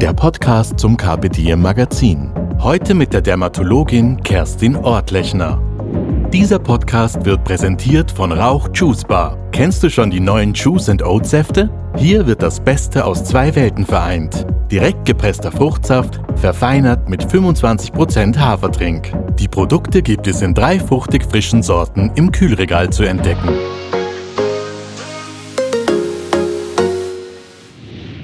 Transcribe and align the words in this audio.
der 0.00 0.12
Podcast 0.12 0.78
zum 0.78 0.96
Diem 0.96 1.60
Magazin. 1.60 2.30
Heute 2.60 2.94
mit 2.94 3.12
der 3.12 3.20
Dermatologin 3.20 4.22
Kerstin 4.22 4.76
Ortlechner. 4.76 5.60
Dieser 6.32 6.60
Podcast 6.60 7.24
wird 7.24 7.42
präsentiert 7.42 8.12
von 8.12 8.30
Rauch 8.30 8.68
Juice 8.72 9.02
Bar. 9.02 9.36
Kennst 9.50 9.82
du 9.82 9.90
schon 9.90 10.10
die 10.10 10.20
neuen 10.20 10.54
Juice 10.54 10.88
and 10.88 11.04
Oat 11.04 11.26
Säfte? 11.26 11.68
Hier 11.96 12.28
wird 12.28 12.42
das 12.42 12.60
Beste 12.60 13.04
aus 13.04 13.24
zwei 13.24 13.52
Welten 13.56 13.84
vereint. 13.84 14.46
Direkt 14.70 15.04
gepresster 15.04 15.50
Fruchtsaft, 15.50 16.20
verfeinert 16.36 17.08
mit 17.08 17.24
25% 17.24 18.38
Hafertrink. 18.38 19.12
Die 19.36 19.48
Produkte 19.48 20.02
gibt 20.02 20.28
es 20.28 20.42
in 20.42 20.54
drei 20.54 20.78
fruchtig 20.78 21.24
frischen 21.24 21.64
Sorten 21.64 22.12
im 22.14 22.30
Kühlregal 22.30 22.90
zu 22.90 23.02
entdecken. 23.02 23.48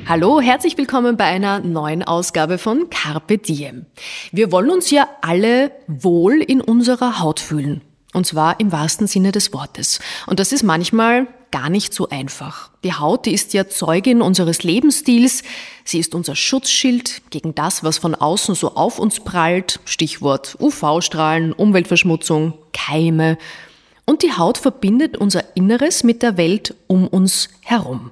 Hallo, 0.07 0.39
herzlich 0.39 0.77
willkommen 0.77 1.17
bei 1.17 1.25
einer 1.25 1.61
neuen 1.61 2.03
Ausgabe 2.03 2.59
von 2.59 2.91
Carpe 2.91 3.39
Diem. 3.39 3.87
Wir 4.33 4.53
wollen 4.53 4.69
uns 4.69 4.91
ja 4.91 5.09
alle 5.23 5.73
wohl 5.87 6.43
in 6.43 6.61
unserer 6.61 7.21
Haut 7.21 7.41
fühlen. 7.41 7.81
Und 8.13 8.27
zwar 8.27 8.61
im 8.61 8.71
wahrsten 8.71 9.07
Sinne 9.07 9.33
des 9.33 9.55
Wortes. 9.55 10.01
Und 10.27 10.41
das 10.41 10.53
ist 10.53 10.63
manchmal 10.63 11.27
gar 11.51 11.71
nicht 11.71 11.95
so 11.95 12.11
einfach. 12.11 12.71
Die 12.85 12.93
Haut, 12.93 13.25
die 13.25 13.33
ist 13.33 13.55
ja 13.55 13.67
Zeugin 13.67 14.21
unseres 14.21 14.63
Lebensstils. 14.63 15.43
Sie 15.85 16.01
ist 16.01 16.15
unser 16.15 16.37
Schutzschild 16.37 17.23
gegen 17.31 17.55
das, 17.55 17.83
was 17.83 17.97
von 17.97 18.15
außen 18.15 18.55
so 18.55 18.75
auf 18.75 18.99
uns 18.99 19.21
prallt. 19.21 19.81
Stichwort 19.87 20.59
UV-Strahlen, 20.61 21.55
Umweltverschmutzung, 21.55 22.53
Keime. 22.75 23.39
Und 24.05 24.23
die 24.23 24.37
Haut 24.37 24.59
verbindet 24.59 25.17
unser 25.17 25.57
Inneres 25.57 26.05
mit 26.05 26.23
der 26.23 26.37
Welt 26.37 26.75
um 26.89 27.09
uns 27.09 27.49
herum. 27.63 28.11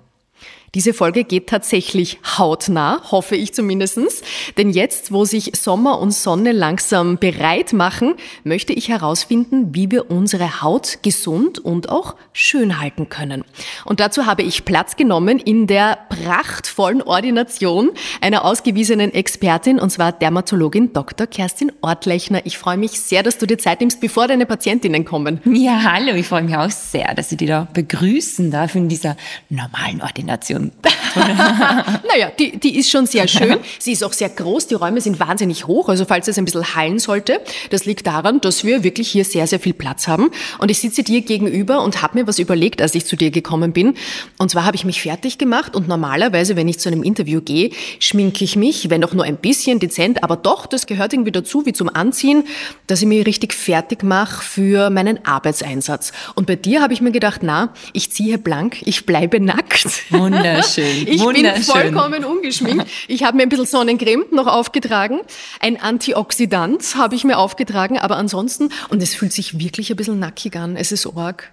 Diese 0.75 0.95
Folge 0.95 1.25
geht 1.25 1.49
tatsächlich 1.49 2.19
hautnah, 2.39 3.03
hoffe 3.11 3.37
ich 3.37 3.53
zumindestens. 3.53 4.23
Denn 4.57 4.71
jetzt, 4.71 5.13
wo 5.13 5.27
sich 5.27 5.53
Sommer 5.55 5.99
und 5.99 6.13
Sonne 6.13 6.53
langsam 6.53 7.19
bereit 7.19 7.75
machen, 7.75 8.15
möchte 8.43 8.73
ich 8.73 8.89
herausfinden, 8.89 9.75
wie 9.75 9.91
wir 9.91 10.11
unsere 10.11 10.63
Haut 10.63 11.01
gesund 11.03 11.59
und 11.59 11.91
auch 11.91 12.17
schön 12.33 12.81
halten 12.81 13.11
können. 13.11 13.45
Und 13.85 14.01
dazu 14.01 14.25
habe 14.25 14.41
ich 14.41 14.65
Platz 14.65 14.97
genommen 14.97 15.39
in 15.39 15.67
der 15.67 15.99
prachtvollen 16.09 17.03
Ordination 17.03 17.91
einer 18.23 18.43
ausgewiesenen 18.43 19.13
Expertin, 19.13 19.79
und 19.79 19.91
zwar 19.91 20.13
Dermatologin 20.13 20.95
Dr. 20.95 21.27
Kerstin 21.27 21.71
Ortlechner. 21.83 22.47
Ich 22.47 22.57
freue 22.57 22.79
mich 22.79 22.93
sehr, 22.93 23.23
dass 23.23 23.37
du 23.37 23.45
dir 23.45 23.59
Zeit 23.59 23.81
nimmst, 23.81 24.01
bevor 24.01 24.27
deine 24.27 24.47
Patientinnen 24.47 25.05
kommen. 25.05 25.43
Ja, 25.45 25.83
hallo, 25.93 26.15
ich 26.15 26.27
freue 26.27 26.45
mich 26.45 26.57
auch 26.57 26.71
sehr, 26.71 27.15
dass 27.15 27.31
ich 27.31 27.37
dich 27.37 27.49
da 27.49 27.69
begrüßen 27.75 28.51
darf 28.51 28.75
in 28.75 28.89
dieser 28.89 29.19
normalen 29.51 30.01
Ordination. 30.01 30.62
naja, 31.15 32.31
die, 32.39 32.59
die 32.59 32.79
ist 32.79 32.91
schon 32.91 33.07
sehr 33.07 33.29
schön. 33.29 33.59
Sie 33.79 33.93
ist 33.93 34.03
auch 34.03 34.13
sehr 34.13 34.29
groß. 34.29 34.67
Die 34.69 34.75
Räume 34.75 35.01
sind 35.01 35.21
wahnsinnig 35.21 35.67
hoch. 35.67 35.89
Also 35.89 36.05
falls 36.05 36.29
es 36.29 36.39
ein 36.39 36.45
bisschen 36.45 36.75
hallen 36.75 36.99
sollte, 36.99 37.41
das 37.71 37.85
liegt 37.85 38.07
daran, 38.07 38.41
dass 38.41 38.65
wir 38.65 38.83
wirklich 38.83 39.11
hier 39.11 39.25
sehr, 39.25 39.47
sehr 39.47 39.61
viel 39.61 39.75
Platz 39.75 40.09
haben. 40.09 40.31
Und 40.59 40.71
ich 40.71 40.79
sitze 40.79 41.03
dir 41.03 41.21
gegenüber 41.21 41.83
und 41.83 42.03
habe 42.03 42.19
mir 42.19 42.27
was 42.27 42.39
überlegt, 42.39 42.81
als 42.81 42.95
ich 42.95 43.05
zu 43.05 43.17
dir 43.17 43.31
gekommen 43.31 43.73
bin. 43.73 43.95
Und 44.39 44.51
zwar 44.51 44.65
habe 44.65 44.77
ich 44.77 44.85
mich 44.85 45.03
fertig 45.03 45.39
gemacht 45.39 45.77
und 45.77 45.89
normalerweise, 45.89 46.57
wenn 46.57 46.69
ich 46.69 46.79
zu 46.79 46.89
einem 46.89 47.03
Interview 47.03 47.41
gehe, 47.41 47.71
schminke 47.99 48.45
ich 48.45 48.57
mich, 48.57 48.91
wenn 48.91 49.05
auch 49.05 49.13
nur 49.13 49.25
ein 49.25 49.37
bisschen 49.37 49.79
dezent, 49.79 50.23
aber 50.23 50.37
doch, 50.37 50.67
das 50.67 50.87
gehört 50.87 51.13
irgendwie 51.13 51.33
dazu, 51.33 51.67
wie 51.67 51.73
zum 51.73 51.89
Anziehen, 51.95 52.45
dass 52.87 53.01
ich 53.03 53.09
mich 53.09 53.27
richtig 53.27 53.55
fertig 53.55 54.03
mache 54.03 54.43
für 54.43 54.91
meinen 54.91 55.25
Arbeitseinsatz. 55.25 56.13
Und 56.35 56.47
bei 56.47 56.57
dir 56.57 56.83
habe 56.83 56.93
ich 56.93 57.01
mir 57.01 57.13
gedacht, 57.13 57.41
na, 57.43 57.73
ich 57.93 58.11
ziehe 58.11 58.39
blank, 58.39 58.83
ich 58.85 59.07
bleibe 59.07 59.41
nackt. 59.41 60.11
Wunderbar. 60.11 60.52
Wunderschön. 60.55 61.07
Ich 61.07 61.21
Wunderschön. 61.21 61.55
bin 61.55 61.63
vollkommen 61.65 62.25
ungeschminkt. 62.25 62.87
Ich 63.09 63.25
habe 63.25 63.37
mir 63.37 63.45
ein 63.45 63.49
bisschen 63.49 63.67
Sonnencreme 63.67 64.25
noch 64.31 64.47
aufgetragen. 64.47 65.21
Ein 65.61 65.81
Antioxidant 65.81 66.97
habe 66.97 67.15
ich 67.15 67.25
mir 67.25 67.39
aufgetragen, 67.39 67.99
aber 67.99 68.17
ansonsten, 68.17 68.71
und 68.89 69.03
es 69.03 69.15
fühlt 69.15 69.33
sich 69.33 69.59
wirklich 69.59 69.91
ein 69.91 69.97
bisschen 69.97 70.19
nackig 70.19 70.57
an. 70.57 70.77
Es 70.77 70.93
ist 70.93 71.07
arg. 71.17 71.53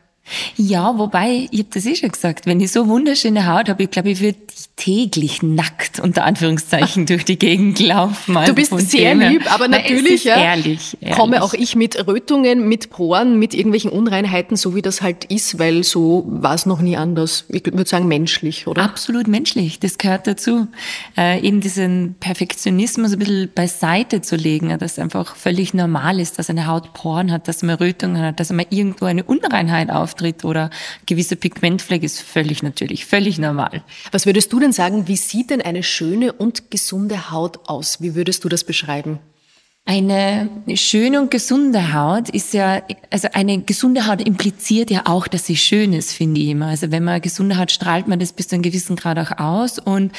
Ja, 0.56 0.98
wobei, 0.98 1.48
ich 1.52 1.60
habe 1.60 1.70
das 1.74 1.86
eh 1.86 1.96
schon 1.96 2.12
gesagt, 2.12 2.46
wenn 2.46 2.60
ich 2.60 2.72
so 2.72 2.88
wunderschöne 2.88 3.48
Haut 3.48 3.70
habe, 3.70 3.84
ich 3.84 3.92
glaube, 3.92 4.10
ich 4.12 4.22
würde 4.22 4.38
täglich 4.80 5.44
nackt, 5.44 6.00
unter 6.00 6.24
Anführungszeichen, 6.24 7.06
durch 7.06 7.26
die 7.26 7.38
Gegend 7.38 7.80
laufen. 7.80 8.38
Also 8.38 8.54
du 8.54 8.56
bist 8.56 8.90
sehr 8.90 9.14
lieb, 9.14 9.54
aber 9.54 9.68
natürlich 9.68 10.24
ja, 10.24 10.38
ehrlich, 10.38 10.98
ehrlich. 11.02 11.18
komme 11.18 11.44
auch 11.44 11.54
ich 11.54 11.76
mit 11.76 12.08
Rötungen, 12.08 12.70
mit 12.70 12.90
Poren, 12.90 13.38
mit 13.38 13.54
irgendwelchen 13.54 13.92
Unreinheiten, 13.92 14.56
so 14.56 14.76
wie 14.76 14.82
das 14.82 15.02
halt 15.02 15.26
ist, 15.26 15.60
weil 15.60 15.84
so 15.84 16.24
war 16.28 16.56
es 16.56 16.66
noch 16.66 16.80
nie 16.80 16.96
anders. 16.96 17.44
Ich 17.50 17.66
würde 17.66 17.86
sagen 17.86 18.08
menschlich, 18.08 18.68
oder? 18.68 18.82
Absolut 18.84 19.28
menschlich, 19.28 19.80
das 19.80 19.98
gehört 19.98 20.28
dazu. 20.28 20.68
Äh, 21.18 21.42
eben 21.42 21.60
diesen 21.60 22.16
Perfektionismus 22.22 23.12
ein 23.14 23.20
bisschen 23.20 23.52
beiseite 23.54 24.22
zu 24.22 24.38
legen, 24.38 24.70
dass 24.80 24.94
es 24.94 25.00
einfach 25.00 25.36
völlig 25.36 25.74
normal 25.74 26.22
ist, 26.22 26.40
dass 26.40 26.50
eine 26.50 26.68
Haut 26.68 26.94
Poren 26.94 27.34
hat, 27.34 27.50
dass 27.50 27.64
man 27.64 27.76
Rötungen 27.76 28.22
hat, 28.22 28.40
dass 28.40 28.50
man 28.54 28.66
irgendwo 28.70 29.06
eine 29.06 29.26
Unreinheit 29.26 29.90
auftritt 29.90 30.46
oder 30.46 30.70
gewisse 31.06 31.36
Pigmentfleck 31.36 32.02
ist 32.02 32.22
völlig 32.22 32.64
natürlich, 32.64 33.06
völlig 33.06 33.40
normal. 33.40 33.84
Was 34.14 34.26
würdest 34.26 34.54
du 34.54 34.60
denn 34.62 34.69
sagen, 34.72 35.08
wie 35.08 35.16
sieht 35.16 35.50
denn 35.50 35.62
eine 35.62 35.84
schöne 35.84 36.34
und 36.34 36.72
gesunde 36.72 37.32
Haut 37.32 37.70
aus? 37.70 38.02
Wie 38.02 38.16
würdest 38.16 38.44
du 38.44 38.50
das 38.50 38.64
beschreiben? 38.64 39.20
Eine 39.86 40.48
schöne 40.76 41.20
und 41.20 41.32
gesunde 41.32 41.94
Haut 41.94 42.30
ist 42.30 42.54
ja, 42.54 42.84
also 43.10 43.28
eine 43.34 43.64
gesunde 43.64 44.06
Haut 44.06 44.22
impliziert 44.22 44.92
ja 44.92 45.02
auch, 45.06 45.28
dass 45.28 45.48
sie 45.48 45.58
schön 45.58 45.94
ist, 45.94 46.12
finde 46.12 46.42
ich 46.42 46.50
immer. 46.50 46.68
Also 46.68 46.92
wenn 46.92 47.04
man 47.04 47.14
eine 47.16 47.22
gesunde 47.22 47.58
Haut 47.58 47.72
strahlt 47.72 48.08
man 48.08 48.20
das 48.20 48.34
bis 48.34 48.50
zu 48.50 48.56
einem 48.56 48.62
gewissen 48.62 48.96
Grad 48.96 49.18
auch 49.18 49.40
aus. 49.40 49.80
Und 49.80 50.12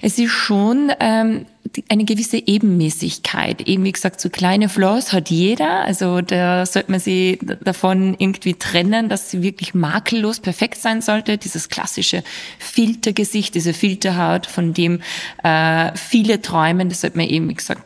es 0.00 0.18
ist 0.18 0.30
schon 0.30 0.92
ähm, 1.00 1.46
eine 1.88 2.04
gewisse 2.04 2.38
Ebenmäßigkeit. 2.46 3.62
Eben 3.62 3.84
wie 3.84 3.92
gesagt, 3.92 4.20
so 4.20 4.28
kleine 4.30 4.68
Flaws 4.68 5.12
hat 5.12 5.30
jeder. 5.30 5.84
Also 5.84 6.20
da 6.20 6.66
sollte 6.66 6.90
man 6.90 7.00
sie 7.00 7.38
davon 7.62 8.14
irgendwie 8.18 8.54
trennen, 8.54 9.08
dass 9.08 9.30
sie 9.30 9.42
wirklich 9.42 9.74
makellos 9.74 10.40
perfekt 10.40 10.78
sein 10.78 11.02
sollte. 11.02 11.38
Dieses 11.38 11.68
klassische 11.68 12.22
Filtergesicht, 12.58 13.54
diese 13.54 13.72
Filterhaut, 13.72 14.46
von 14.46 14.74
dem 14.74 15.00
äh, 15.42 15.92
viele 15.96 16.40
träumen, 16.42 16.88
das 16.88 17.00
sollte 17.00 17.16
man 17.16 17.28
eben, 17.28 17.48
wie 17.48 17.54
gesagt, 17.54 17.82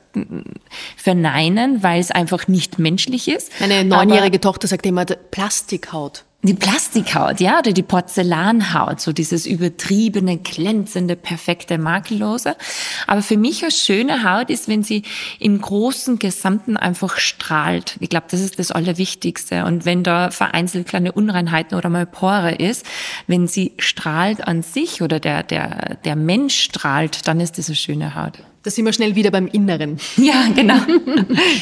verneinen, 0.97 1.83
weil 1.83 2.01
es 2.01 2.11
einfach 2.11 2.49
nicht 2.49 2.79
menschlich 2.79 3.29
ist. 3.29 3.53
Meine 3.61 3.85
neunjährige 3.85 4.37
Aber 4.37 4.41
Tochter 4.41 4.67
sagt 4.69 4.87
immer 4.87 5.05
Plastikhaut. 5.05 6.25
Die 6.43 6.55
Plastikhaut, 6.55 7.39
ja, 7.41 7.59
oder 7.59 7.73
die 7.73 7.83
Porzellanhaut, 7.83 8.99
so 8.99 9.13
dieses 9.13 9.45
übertriebene, 9.45 10.39
glänzende, 10.39 11.15
perfekte, 11.15 11.77
makellose. 11.77 12.57
Aber 13.07 13.21
für 13.21 13.37
mich 13.37 13.63
eine 13.63 13.71
schöne 13.71 14.25
Haut 14.25 14.49
ist, 14.49 14.67
wenn 14.67 14.83
sie 14.83 15.03
im 15.39 15.61
großen 15.61 16.19
Gesamten 16.19 16.79
einfach 16.79 17.19
strahlt. 17.19 17.99
Ich 18.01 18.09
glaube, 18.09 18.29
das 18.31 18.41
ist 18.41 18.59
das 18.59 18.71
Allerwichtigste. 18.71 19.67
Und 19.67 19.85
wenn 19.85 20.03
da 20.03 20.31
vereinzelt 20.31 20.89
kleine 20.89 21.13
Unreinheiten 21.13 21.77
oder 21.77 21.91
mal 21.91 22.07
Pore 22.07 22.55
ist, 22.55 22.87
wenn 23.27 23.47
sie 23.47 23.75
strahlt 23.77 24.49
an 24.49 24.63
sich 24.63 25.03
oder 25.03 25.21
der, 25.21 25.43
der, 25.43 25.99
der 26.07 26.17
Mensch 26.17 26.59
strahlt, 26.59 27.29
dann 27.29 27.41
ist 27.41 27.59
das 27.59 27.69
eine 27.69 27.77
schöne 27.77 28.15
Haut. 28.15 28.39
Da 28.63 28.71
sind 28.71 28.85
wir 28.85 28.93
schnell 28.93 29.15
wieder 29.15 29.31
beim 29.31 29.47
Inneren. 29.47 29.99
Ja, 30.17 30.49
genau. 30.55 30.77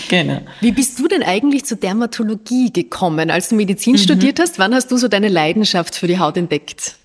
genau. 0.09 0.41
Wie 0.61 0.73
bist 0.73 0.99
du 0.99 1.06
denn 1.06 1.23
eigentlich 1.23 1.65
zur 1.65 1.77
Dermatologie 1.77 2.73
gekommen, 2.73 3.31
als 3.31 3.49
du 3.49 3.55
Medizin 3.55 3.93
mhm. 3.93 3.99
studiert 3.99 4.41
hast? 4.41 4.59
Wann 4.59 4.75
hast 4.75 4.91
du 4.91 4.97
so 4.97 5.06
deine 5.06 5.29
Leidenschaft 5.29 5.95
für 5.95 6.09
die 6.09 6.19
Haut 6.19 6.37
entdeckt? 6.37 6.97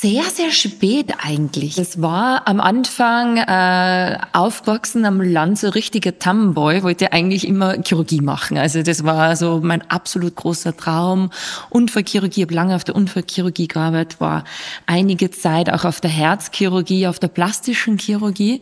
Sehr, 0.00 0.22
sehr 0.22 0.52
spät 0.52 1.12
eigentlich. 1.24 1.76
Es 1.76 2.00
war 2.00 2.46
am 2.46 2.60
Anfang 2.60 3.36
äh, 3.36 4.16
aufgewachsen 4.32 5.04
am 5.04 5.20
Land 5.20 5.58
so 5.58 5.70
richtiger 5.70 6.20
Tamboy, 6.20 6.84
wollte 6.84 7.12
eigentlich 7.12 7.44
immer 7.44 7.74
Chirurgie 7.84 8.20
machen. 8.20 8.58
Also 8.58 8.84
das 8.84 9.02
war 9.02 9.34
so 9.34 9.58
mein 9.60 9.82
absolut 9.90 10.36
großer 10.36 10.76
Traum. 10.76 11.30
Unfallchirurgie, 11.70 12.42
habe 12.42 12.54
lange 12.54 12.76
auf 12.76 12.84
der 12.84 12.94
Unfallchirurgie 12.94 13.66
gearbeitet, 13.66 14.20
war 14.20 14.44
einige 14.86 15.32
Zeit 15.32 15.68
auch 15.68 15.84
auf 15.84 16.00
der 16.00 16.10
Herzchirurgie, 16.10 17.08
auf 17.08 17.18
der 17.18 17.26
plastischen 17.26 17.98
Chirurgie 17.98 18.60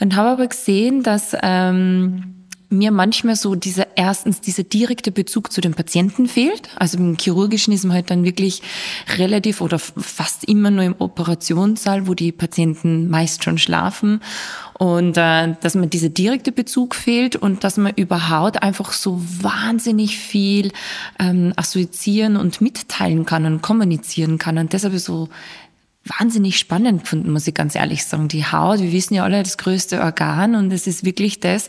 und 0.00 0.16
habe 0.16 0.30
aber 0.30 0.48
gesehen, 0.48 1.04
dass 1.04 1.36
ähm, 1.44 2.41
mir 2.72 2.90
manchmal 2.90 3.36
so 3.36 3.54
dieser 3.54 3.86
erstens 3.96 4.40
dieser 4.40 4.64
direkte 4.64 5.12
Bezug 5.12 5.52
zu 5.52 5.60
dem 5.60 5.74
Patienten 5.74 6.26
fehlt. 6.26 6.68
Also 6.76 6.98
im 6.98 7.16
chirurgischen 7.18 7.72
ist 7.72 7.84
man 7.84 7.94
halt 7.94 8.10
dann 8.10 8.24
wirklich 8.24 8.62
relativ 9.18 9.60
oder 9.60 9.78
fast 9.78 10.44
immer 10.44 10.70
nur 10.70 10.84
im 10.84 10.96
Operationssaal, 10.98 12.06
wo 12.06 12.14
die 12.14 12.32
Patienten 12.32 13.08
meist 13.08 13.44
schon 13.44 13.58
schlafen 13.58 14.20
und 14.78 15.16
äh, 15.16 15.54
dass 15.60 15.76
man 15.76 15.90
dieser 15.90 16.08
direkte 16.08 16.50
Bezug 16.50 16.96
fehlt 16.96 17.36
und 17.36 17.62
dass 17.62 17.76
man 17.76 17.92
über 17.94 18.30
Haut 18.30 18.62
einfach 18.62 18.92
so 18.92 19.22
wahnsinnig 19.40 20.18
viel 20.18 20.72
ähm, 21.20 21.52
assoziieren 21.54 22.36
und 22.36 22.60
mitteilen 22.60 23.24
kann 23.24 23.46
und 23.46 23.62
kommunizieren 23.62 24.38
kann 24.38 24.58
und 24.58 24.72
deshalb 24.72 24.98
so 24.98 25.28
wahnsinnig 26.04 26.58
spannend 26.58 27.02
gefunden, 27.02 27.30
muss 27.30 27.46
ich 27.46 27.54
ganz 27.54 27.76
ehrlich 27.76 28.04
sagen. 28.04 28.26
Die 28.26 28.44
Haut, 28.44 28.80
wir 28.80 28.90
wissen 28.90 29.14
ja 29.14 29.22
alle, 29.22 29.42
das 29.42 29.56
größte 29.56 30.00
Organ 30.00 30.56
und 30.56 30.72
es 30.72 30.88
ist 30.88 31.04
wirklich 31.04 31.38
das, 31.38 31.68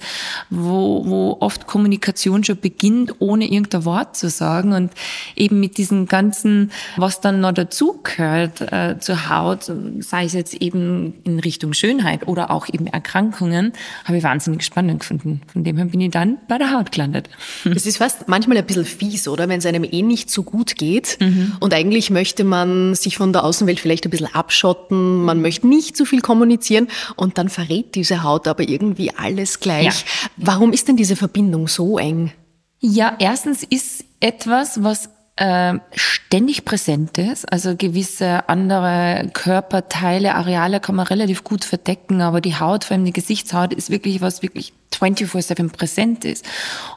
wo, 0.50 1.06
wo 1.06 1.38
oft 1.39 1.68
Kommunikation 1.68 2.44
schon 2.44 2.59
beginnt, 2.59 3.15
ohne 3.19 3.45
irgendein 3.45 3.85
Wort 3.85 4.18
zu 4.18 4.30
sagen 4.30 4.74
und 4.74 4.91
eben 5.35 5.59
mit 5.59 5.77
diesen 5.77 6.07
ganzen, 6.07 6.71
was 6.97 7.21
dann 7.21 7.41
noch 7.41 7.51
dazu 7.51 8.00
gehört 8.01 8.62
äh, 8.62 8.97
zur 9.00 9.30
Haut, 9.30 9.71
sei 10.00 10.25
es 10.25 10.33
jetzt 10.33 10.56
eben 10.56 11.13
in 11.24 11.39
Richtung 11.39 11.74
Schönheit 11.74 12.27
oder 12.27 12.50
auch 12.50 12.68
eben 12.69 12.88
Erkrankungen, 12.88 13.74
habe 14.06 14.18
ich 14.18 14.24
wahnsinnig 14.24 14.63
spannend 14.63 15.01
gefunden. 15.01 15.41
Von 15.51 15.63
dem 15.63 15.77
her 15.77 15.86
bin 15.86 16.01
ich 16.01 16.09
dann 16.09 16.39
bei 16.47 16.57
der 16.57 16.71
Haut 16.71 16.91
gelandet. 16.91 17.29
Es 17.75 17.88
ist 17.88 17.97
fast 17.97 18.27
manchmal 18.27 18.57
ein 18.57 18.65
bisschen 18.65 18.86
fies, 18.86 19.27
oder? 19.27 19.50
Wenn 19.50 19.59
es 19.59 19.65
einem 19.65 19.83
eh 19.83 20.01
nicht 20.01 20.29
so 20.29 20.44
gut 20.44 20.75
geht 20.75 21.18
mhm. 21.19 21.53
und 21.59 21.74
eigentlich 21.74 22.09
möchte 22.09 22.44
man 22.44 22.95
sich 22.95 23.18
von 23.18 23.33
der 23.33 23.44
Außenwelt 23.44 23.79
vielleicht 23.79 24.06
ein 24.06 24.09
bisschen 24.09 24.22
bisschen 24.23 24.35
abschotten, 24.35 25.23
man 25.23 25.41
möchte 25.41 25.67
nicht 25.67 25.95
zu 25.97 26.05
viel 26.05 26.21
kommunizieren 26.21 26.87
und 27.15 27.37
dann 27.37 27.49
verrät 27.49 27.95
diese 27.95 28.23
Haut 28.23 28.47
aber 28.47 28.67
irgendwie 28.67 29.11
alles 29.15 29.59
gleich. 29.59 29.85
Ja. 29.85 30.29
Warum 30.37 30.73
ist 30.73 30.87
denn 30.87 30.97
diese 30.97 31.15
Verbindung 31.15 31.67
so 31.67 31.97
eng? 31.97 32.31
Ja, 32.79 33.15
erstens 33.19 33.63
ist 33.63 34.03
etwas, 34.19 34.83
was 34.83 35.09
äh, 35.35 35.75
ständig 35.93 36.65
präsent 36.65 37.17
ist. 37.17 37.51
Also 37.51 37.75
gewisse 37.75 38.47
andere 38.49 39.29
Körperteile, 39.33 40.35
Areale 40.35 40.79
kann 40.79 40.95
man 40.95 41.07
relativ 41.07 41.43
gut 41.43 41.63
verdecken, 41.65 42.21
aber 42.21 42.41
die 42.41 42.55
Haut, 42.55 42.83
vor 42.83 42.95
allem 42.95 43.05
die 43.05 43.13
Gesichtshaut, 43.13 43.73
ist 43.73 43.89
wirklich 43.89 44.21
was 44.21 44.41
wirklich 44.41 44.73
24-7 44.91 45.71
präsent 45.71 46.25
ist. 46.25 46.45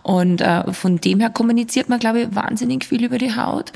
Und 0.03 0.41
äh, 0.41 0.73
von 0.73 1.01
dem 1.01 1.21
her 1.21 1.31
kommuniziert 1.31 1.89
man, 1.89 1.99
glaube 1.99 2.23
ich, 2.23 2.35
wahnsinnig 2.35 2.85
viel 2.85 3.05
über 3.05 3.19
die 3.19 3.37
Haut. 3.37 3.73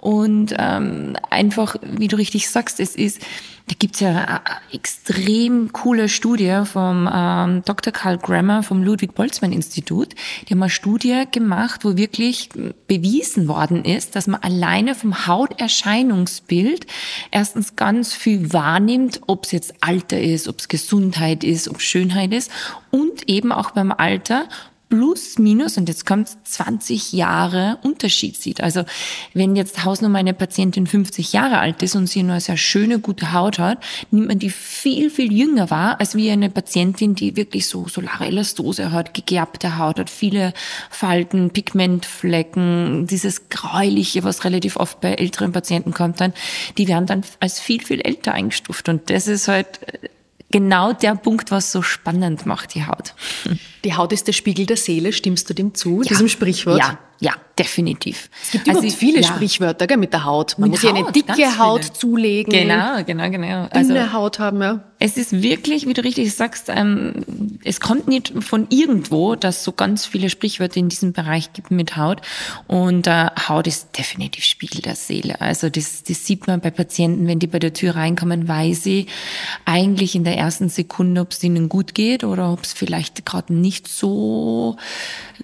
Und 0.00 0.54
ähm, 0.58 1.14
einfach, 1.28 1.76
wie 1.82 2.08
du 2.08 2.16
richtig 2.16 2.48
sagst, 2.48 2.80
es 2.80 2.96
ist, 2.96 3.20
da 3.68 3.74
gibt's 3.78 4.00
ja 4.00 4.08
eine 4.08 4.40
extrem 4.72 5.72
coole 5.74 6.08
Studie 6.08 6.62
vom 6.64 7.08
ähm, 7.12 7.62
Dr. 7.66 7.92
Karl 7.92 8.16
Grammer 8.16 8.62
vom 8.62 8.82
Ludwig-Boltzmann-Institut. 8.82 10.14
Die 10.48 10.54
haben 10.54 10.62
eine 10.62 10.70
Studie 10.70 11.24
gemacht, 11.30 11.84
wo 11.84 11.98
wirklich 11.98 12.48
bewiesen 12.88 13.46
worden 13.46 13.84
ist, 13.84 14.16
dass 14.16 14.26
man 14.26 14.42
alleine 14.42 14.94
vom 14.94 15.26
Hauterscheinungsbild 15.26 16.86
erstens 17.30 17.76
ganz 17.76 18.14
viel 18.14 18.54
wahrnimmt, 18.54 19.20
ob 19.26 19.44
es 19.44 19.52
jetzt 19.52 19.74
Alter 19.82 20.18
ist, 20.18 20.48
ob 20.48 20.60
es 20.60 20.68
Gesundheit 20.68 21.44
ist, 21.44 21.68
ob 21.68 21.82
Schönheit 21.82 22.32
ist 22.32 22.50
und 22.90 23.28
eben 23.28 23.52
auch 23.52 23.72
beim 23.72 23.92
Alter 23.92 24.48
plus 24.90 25.38
minus, 25.38 25.78
und 25.78 25.88
jetzt 25.88 26.04
kommt 26.04 26.28
20 26.44 27.12
Jahre 27.12 27.78
Unterschied 27.82 28.36
sieht. 28.36 28.60
Also 28.60 28.84
wenn 29.32 29.56
jetzt 29.56 29.84
Hausnummer 29.84 30.18
eine 30.18 30.34
Patientin 30.34 30.86
50 30.86 31.32
Jahre 31.32 31.58
alt 31.58 31.82
ist 31.82 31.94
und 31.94 32.08
sie 32.08 32.22
nur 32.22 32.32
eine 32.32 32.40
sehr 32.40 32.56
schöne, 32.56 32.98
gute 32.98 33.32
Haut 33.32 33.58
hat, 33.58 33.78
nimmt 34.10 34.26
man 34.26 34.38
die 34.38 34.50
viel, 34.50 35.08
viel 35.08 35.32
jünger 35.32 35.70
wahr, 35.70 36.00
als 36.00 36.16
wie 36.16 36.30
eine 36.30 36.50
Patientin, 36.50 37.14
die 37.14 37.36
wirklich 37.36 37.68
so 37.68 37.86
solare 37.88 38.26
Elastose 38.26 38.90
hat, 38.90 39.14
gegerbte 39.14 39.78
Haut 39.78 39.98
hat, 40.00 40.10
viele 40.10 40.52
Falten, 40.90 41.50
Pigmentflecken, 41.50 43.06
dieses 43.06 43.48
Gräuliche, 43.48 44.24
was 44.24 44.44
relativ 44.44 44.76
oft 44.76 45.00
bei 45.00 45.14
älteren 45.14 45.52
Patienten 45.52 45.94
kommt 45.94 46.20
dann, 46.20 46.34
die 46.78 46.88
werden 46.88 47.06
dann 47.06 47.22
als 47.38 47.60
viel, 47.60 47.82
viel 47.82 48.00
älter 48.00 48.32
eingestuft. 48.32 48.88
Und 48.88 49.08
das 49.08 49.28
ist 49.28 49.46
halt 49.46 49.80
genau 50.50 50.92
der 50.92 51.14
Punkt, 51.14 51.50
was 51.50 51.72
so 51.72 51.82
spannend 51.82 52.46
macht, 52.46 52.74
die 52.74 52.86
Haut. 52.86 53.14
Die 53.84 53.94
Haut 53.94 54.12
ist 54.12 54.26
der 54.26 54.32
Spiegel 54.32 54.66
der 54.66 54.76
Seele, 54.76 55.12
stimmst 55.12 55.48
du 55.48 55.54
dem 55.54 55.74
zu, 55.74 56.02
ja. 56.02 56.08
diesem 56.08 56.28
Sprichwort? 56.28 56.78
Ja, 56.78 56.98
ja, 57.22 57.34
definitiv. 57.58 58.30
Es 58.42 58.52
gibt 58.52 58.68
also, 58.70 58.88
viele 58.88 59.20
ja. 59.20 59.28
Sprichwörter 59.28 59.86
gell, 59.86 59.98
mit 59.98 60.14
der 60.14 60.24
Haut. 60.24 60.58
Man 60.58 60.70
mit 60.70 60.82
muss 60.82 60.90
Haut, 60.90 60.96
ja 60.96 61.04
eine 61.04 61.12
dicke 61.12 61.58
Haut 61.58 61.84
zulegen. 61.84 62.50
Genau, 62.50 63.04
genau, 63.04 63.30
genau. 63.30 63.68
Also, 63.70 63.92
dünne 63.92 64.14
Haut 64.14 64.38
haben, 64.38 64.62
ja. 64.62 64.80
Es 64.98 65.18
ist 65.18 65.42
wirklich, 65.42 65.86
wie 65.86 65.92
du 65.92 66.02
richtig 66.02 66.34
sagst, 66.34 66.68
ähm, 66.68 67.12
es 67.62 67.80
kommt 67.80 68.08
nicht 68.08 68.32
von 68.40 68.66
irgendwo, 68.70 69.34
dass 69.34 69.64
so 69.64 69.72
ganz 69.72 70.06
viele 70.06 70.30
Sprichwörter 70.30 70.78
in 70.78 70.88
diesem 70.88 71.12
Bereich 71.12 71.52
gibt 71.52 71.70
mit 71.70 71.96
Haut. 71.96 72.22
Und 72.66 73.06
äh, 73.06 73.26
Haut 73.48 73.66
ist 73.66 73.96
definitiv 73.98 74.44
Spiegel 74.44 74.80
der 74.80 74.96
Seele. 74.96 75.40
Also 75.42 75.68
das, 75.68 76.04
das 76.04 76.26
sieht 76.26 76.46
man 76.46 76.60
bei 76.60 76.70
Patienten, 76.70 77.26
wenn 77.26 77.38
die 77.38 77.46
bei 77.46 77.58
der 77.58 77.74
Tür 77.74 77.96
reinkommen, 77.96 78.48
weiß 78.48 78.82
sie 78.82 79.06
eigentlich 79.66 80.14
in 80.14 80.24
der 80.24 80.38
ersten 80.38 80.70
Sekunde, 80.70 81.20
ob 81.20 81.32
es 81.32 81.42
ihnen 81.42 81.68
gut 81.68 81.94
geht 81.94 82.24
oder 82.24 82.50
ob 82.52 82.62
es 82.62 82.72
vielleicht 82.72 83.24
gerade 83.26 83.52
nicht 83.52 83.69
so 83.70 84.76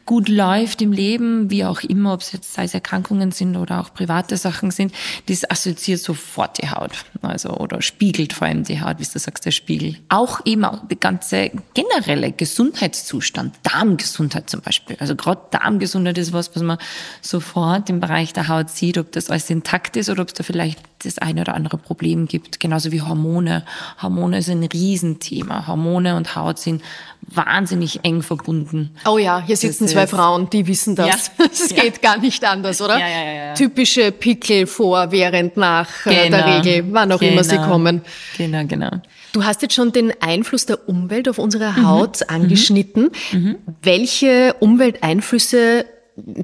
gut 0.05 0.29
läuft 0.29 0.83
im 0.83 0.93
Leben, 0.93 1.51
wie 1.51 1.65
auch 1.65 1.81
immer, 1.81 2.13
ob 2.13 2.21
es 2.21 2.33
jetzt 2.33 2.53
sei 2.53 2.65
es 2.65 2.75
Erkrankungen 2.75 3.33
sind 3.33 3.57
oder 3.57 3.81
auch 3.81 3.95
private 3.95 4.37
Sachen 4.37 4.71
sind, 4.71 4.93
das 5.27 5.49
assoziiert 5.51 6.01
sofort 6.01 6.61
die 6.61 6.69
Haut. 6.69 7.05
Also, 7.23 7.51
oder 7.51 7.83
spiegelt 7.83 8.33
vor 8.33 8.47
allem 8.47 8.65
die 8.65 8.81
Haut, 8.81 8.99
wie 8.99 9.05
du 9.05 9.19
sagst, 9.19 9.45
der 9.45 9.51
Spiegel. 9.51 9.97
Auch 10.09 10.41
eben 10.45 10.65
auch 10.65 10.87
der 10.87 10.97
ganze 10.97 11.51
generelle 11.75 12.33
Gesundheitszustand, 12.33 13.55
Darmgesundheit 13.63 14.51
zum 14.51 14.61
Beispiel. 14.61 14.97
Also 15.01 15.17
gerade 15.17 15.41
Darmgesundheit 15.51 16.19
ist 16.19 16.33
was, 16.33 16.55
was 16.55 16.63
man 16.63 16.79
sofort 17.21 17.89
im 17.91 18.01
Bereich 18.01 18.33
der 18.33 18.49
Haut 18.49 18.71
sieht, 18.71 18.99
ob 18.99 19.13
das 19.13 19.31
alles 19.31 19.51
intakt 19.51 19.97
ist 19.97 20.11
oder 20.11 20.23
ob 20.23 20.29
es 20.29 20.35
da 20.35 20.43
vielleicht 20.43 20.81
das 21.05 21.19
eine 21.19 21.43
oder 21.43 21.55
andere 21.55 21.79
Problem 21.79 22.27
gibt. 22.27 22.61
Genauso 22.61 22.93
wie 22.93 23.03
Hormone. 23.03 23.65
Hormone 24.03 24.43
sind 24.43 24.63
ein 24.63 24.69
Riesenthema. 24.69 25.67
Hormone 25.67 26.17
und 26.17 26.37
Haut 26.37 26.59
sind 26.59 26.83
wahnsinnig 27.23 28.01
eng 28.05 28.23
verbunden. 28.23 28.91
Oh 29.05 29.19
ja, 29.19 29.43
hier 29.45 29.57
sitzen 29.57 29.86
das 29.87 29.94
zwei 29.94 30.06
Frauen, 30.06 30.50
die 30.50 30.67
wissen 30.67 30.94
das. 30.97 31.31
Es 31.53 31.71
ja. 31.71 31.83
geht 31.83 32.03
gar 32.03 32.19
nicht 32.19 32.44
anders, 32.44 32.81
oder? 32.81 32.99
Ja, 32.99 33.09
ja, 33.09 33.33
ja, 33.33 33.55
Typische 33.55 34.12
Pickel 34.12 34.67
vor, 34.67 35.11
während, 35.11 35.56
nach 35.56 35.88
genau. 36.05 36.37
der 36.37 36.65
Regel, 36.65 36.85
wann 36.91 37.12
auch 37.12 37.21
genau. 37.21 37.33
immer 37.33 37.44
sie 37.44 37.56
genau. 37.56 37.69
kommen. 37.69 38.03
Genau, 38.37 38.65
genau. 38.67 38.91
Du 39.33 39.44
hast 39.44 39.62
jetzt 39.62 39.75
schon 39.75 39.93
den 39.93 40.12
Einfluss 40.21 40.67
der 40.67 40.88
Umwelt 40.88 41.29
auf 41.29 41.38
unsere 41.38 41.71
mhm. 41.73 41.87
Haut 41.87 42.21
mhm. 42.21 42.35
angeschnitten. 42.35 43.11
Mhm. 43.33 43.56
Welche 43.83 44.55
Umwelteinflüsse 44.61 45.85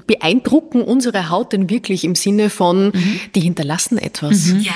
beeindrucken 0.05 0.81
unsere 0.81 1.29
Haut 1.29 1.53
denn 1.53 1.69
wirklich 1.69 2.03
im 2.03 2.15
Sinne 2.15 2.49
von, 2.49 2.91
mhm. 2.93 3.19
die 3.33 3.39
hinterlassen 3.41 3.97
etwas? 3.97 4.47
Mhm. 4.47 4.59
Ja. 4.61 4.73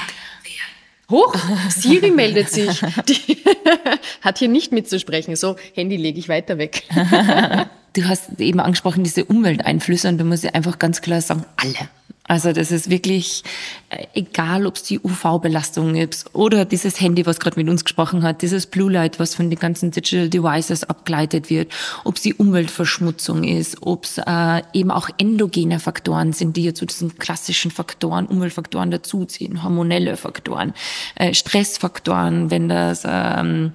Hoch, 1.10 1.34
Siri 1.70 2.12
meldet 2.12 2.50
sich. 2.50 2.82
Die 3.08 3.38
hat 4.22 4.40
hier 4.40 4.50
nicht 4.50 4.72
mitzusprechen. 4.74 5.36
So, 5.36 5.56
Handy 5.74 5.96
lege 5.96 6.20
ich 6.20 6.30
weiter 6.30 6.58
weg. 6.58 6.84
Du 7.94 8.08
hast 8.08 8.40
eben 8.40 8.60
angesprochen, 8.60 9.04
diese 9.04 9.26
Umwelteinflüsse 9.26 10.08
und 10.08 10.20
da 10.20 10.24
muss 10.24 10.44
ich 10.44 10.54
einfach 10.54 10.78
ganz 10.78 11.02
klar 11.02 11.20
sagen, 11.20 11.46
alle. 11.56 11.90
Also 12.28 12.52
das 12.52 12.72
ist 12.72 12.90
wirklich 12.90 13.44
äh, 13.90 14.06
egal, 14.14 14.68
ob 14.68 14.76
es 14.76 14.84
die 14.84 15.00
UV-Belastung 15.00 15.96
ist 15.96 16.36
oder 16.36 16.66
dieses 16.66 17.00
Handy, 17.00 17.26
was 17.26 17.40
gerade 17.40 17.58
mit 17.58 17.70
uns 17.70 17.86
gesprochen 17.86 18.24
hat, 18.24 18.42
dieses 18.42 18.66
Blue 18.66 18.92
Light, 18.92 19.18
was 19.18 19.34
von 19.34 19.50
den 19.50 19.58
ganzen 19.58 19.92
Digital 19.92 20.30
Devices 20.30 20.84
abgeleitet 20.84 21.50
wird, 21.50 21.72
ob 22.04 22.18
es 22.18 22.24
die 22.24 22.34
Umweltverschmutzung 22.34 23.46
ist, 23.46 23.78
ob 23.82 24.04
es 24.04 24.18
äh, 24.18 24.62
eben 24.74 24.92
auch 24.92 25.10
endogene 25.18 25.80
Faktoren 25.80 26.34
sind, 26.34 26.58
die 26.58 26.64
hier 26.64 26.76
zu 26.76 26.86
diesen 26.86 27.18
klassischen 27.18 27.72
Faktoren, 27.72 28.26
Umweltfaktoren 28.26 28.92
dazuziehen, 28.92 29.64
hormonelle 29.64 30.18
Faktoren, 30.18 30.74
äh, 31.16 31.34
Stressfaktoren, 31.34 32.52
wenn 32.52 32.68
das 32.68 33.04
ähm, 33.06 33.72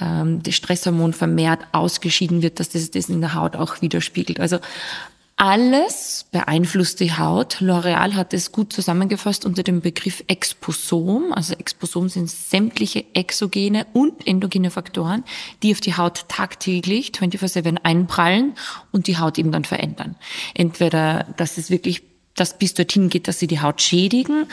ähm, 0.00 0.42
das 0.42 0.54
Stresshormon 0.54 1.12
vermehrt 1.12 1.60
ausgeschieden 1.72 2.42
wird, 2.42 2.60
dass 2.60 2.70
das 2.70 2.90
das 2.90 3.08
in 3.08 3.20
der 3.20 3.34
Haut 3.34 3.56
auch 3.56 3.80
widerspiegelt. 3.82 4.40
Also 4.40 4.58
alles 5.36 6.26
beeinflusst 6.30 7.00
die 7.00 7.12
Haut. 7.12 7.56
L'Oreal 7.60 8.14
hat 8.14 8.32
es 8.32 8.52
gut 8.52 8.72
zusammengefasst 8.72 9.44
unter 9.44 9.62
dem 9.62 9.80
Begriff 9.80 10.22
Exposom. 10.28 11.32
Also 11.32 11.54
Exposom 11.54 12.08
sind 12.08 12.30
sämtliche 12.30 13.04
exogene 13.14 13.86
und 13.92 14.26
endogene 14.26 14.70
Faktoren, 14.70 15.24
die 15.62 15.72
auf 15.72 15.80
die 15.80 15.96
Haut 15.96 16.28
tagtäglich 16.28 17.10
24-7 17.10 17.78
einprallen 17.82 18.54
und 18.92 19.08
die 19.08 19.18
Haut 19.18 19.38
eben 19.38 19.50
dann 19.50 19.64
verändern. 19.64 20.14
Entweder, 20.54 21.26
dass 21.36 21.58
es 21.58 21.68
wirklich 21.68 22.02
das 22.34 22.58
bis 22.58 22.74
dorthin 22.74 23.08
geht, 23.08 23.28
dass 23.28 23.38
sie 23.38 23.46
die 23.46 23.60
Haut 23.60 23.80
schädigen, 23.80 24.46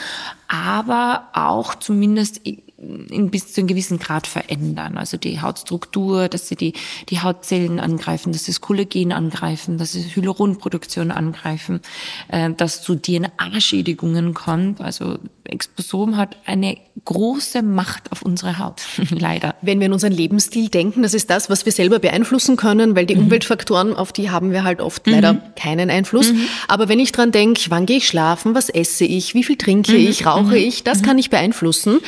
aber 0.48 1.30
auch 1.34 1.76
zumindest 1.76 2.42
in 2.82 3.30
bis 3.30 3.54
zu 3.54 3.62
einem 3.62 3.68
gewissen 3.68 4.00
Grad 4.00 4.26
verändern. 4.26 4.98
Also 4.98 5.18
die 5.18 5.40
Hautstruktur, 5.40 6.28
dass 6.28 6.48
sie 6.48 6.56
die, 6.56 6.74
die 7.10 7.20
Hautzellen 7.20 7.80
angreifen, 7.80 8.32
dass 8.34 8.46
sie 8.46 8.52
das 8.52 8.62
Kollagen 8.62 9.12
angreifen, 9.12 9.78
dass 9.78 9.92
sie 9.92 10.04
Hyaluronproduktion 10.04 11.12
angreifen, 11.12 11.82
äh, 12.30 12.52
dass 12.52 12.82
zu 12.82 12.96
DNA-Schädigungen 12.96 14.34
kommt. 14.34 14.82
Also 14.82 15.20
Exposom 15.46 16.18
hat 16.18 16.38
eine 16.46 16.78
große 17.06 17.62
Macht 17.62 18.12
auf 18.12 18.22
unsere 18.22 18.60
Haut, 18.60 18.82
leider. 19.10 19.56
Wenn 19.62 19.80
wir 19.80 19.88
an 19.88 19.94
unseren 19.94 20.12
Lebensstil 20.12 20.70
denken, 20.70 21.02
das 21.02 21.14
ist 21.14 21.30
das, 21.30 21.50
was 21.50 21.66
wir 21.66 21.72
selber 21.72 22.00
beeinflussen 22.00 22.58
können, 22.58 22.96
weil 22.96 23.06
die 23.06 23.16
mhm. 23.16 23.24
Umweltfaktoren, 23.24 23.96
auf 23.96 24.12
die 24.12 24.30
haben 24.30 24.52
wir 24.52 24.64
halt 24.64 24.82
oft 24.82 25.08
mhm. 25.08 25.14
leider 25.14 25.34
keinen 25.56 25.90
Einfluss. 25.90 26.32
Mhm. 26.32 26.46
Aber 26.68 26.90
wenn 26.90 27.00
ich 27.00 27.12
dran 27.12 27.32
denke, 27.32 27.62
wann 27.70 27.86
gehe 27.86 27.98
ich 27.98 28.08
schlafen, 28.08 28.56
was 28.56 28.70
esse 28.70 29.06
ich, 29.06 29.34
wie 29.34 29.44
viel 29.44 29.58
trinke 29.58 29.94
mhm. 29.94 30.00
ich, 30.00 30.26
rauche 30.26 30.44
mhm. 30.44 30.54
ich, 30.54 30.84
das 30.84 31.02
kann 31.02 31.18
ich 31.18 31.30
beeinflussen. 31.30 32.00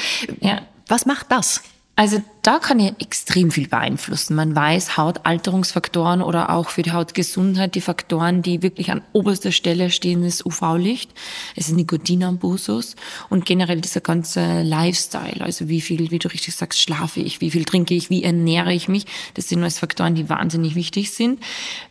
Ja. 0.41 0.61
Was 0.87 1.05
macht 1.05 1.27
das? 1.31 1.61
Also 1.95 2.23
da 2.41 2.57
kann 2.57 2.79
ich 2.79 2.93
extrem 2.99 3.51
viel 3.51 3.67
beeinflussen. 3.67 4.35
Man 4.35 4.55
weiß, 4.55 4.97
Hautalterungsfaktoren 4.97 6.23
oder 6.23 6.49
auch 6.49 6.69
für 6.69 6.81
die 6.81 6.91
Hautgesundheit, 6.91 7.75
die 7.75 7.81
Faktoren, 7.81 8.41
die 8.41 8.63
wirklich 8.63 8.89
an 8.89 9.03
oberster 9.13 9.51
Stelle 9.51 9.91
stehen, 9.91 10.23
ist 10.23 10.43
UV-Licht, 10.43 11.11
es 11.55 11.69
ist 11.69 11.75
Nikotinambusus 11.75 12.95
und 13.29 13.45
generell 13.45 13.79
dieser 13.79 14.01
ganze 14.01 14.63
Lifestyle. 14.63 15.41
Also 15.41 15.69
wie 15.69 15.81
viel, 15.81 16.09
wie 16.09 16.17
du 16.17 16.29
richtig 16.29 16.55
sagst, 16.55 16.81
schlafe 16.81 17.19
ich, 17.19 17.41
wie 17.41 17.51
viel 17.51 17.63
trinke 17.63 17.93
ich, 17.93 18.09
wie 18.09 18.23
ernähre 18.23 18.73
ich 18.73 18.87
mich. 18.87 19.05
Das 19.35 19.47
sind 19.47 19.61
alles 19.61 19.77
Faktoren, 19.77 20.15
die 20.15 20.29
wahnsinnig 20.29 20.73
wichtig 20.73 21.11
sind. 21.11 21.39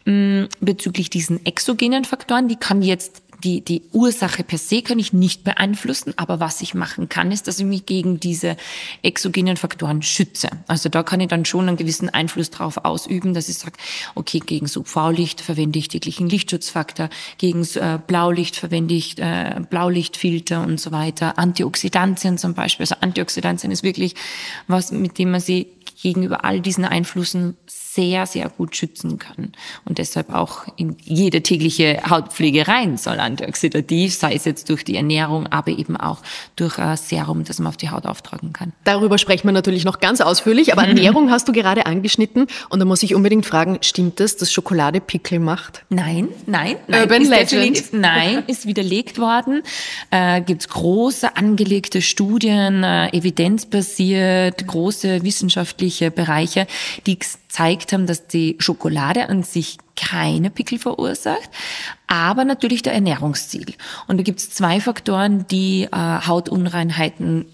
Mm, 0.04 0.46
bezüglich 0.60 1.10
diesen 1.10 1.46
exogenen 1.46 2.04
Faktoren, 2.04 2.48
die 2.48 2.56
kann 2.56 2.82
jetzt 2.82 3.22
die, 3.44 3.60
die 3.60 3.82
Ursache 3.92 4.44
per 4.44 4.58
se 4.58 4.82
kann 4.82 4.98
ich 4.98 5.12
nicht 5.12 5.44
beeinflussen, 5.44 6.14
aber 6.16 6.40
was 6.40 6.60
ich 6.60 6.74
machen 6.74 7.08
kann, 7.08 7.32
ist, 7.32 7.48
dass 7.48 7.58
ich 7.58 7.64
mich 7.64 7.86
gegen 7.86 8.20
diese 8.20 8.56
exogenen 9.02 9.56
Faktoren 9.56 10.02
schütze. 10.02 10.48
Also 10.66 10.88
da 10.88 11.02
kann 11.02 11.20
ich 11.20 11.28
dann 11.28 11.44
schon 11.44 11.68
einen 11.68 11.76
gewissen 11.76 12.08
Einfluss 12.08 12.50
drauf 12.50 12.84
ausüben, 12.84 13.34
dass 13.34 13.48
ich 13.48 13.58
sage, 13.58 13.74
okay, 14.14 14.38
gegen 14.38 14.66
so 14.66 14.80
UV-Licht 14.80 15.40
verwende 15.40 15.78
ich 15.78 15.88
täglichen 15.88 16.28
Lichtschutzfaktor, 16.28 17.08
gegen 17.38 17.62
äh, 17.74 17.98
Blaulicht 18.06 18.56
verwende 18.56 18.94
ich 18.94 19.18
äh, 19.18 19.60
Blaulichtfilter 19.68 20.62
und 20.62 20.80
so 20.80 20.92
weiter, 20.92 21.38
Antioxidantien 21.38 22.38
zum 22.38 22.54
Beispiel. 22.54 22.84
Also 22.84 22.96
Antioxidantien 23.00 23.72
ist 23.72 23.82
wirklich 23.82 24.14
was, 24.66 24.92
mit 24.92 25.18
dem 25.18 25.30
man 25.30 25.40
sie 25.40 25.68
gegenüber 26.02 26.44
all 26.44 26.60
diesen 26.60 26.84
Einflüssen 26.84 27.56
sehr, 27.94 28.26
sehr 28.26 28.48
gut 28.48 28.74
schützen 28.76 29.18
kann. 29.18 29.52
Und 29.84 29.98
deshalb 29.98 30.32
auch 30.32 30.66
in 30.76 30.96
jede 31.02 31.42
tägliche 31.42 32.02
Hautpflege 32.08 32.66
rein 32.66 32.96
soll 32.96 33.20
antioxidativ, 33.20 34.14
sei 34.14 34.34
es 34.34 34.44
jetzt 34.44 34.70
durch 34.70 34.84
die 34.84 34.96
Ernährung, 34.96 35.46
aber 35.48 35.72
eben 35.72 35.96
auch 35.96 36.18
durch 36.56 36.78
ein 36.78 36.96
Serum, 36.96 37.44
das 37.44 37.58
man 37.58 37.68
auf 37.68 37.76
die 37.76 37.90
Haut 37.90 38.06
auftragen 38.06 38.52
kann. 38.52 38.72
Darüber 38.84 39.18
sprechen 39.18 39.46
wir 39.46 39.52
natürlich 39.52 39.84
noch 39.84 40.00
ganz 40.00 40.20
ausführlich, 40.20 40.72
aber 40.72 40.82
Ernährung 40.86 41.30
hast 41.30 41.48
du 41.48 41.52
gerade 41.52 41.86
angeschnitten 41.86 42.46
und 42.70 42.78
da 42.78 42.84
muss 42.84 43.02
ich 43.02 43.14
unbedingt 43.14 43.44
fragen, 43.44 43.78
stimmt 43.82 44.20
es, 44.20 44.36
dass 44.36 44.50
Schokolade 44.52 45.00
Pickel 45.00 45.38
macht? 45.38 45.84
Nein, 45.90 46.28
nein, 46.46 46.76
nein. 46.88 47.02
Urban 47.02 47.24
Legend? 47.24 47.92
Nein, 47.92 48.44
ist 48.46 48.66
widerlegt 48.66 49.18
worden. 49.18 49.62
Äh, 50.10 50.40
Gibt 50.40 50.68
große 50.68 51.36
angelegte 51.36 52.00
Studien, 52.00 52.84
äh, 52.84 53.08
evidenzbasiert, 53.08 54.66
große 54.66 55.22
wissenschaftliche 55.22 56.10
Bereiche, 56.10 56.66
die 57.06 57.18
gezeigt 57.52 57.92
haben, 57.92 58.06
dass 58.06 58.26
die 58.28 58.56
Schokolade 58.60 59.28
an 59.28 59.42
sich 59.42 59.76
keine 59.94 60.48
Pickel 60.48 60.78
verursacht, 60.78 61.50
aber 62.06 62.46
natürlich 62.46 62.80
der 62.80 62.94
Ernährungsstil. 62.94 63.74
Und 64.08 64.16
da 64.16 64.22
gibt 64.22 64.40
es 64.40 64.50
zwei 64.50 64.80
Faktoren, 64.80 65.46
die 65.48 65.82
äh, 65.84 65.96
Hautunreinheiten 65.96 67.44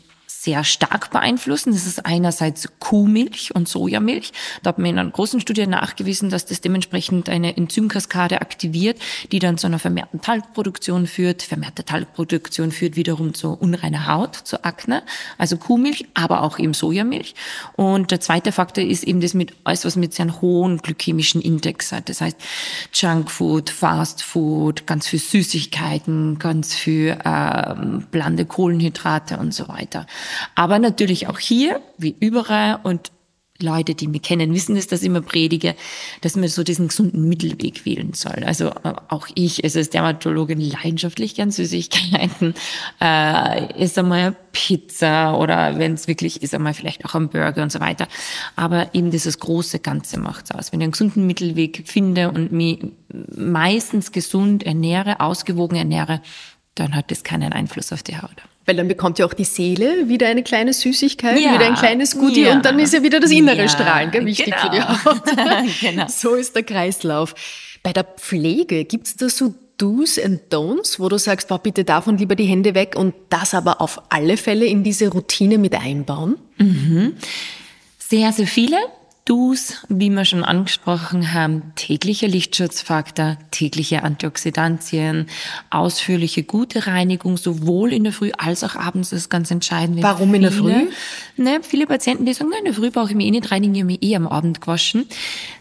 sehr 0.43 0.63
stark 0.63 1.11
beeinflussen. 1.11 1.73
Das 1.73 1.85
ist 1.85 2.07
einerseits 2.07 2.69
Kuhmilch 2.79 3.55
und 3.55 3.69
Sojamilch. 3.69 4.33
Da 4.63 4.69
hat 4.69 4.79
man 4.79 4.91
in 4.91 4.99
einer 4.99 5.11
großen 5.11 5.41
Studie 5.41 5.67
nachgewiesen, 5.67 6.31
dass 6.31 6.47
das 6.47 6.61
dementsprechend 6.61 7.29
eine 7.29 7.57
Enzymkaskade 7.57 8.41
aktiviert, 8.41 9.01
die 9.33 9.41
dann 9.41 9.59
zu 9.59 9.67
einer 9.67 9.81
vermehrten 9.81 10.21
Talgproduktion 10.21 11.09
führt. 11.09 11.43
Vermehrte 11.43 11.85
Talgproduktion 11.85 12.71
führt 12.71 12.95
wiederum 12.95 13.35
zu 13.35 13.51
unreiner 13.51 14.07
Haut, 14.07 14.37
zu 14.37 14.65
Akne. 14.65 15.03
Also 15.39 15.57
Kuhmilch, 15.57 16.07
aber 16.15 16.43
auch 16.43 16.61
eben 16.61 16.73
Sojamilch. 16.73 17.35
Und 17.75 18.13
der 18.13 18.21
zweite 18.21 18.53
Faktor 18.53 18.85
ist 18.85 19.03
eben 19.03 19.21
das 19.21 19.35
mit 19.35 19.55
alles, 19.65 19.85
was 19.85 19.97
mit 19.97 20.15
sehr 20.15 20.41
hohen 20.41 20.79
glykämischen 20.79 21.41
Index 21.41 21.91
hat. 21.91 22.09
Das 22.09 22.21
heißt 22.21 22.37
Junkfood, 22.93 23.71
Fastfood, 23.71 24.87
ganz 24.87 25.09
viel 25.09 25.19
Süßigkeiten, 25.19 26.39
ganz 26.39 26.75
viel 26.75 27.19
ähm, 27.25 28.07
blande 28.13 28.45
Kohlenhydrate 28.45 29.39
und 29.39 29.53
so 29.53 29.67
weiter. 29.67 30.07
Aber 30.55 30.79
natürlich 30.79 31.27
auch 31.29 31.39
hier, 31.39 31.81
wie 31.97 32.17
überall 32.21 32.81
und 32.83 33.13
Leute, 33.61 33.95
die 33.97 34.07
mich 34.07 34.23
kennen, 34.23 34.55
wissen 34.55 34.77
es, 34.77 34.87
dass 34.87 35.01
ich 35.01 35.07
immer 35.07 35.21
predige, 35.21 35.75
dass 36.21 36.37
man 36.37 36.49
so 36.49 36.63
diesen 36.63 36.89
gesunden 36.89 37.29
Mittelweg 37.29 37.85
wählen 37.85 38.13
soll. 38.15 38.45
Also 38.45 38.69
äh, 38.69 38.95
auch 39.09 39.27
ich, 39.35 39.65
also 39.65 39.81
als 39.81 39.91
Dermatologin 39.91 40.61
leidenschaftlich 40.61 41.35
gern 41.35 41.51
Süßigkeiten, 41.51 42.55
äh, 43.01 43.83
ist 43.83 43.99
einmal 43.99 44.37
Pizza 44.53 45.37
oder 45.37 45.79
wenn 45.79 45.95
es 45.95 46.07
wirklich 46.07 46.43
ist, 46.43 46.55
einmal 46.55 46.75
vielleicht 46.75 47.05
auch 47.05 47.17
ein 47.17 47.31
Burger 47.31 47.63
und 47.65 47.73
so 47.73 47.81
weiter. 47.81 48.07
Aber 48.55 48.95
eben 48.95 49.11
dieses 49.11 49.41
große 49.41 49.81
Ganze 49.81 50.21
macht's 50.21 50.53
aus. 50.53 50.71
Wenn 50.71 50.81
ich 50.81 50.85
einen 50.85 50.93
gesunden 50.93 51.27
Mittelweg 51.27 51.83
finde 51.87 52.31
und 52.31 52.53
mich 52.53 52.79
meistens 53.35 54.13
gesund 54.13 54.63
ernähre, 54.63 55.19
ausgewogen 55.19 55.77
ernähre, 55.77 56.23
dann 56.77 56.95
hat 56.95 57.11
das 57.11 57.25
keinen 57.25 57.53
Einfluss 57.53 57.93
auf 57.93 58.05
die 58.05 58.19
Haut. 58.19 58.37
Weil 58.69 58.77
dann 58.77 58.87
bekommt 58.87 59.19
ja 59.19 59.25
auch 59.25 59.33
die 59.33 59.45
Seele 59.45 60.11
wieder 60.11 60.29
eine 60.29 60.43
kleine 60.43 60.75
Süßigkeit, 60.75 61.41
ja. 61.41 61.55
wieder 61.55 61.65
ein 61.65 61.75
kleines 61.75 62.19
Goodie 62.19 62.43
ja. 62.43 62.53
und 62.53 62.67
dann 62.67 62.79
ist 62.79 62.93
ja 62.93 63.03
wieder 63.03 63.19
das 63.19 63.31
innere 63.31 63.63
ja. 63.63 63.69
Strahlen 63.69 64.11
gell, 64.11 64.27
wichtig 64.27 64.55
genau. 64.55 64.59
für 64.59 64.69
die 64.69 64.77
genau. 64.77 65.05
Haut. 65.07 65.81
genau. 65.81 66.07
So 66.09 66.35
ist 66.35 66.55
der 66.55 66.65
Kreislauf. 66.65 67.35
Bei 67.83 67.95
der 67.95 68.05
Pflege 68.05 68.85
gibt's 68.85 69.17
da 69.17 69.31
so 69.31 69.55
Do's 69.79 70.19
and 70.19 70.53
Don'ts, 70.53 71.01
wo 71.01 71.09
du 71.09 71.19
sagst, 71.19 71.49
boah, 71.49 71.59
bitte 71.59 71.85
davon 71.85 72.19
lieber 72.19 72.37
die 72.37 72.45
Hände 72.45 72.75
weg 72.75 72.95
und 72.95 73.15
das 73.31 73.55
aber 73.55 73.81
auf 73.81 74.03
alle 74.11 74.37
Fälle 74.37 74.67
in 74.67 74.83
diese 74.83 75.09
Routine 75.09 75.57
mit 75.57 75.75
einbauen? 75.75 76.37
Mhm. 76.59 77.15
Sehr, 77.99 78.33
sehr 78.33 78.47
viele. 78.47 78.77
Do's, 79.29 79.85
wie 79.91 80.09
wir 80.09 80.25
schon 80.25 80.43
angesprochen 80.43 81.35
haben, 81.35 81.75
täglicher 81.75 82.29
Lichtschutzfaktor, 82.29 83.37
tägliche 83.51 84.03
Antioxidantien, 84.03 85.27
ausführliche 85.69 86.45
gute 86.45 86.87
Reinigung, 86.87 87.37
sowohl 87.37 87.93
in 87.93 88.05
der 88.05 88.15
Früh 88.15 88.31
als 88.39 88.65
auch 88.65 88.75
abends 88.75 89.13
ist 89.13 89.29
ganz 89.29 89.51
entscheidend. 89.51 90.03
Warum 90.03 90.33
in 90.33 90.43
der 90.43 90.53
Früh? 90.53 90.89
Ne, 91.37 91.61
viele 91.63 91.87
Patienten, 91.87 92.25
die 92.25 92.33
sagen, 92.33 92.49
nein, 92.49 92.61
in 92.61 92.65
der 92.65 92.75
Früh 92.75 92.91
brauche 92.91 93.11
ich 93.11 93.17
mich 93.17 93.27
eh 93.27 93.31
nicht 93.31 93.51
reinigen, 93.51 93.75
ich 93.75 93.81
habe 93.83 93.93
mich 93.93 94.03
eh 94.03 94.17
am 94.17 94.27
Abend 94.27 94.63
gewaschen. 94.63 95.07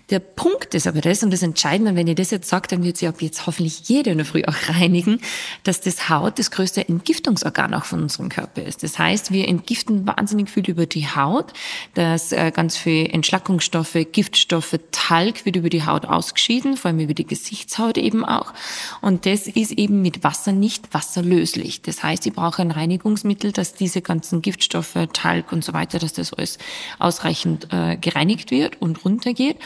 Der 0.09 0.19
Punkt 0.19 0.73
ist 0.73 0.87
aber 0.87 1.01
das, 1.01 1.21
und 1.21 1.31
das 1.31 1.43
Entscheidende, 1.43 1.95
wenn 1.95 2.07
ihr 2.07 2.15
das 2.15 2.31
jetzt 2.31 2.47
sagt, 2.47 2.71
dann 2.71 2.83
wird 2.83 2.95
sich 2.95 3.09
ab 3.09 3.21
jetzt 3.21 3.45
hoffentlich 3.45 3.89
jeder 3.89 4.13
in 4.13 4.17
der 4.17 4.25
Früh 4.25 4.41
auch 4.45 4.55
reinigen, 4.69 5.19
dass 5.63 5.81
das 5.81 6.07
Haut 6.07 6.39
das 6.39 6.49
größte 6.49 6.87
Entgiftungsorgan 6.87 7.73
auch 7.73 7.83
von 7.83 8.03
unserem 8.03 8.29
Körper 8.29 8.63
ist. 8.63 8.83
Das 8.83 8.97
heißt, 8.97 9.31
wir 9.31 9.49
entgiften 9.49 10.07
wahnsinnig 10.07 10.49
viel 10.49 10.69
über 10.69 10.85
die 10.85 11.07
Haut, 11.07 11.51
dass 11.93 12.31
äh, 12.31 12.51
ganz 12.51 12.77
viel 12.77 13.09
Entschlackungsstoffe, 13.11 13.97
Giftstoffe, 14.13 14.79
Talg 14.91 15.45
wird 15.45 15.57
über 15.57 15.69
die 15.69 15.85
Haut 15.85 16.05
ausgeschieden, 16.05 16.77
vor 16.77 16.89
allem 16.89 16.99
über 16.99 17.13
die 17.13 17.27
Gesichtshaut 17.27 17.97
eben 17.97 18.23
auch. 18.23 18.53
Und 19.01 19.25
das 19.25 19.47
ist 19.47 19.73
eben 19.73 20.01
mit 20.01 20.23
Wasser 20.23 20.53
nicht 20.53 20.93
wasserlöslich. 20.93 21.81
Das 21.81 22.01
heißt, 22.03 22.25
ich 22.25 22.33
brauche 22.33 22.61
ein 22.61 22.71
Reinigungsmittel, 22.71 23.51
dass 23.51 23.73
diese 23.73 24.01
ganzen 24.01 24.41
Giftstoffe, 24.41 24.95
Talg 25.11 25.51
und 25.51 25.65
so 25.65 25.73
weiter, 25.73 25.99
dass 25.99 26.13
das 26.13 26.33
alles 26.33 26.59
ausreichend 26.97 27.67
äh, 27.73 27.97
gereinigt 27.97 28.51
wird 28.51 28.81
und 28.81 29.03
runtergeht. 29.03 29.57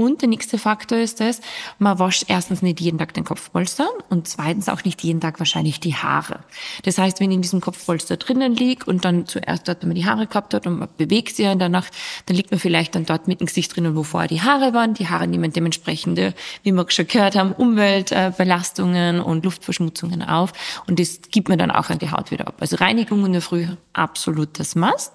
Und 0.00 0.22
der 0.22 0.30
nächste 0.30 0.56
Faktor 0.56 0.96
ist 0.96 1.20
das, 1.20 1.42
man 1.78 1.98
wascht 1.98 2.24
erstens 2.28 2.62
nicht 2.62 2.80
jeden 2.80 2.98
Tag 2.98 3.12
den 3.12 3.24
Kopfpolster 3.24 3.86
und 4.08 4.26
zweitens 4.26 4.70
auch 4.70 4.82
nicht 4.82 5.02
jeden 5.02 5.20
Tag 5.20 5.38
wahrscheinlich 5.40 5.78
die 5.78 5.94
Haare. 5.94 6.40
Das 6.84 6.96
heißt, 6.96 7.20
wenn 7.20 7.30
ich 7.30 7.34
in 7.34 7.42
diesem 7.42 7.60
Kopfpolster 7.60 8.16
drinnen 8.16 8.56
liegt 8.56 8.88
und 8.88 9.04
dann 9.04 9.26
zuerst 9.26 9.68
dort, 9.68 9.82
wenn 9.82 9.90
man 9.90 9.96
die 9.96 10.06
Haare 10.06 10.26
gehabt 10.26 10.54
hat 10.54 10.66
und 10.66 10.78
man 10.78 10.88
bewegt 10.96 11.36
sie 11.36 11.42
ja 11.42 11.52
in 11.52 11.58
der 11.58 11.68
Nacht, 11.68 11.92
dann 12.24 12.34
liegt 12.34 12.50
man 12.50 12.58
vielleicht 12.58 12.94
dann 12.94 13.04
dort 13.04 13.28
mit 13.28 13.40
dem 13.40 13.46
Gesicht 13.46 13.76
drinnen, 13.76 13.94
wo 13.94 14.02
vorher 14.02 14.26
die 14.28 14.40
Haare 14.40 14.72
waren. 14.72 14.94
Die 14.94 15.06
Haare 15.06 15.26
nehmen 15.26 15.52
dementsprechende, 15.52 16.32
wie 16.62 16.72
wir 16.72 16.86
schon 16.88 17.06
gehört 17.06 17.36
haben, 17.36 17.52
Umweltbelastungen 17.52 19.20
und 19.20 19.44
Luftverschmutzungen 19.44 20.22
auf 20.22 20.54
und 20.86 20.98
das 20.98 21.20
gibt 21.30 21.50
man 21.50 21.58
dann 21.58 21.70
auch 21.70 21.90
an 21.90 21.98
die 21.98 22.10
Haut 22.10 22.30
wieder 22.30 22.48
ab. 22.48 22.54
Also 22.60 22.76
Reinigung 22.76 23.26
in 23.26 23.32
der 23.32 23.42
Früh, 23.42 23.66
absolutes 23.92 24.76
Must. 24.76 25.12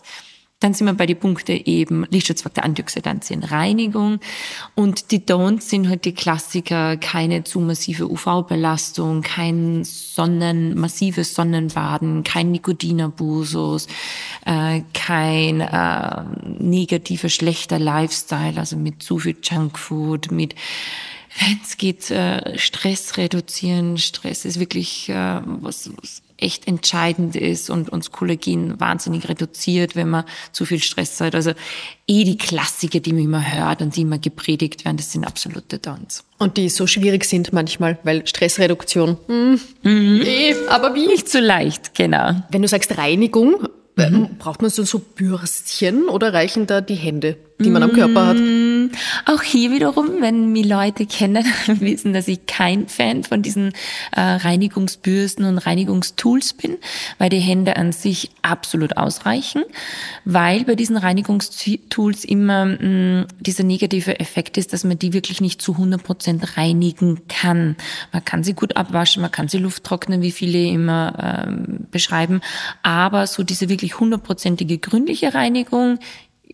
Dann 0.61 0.73
sind 0.73 0.87
wir 0.87 0.93
bei 0.93 1.05
den 1.05 1.19
Punkten 1.19 1.61
eben 1.65 2.05
Lichtschutzfaktor, 2.09 2.63
Antioxidantien, 2.63 3.43
Reinigung. 3.43 4.19
Und 4.73 5.11
die 5.11 5.19
Don'ts 5.19 5.69
sind 5.69 5.89
halt 5.89 6.05
die 6.05 6.13
Klassiker, 6.13 6.95
keine 6.95 7.43
zu 7.43 7.59
massive 7.59 8.09
UV-Belastung, 8.09 9.21
kein 9.21 9.83
Sonnen, 9.83 10.79
massives 10.79 11.35
Sonnenbaden, 11.35 12.23
kein 12.23 12.51
Nikotinerbusus, 12.51 13.87
äh, 14.45 14.81
kein 14.93 15.59
äh, 15.59 16.23
negativer, 16.57 17.27
schlechter 17.27 17.77
Lifestyle, 17.77 18.57
also 18.57 18.77
mit 18.77 19.03
zu 19.03 19.19
viel 19.19 19.35
Junkfood, 19.43 20.31
mit 20.31 20.55
wenn 21.37 21.59
es 21.61 21.77
geht, 21.77 22.09
äh, 22.11 22.57
Stress 22.57 23.17
reduzieren. 23.17 23.97
Stress 23.97 24.45
ist 24.45 24.59
wirklich 24.59 25.09
äh, 25.09 25.41
was, 25.43 25.91
was 26.01 26.21
echt 26.37 26.67
entscheidend 26.67 27.35
ist 27.35 27.69
und 27.69 27.89
uns 27.89 28.11
Kollagen 28.11 28.79
wahnsinnig 28.79 29.29
reduziert, 29.29 29.95
wenn 29.95 30.09
man 30.09 30.25
zu 30.51 30.65
viel 30.65 30.81
Stress 30.81 31.19
hat. 31.21 31.35
Also 31.35 31.51
eh 32.07 32.23
die 32.23 32.37
Klassiker, 32.37 32.99
die 32.99 33.13
man 33.13 33.23
immer 33.23 33.53
hört 33.53 33.81
und 33.81 33.95
die 33.95 34.01
immer 34.01 34.19
gepredigt 34.19 34.85
werden, 34.85 34.97
das 34.97 35.11
sind 35.11 35.25
absolute 35.25 35.79
Dons. 35.79 36.23
Und 36.37 36.57
die 36.57 36.69
so 36.69 36.87
schwierig 36.87 37.25
sind 37.25 37.53
manchmal, 37.53 37.97
weil 38.03 38.27
Stressreduktion, 38.27 39.17
hm, 39.27 39.59
mhm. 39.83 40.21
eh, 40.25 40.55
aber 40.69 40.95
wie? 40.95 41.07
Nicht 41.07 41.29
so 41.29 41.39
leicht, 41.39 41.95
genau. 41.95 42.41
Wenn 42.49 42.61
du 42.61 42.67
sagst 42.67 42.97
Reinigung, 42.97 43.67
mhm. 43.95 44.37
braucht 44.37 44.61
man 44.61 44.71
so, 44.71 44.83
so 44.83 44.99
Bürstchen 44.99 46.09
oder 46.09 46.33
reichen 46.33 46.67
da 46.67 46.81
die 46.81 46.95
Hände? 46.95 47.37
Die 47.59 47.69
man 47.69 47.83
am 47.83 47.93
Körper 47.93 48.27
hat. 48.27 48.37
Mm, 48.37 48.89
auch 49.25 49.41
hier 49.41 49.71
wiederum, 49.71 50.21
wenn 50.21 50.51
mich 50.51 50.65
Leute 50.65 51.05
kennen, 51.05 51.45
wissen, 51.67 52.11
dass 52.11 52.27
ich 52.27 52.45
kein 52.47 52.87
Fan 52.87 53.23
von 53.23 53.41
diesen 53.41 53.71
äh, 54.11 54.21
Reinigungsbürsten 54.21 55.45
und 55.45 55.59
Reinigungstools 55.59 56.53
bin, 56.53 56.77
weil 57.17 57.29
die 57.29 57.39
Hände 57.39 57.77
an 57.77 57.93
sich 57.93 58.31
absolut 58.41 58.97
ausreichen, 58.97 59.63
weil 60.25 60.65
bei 60.65 60.75
diesen 60.75 60.97
Reinigungstools 60.97 62.25
immer 62.25 62.65
mh, 62.65 62.75
mm, 63.21 63.27
dieser 63.39 63.63
negative 63.63 64.19
Effekt 64.19 64.57
ist, 64.57 64.73
dass 64.73 64.83
man 64.83 64.99
die 64.99 65.13
wirklich 65.13 65.39
nicht 65.39 65.61
zu 65.61 65.73
100 65.73 66.03
Prozent 66.03 66.57
reinigen 66.57 67.21
kann. 67.29 67.77
Man 68.11 68.25
kann 68.25 68.43
sie 68.43 68.53
gut 68.53 68.75
abwaschen, 68.75 69.21
man 69.21 69.31
kann 69.31 69.47
sie 69.47 69.59
lufttrocknen, 69.59 70.21
wie 70.21 70.31
viele 70.31 70.59
immer 70.67 71.45
ähm, 71.47 71.87
beschreiben, 71.89 72.41
aber 72.83 73.27
so 73.27 73.43
diese 73.43 73.69
wirklich 73.69 73.99
hundertprozentige 73.99 74.77
gründliche 74.77 75.33
Reinigung 75.33 75.99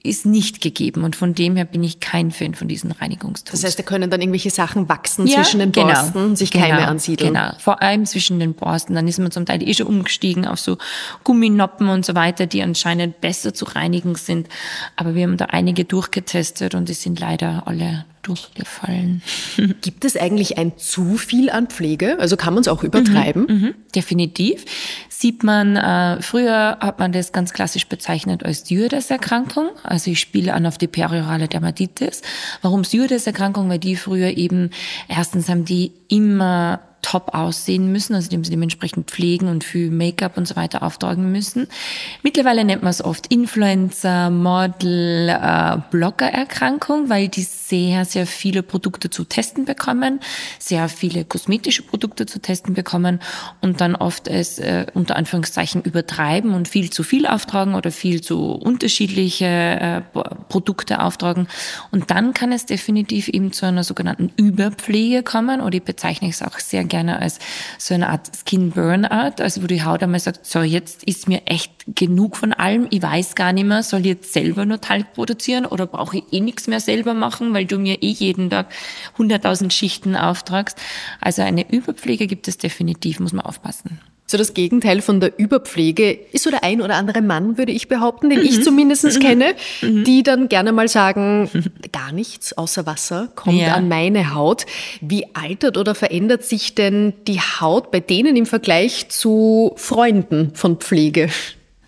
ist 0.03 0.25
nicht 0.25 0.61
gegeben 0.61 1.03
und 1.03 1.15
von 1.15 1.35
dem 1.35 1.55
her 1.55 1.65
bin 1.65 1.83
ich 1.83 1.99
kein 1.99 2.31
Fan 2.31 2.55
von 2.55 2.67
diesen 2.67 2.91
Reinigungstools. 2.91 3.61
Das 3.61 3.63
heißt, 3.63 3.79
da 3.79 3.83
können 3.83 4.09
dann 4.09 4.21
irgendwelche 4.21 4.49
Sachen 4.49 4.89
wachsen 4.89 5.27
ja, 5.27 5.35
zwischen 5.35 5.59
den 5.59 5.71
genau, 5.71 5.87
Borsten, 5.87 6.23
genau, 6.23 6.35
sich 6.35 6.51
Keime 6.51 6.77
genau, 6.77 6.89
ansiedeln. 6.89 7.33
Genau, 7.33 7.51
vor 7.59 7.81
allem 7.81 8.05
zwischen 8.05 8.39
den 8.39 8.53
Borsten. 8.53 8.95
Dann 8.95 9.07
ist 9.07 9.19
man 9.19 9.31
zum 9.31 9.45
Teil 9.45 9.61
eh 9.67 9.73
schon 9.73 9.87
umgestiegen 9.87 10.47
auf 10.47 10.59
so 10.59 10.77
Gumminoppen 11.23 11.89
und 11.89 12.05
so 12.05 12.15
weiter, 12.15 12.47
die 12.47 12.63
anscheinend 12.63 13.21
besser 13.21 13.53
zu 13.53 13.65
reinigen 13.65 14.15
sind. 14.15 14.47
Aber 14.95 15.13
wir 15.13 15.23
haben 15.23 15.37
da 15.37 15.45
einige 15.45 15.85
durchgetestet 15.85 16.73
und 16.73 16.89
die 16.89 16.93
sind 16.93 17.19
leider 17.19 17.67
alle 17.67 18.05
durchgefallen. 18.21 19.21
Gibt 19.81 20.05
es 20.05 20.17
eigentlich 20.17 20.57
ein 20.57 20.77
zu 20.77 21.17
viel 21.17 21.49
an 21.49 21.67
Pflege? 21.67 22.17
Also 22.19 22.37
kann 22.37 22.53
man 22.53 22.61
es 22.61 22.67
auch 22.67 22.83
übertreiben? 22.83 23.45
Mhm, 23.47 23.63
mh, 23.63 23.73
definitiv. 23.95 24.65
Sieht 25.09 25.43
man, 25.43 25.75
äh, 25.75 26.21
früher 26.21 26.77
hat 26.79 26.99
man 26.99 27.11
das 27.11 27.31
ganz 27.31 27.53
klassisch 27.53 27.87
bezeichnet 27.87 28.43
als 28.43 28.63
Dürres-Erkrankung. 28.63 29.69
Also 29.83 30.11
ich 30.11 30.19
spiele 30.19 30.53
an 30.53 30.65
auf 30.65 30.77
die 30.77 30.87
periorale 30.87 31.47
Dermatitis. 31.47 32.21
Warum 32.61 32.83
Dürres-Erkrankung? 32.83 33.69
Weil 33.69 33.79
die 33.79 33.95
früher 33.95 34.35
eben, 34.37 34.71
erstens 35.07 35.47
haben 35.49 35.65
die 35.65 35.91
immer 36.07 36.79
top 37.01 37.33
aussehen 37.33 37.91
müssen, 37.91 38.15
also 38.15 38.29
dem 38.29 38.43
sie 38.43 38.51
dementsprechend 38.51 39.09
pflegen 39.09 39.47
und 39.47 39.63
viel 39.63 39.91
Make-up 39.91 40.37
und 40.37 40.47
so 40.47 40.55
weiter 40.55 40.83
auftragen 40.83 41.31
müssen. 41.31 41.67
Mittlerweile 42.23 42.63
nennt 42.63 42.83
man 42.83 42.91
es 42.91 43.03
oft 43.03 43.27
Influencer, 43.27 44.29
Model, 44.29 45.29
äh, 45.29 45.77
Blogger-Erkrankung, 45.91 47.09
weil 47.09 47.27
die 47.27 47.43
sehr, 47.43 48.05
sehr 48.05 48.27
viele 48.27 48.63
Produkte 48.63 49.09
zu 49.09 49.23
testen 49.23 49.65
bekommen, 49.65 50.19
sehr 50.59 50.89
viele 50.89 51.25
kosmetische 51.25 51.83
Produkte 51.83 52.25
zu 52.25 52.39
testen 52.39 52.73
bekommen 52.73 53.19
und 53.61 53.81
dann 53.81 53.95
oft 53.95 54.27
es 54.27 54.59
äh, 54.59 54.85
unter 54.93 55.15
Anführungszeichen 55.15 55.81
übertreiben 55.81 56.53
und 56.53 56.67
viel 56.67 56.89
zu 56.89 57.03
viel 57.03 57.25
auftragen 57.25 57.75
oder 57.75 57.91
viel 57.91 58.21
zu 58.21 58.51
unterschiedliche 58.51 59.45
äh, 59.45 60.01
Produkte 60.49 61.01
auftragen. 61.01 61.47
Und 61.91 62.11
dann 62.11 62.33
kann 62.33 62.51
es 62.51 62.65
definitiv 62.65 63.27
eben 63.27 63.51
zu 63.51 63.65
einer 63.65 63.83
sogenannten 63.83 64.31
Überpflege 64.35 65.23
kommen 65.23 65.61
oder 65.61 65.75
ich 65.75 65.83
bezeichne 65.83 66.29
es 66.29 66.41
auch 66.41 66.59
sehr 66.59 66.83
gerne 66.91 67.19
als 67.19 67.39
so 67.79 67.95
eine 67.95 68.09
Art 68.09 68.29
Skin 68.45 68.69
Burnout, 68.69 69.41
also 69.41 69.63
wo 69.63 69.67
die 69.67 69.83
Haut 69.83 70.03
einmal 70.03 70.19
sagt, 70.19 70.45
so 70.45 70.61
jetzt 70.61 71.03
ist 71.05 71.27
mir 71.27 71.41
echt 71.45 71.71
genug 71.87 72.37
von 72.37 72.53
allem, 72.53 72.85
ich 72.91 73.01
weiß 73.01 73.33
gar 73.33 73.51
nicht 73.53 73.65
mehr, 73.65 73.81
soll 73.81 74.01
ich 74.01 74.05
jetzt 74.05 74.33
selber 74.33 74.65
nur 74.65 74.79
Talg 74.79 75.13
produzieren 75.13 75.65
oder 75.65 75.87
brauche 75.87 76.17
ich 76.17 76.23
eh 76.31 76.39
nichts 76.39 76.67
mehr 76.67 76.79
selber 76.79 77.15
machen, 77.15 77.55
weil 77.55 77.65
du 77.65 77.79
mir 77.79 78.03
eh 78.03 78.11
jeden 78.11 78.51
Tag 78.51 78.67
100.000 79.17 79.71
Schichten 79.71 80.15
auftragst. 80.15 80.77
Also 81.19 81.41
eine 81.41 81.67
Überpflege 81.71 82.27
gibt 82.27 82.47
es 82.47 82.59
definitiv, 82.59 83.19
muss 83.19 83.33
man 83.33 83.45
aufpassen. 83.45 83.99
So 84.31 84.37
das 84.37 84.53
Gegenteil 84.53 85.01
von 85.01 85.19
der 85.19 85.37
Überpflege 85.37 86.09
ist 86.31 86.45
so 86.45 86.49
der 86.49 86.63
ein 86.63 86.81
oder 86.81 86.95
andere 86.95 87.21
Mann, 87.21 87.57
würde 87.57 87.73
ich 87.73 87.89
behaupten, 87.89 88.29
den 88.29 88.39
mhm. 88.39 88.45
ich 88.45 88.63
zumindest 88.63 89.03
mhm. 89.03 89.19
kenne, 89.19 89.55
mhm. 89.81 90.05
die 90.05 90.23
dann 90.23 90.47
gerne 90.47 90.71
mal 90.71 90.87
sagen, 90.87 91.49
gar 91.91 92.13
nichts 92.13 92.57
außer 92.57 92.85
Wasser 92.85 93.27
kommt 93.35 93.59
ja. 93.59 93.73
an 93.73 93.89
meine 93.89 94.33
Haut. 94.33 94.65
Wie 95.01 95.25
altert 95.35 95.75
oder 95.75 95.95
verändert 95.95 96.45
sich 96.45 96.75
denn 96.75 97.11
die 97.27 97.41
Haut 97.41 97.91
bei 97.91 97.99
denen 97.99 98.37
im 98.37 98.45
Vergleich 98.45 99.09
zu 99.09 99.73
Freunden 99.75 100.55
von 100.55 100.77
Pflege? 100.77 101.27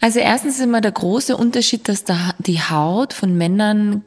Also 0.02 0.20
erstens 0.20 0.56
ist 0.56 0.66
immer 0.66 0.82
der 0.82 0.92
große 0.92 1.38
Unterschied, 1.38 1.88
dass 1.88 2.04
die 2.40 2.60
Haut 2.60 3.14
von 3.14 3.38
Männern 3.38 4.04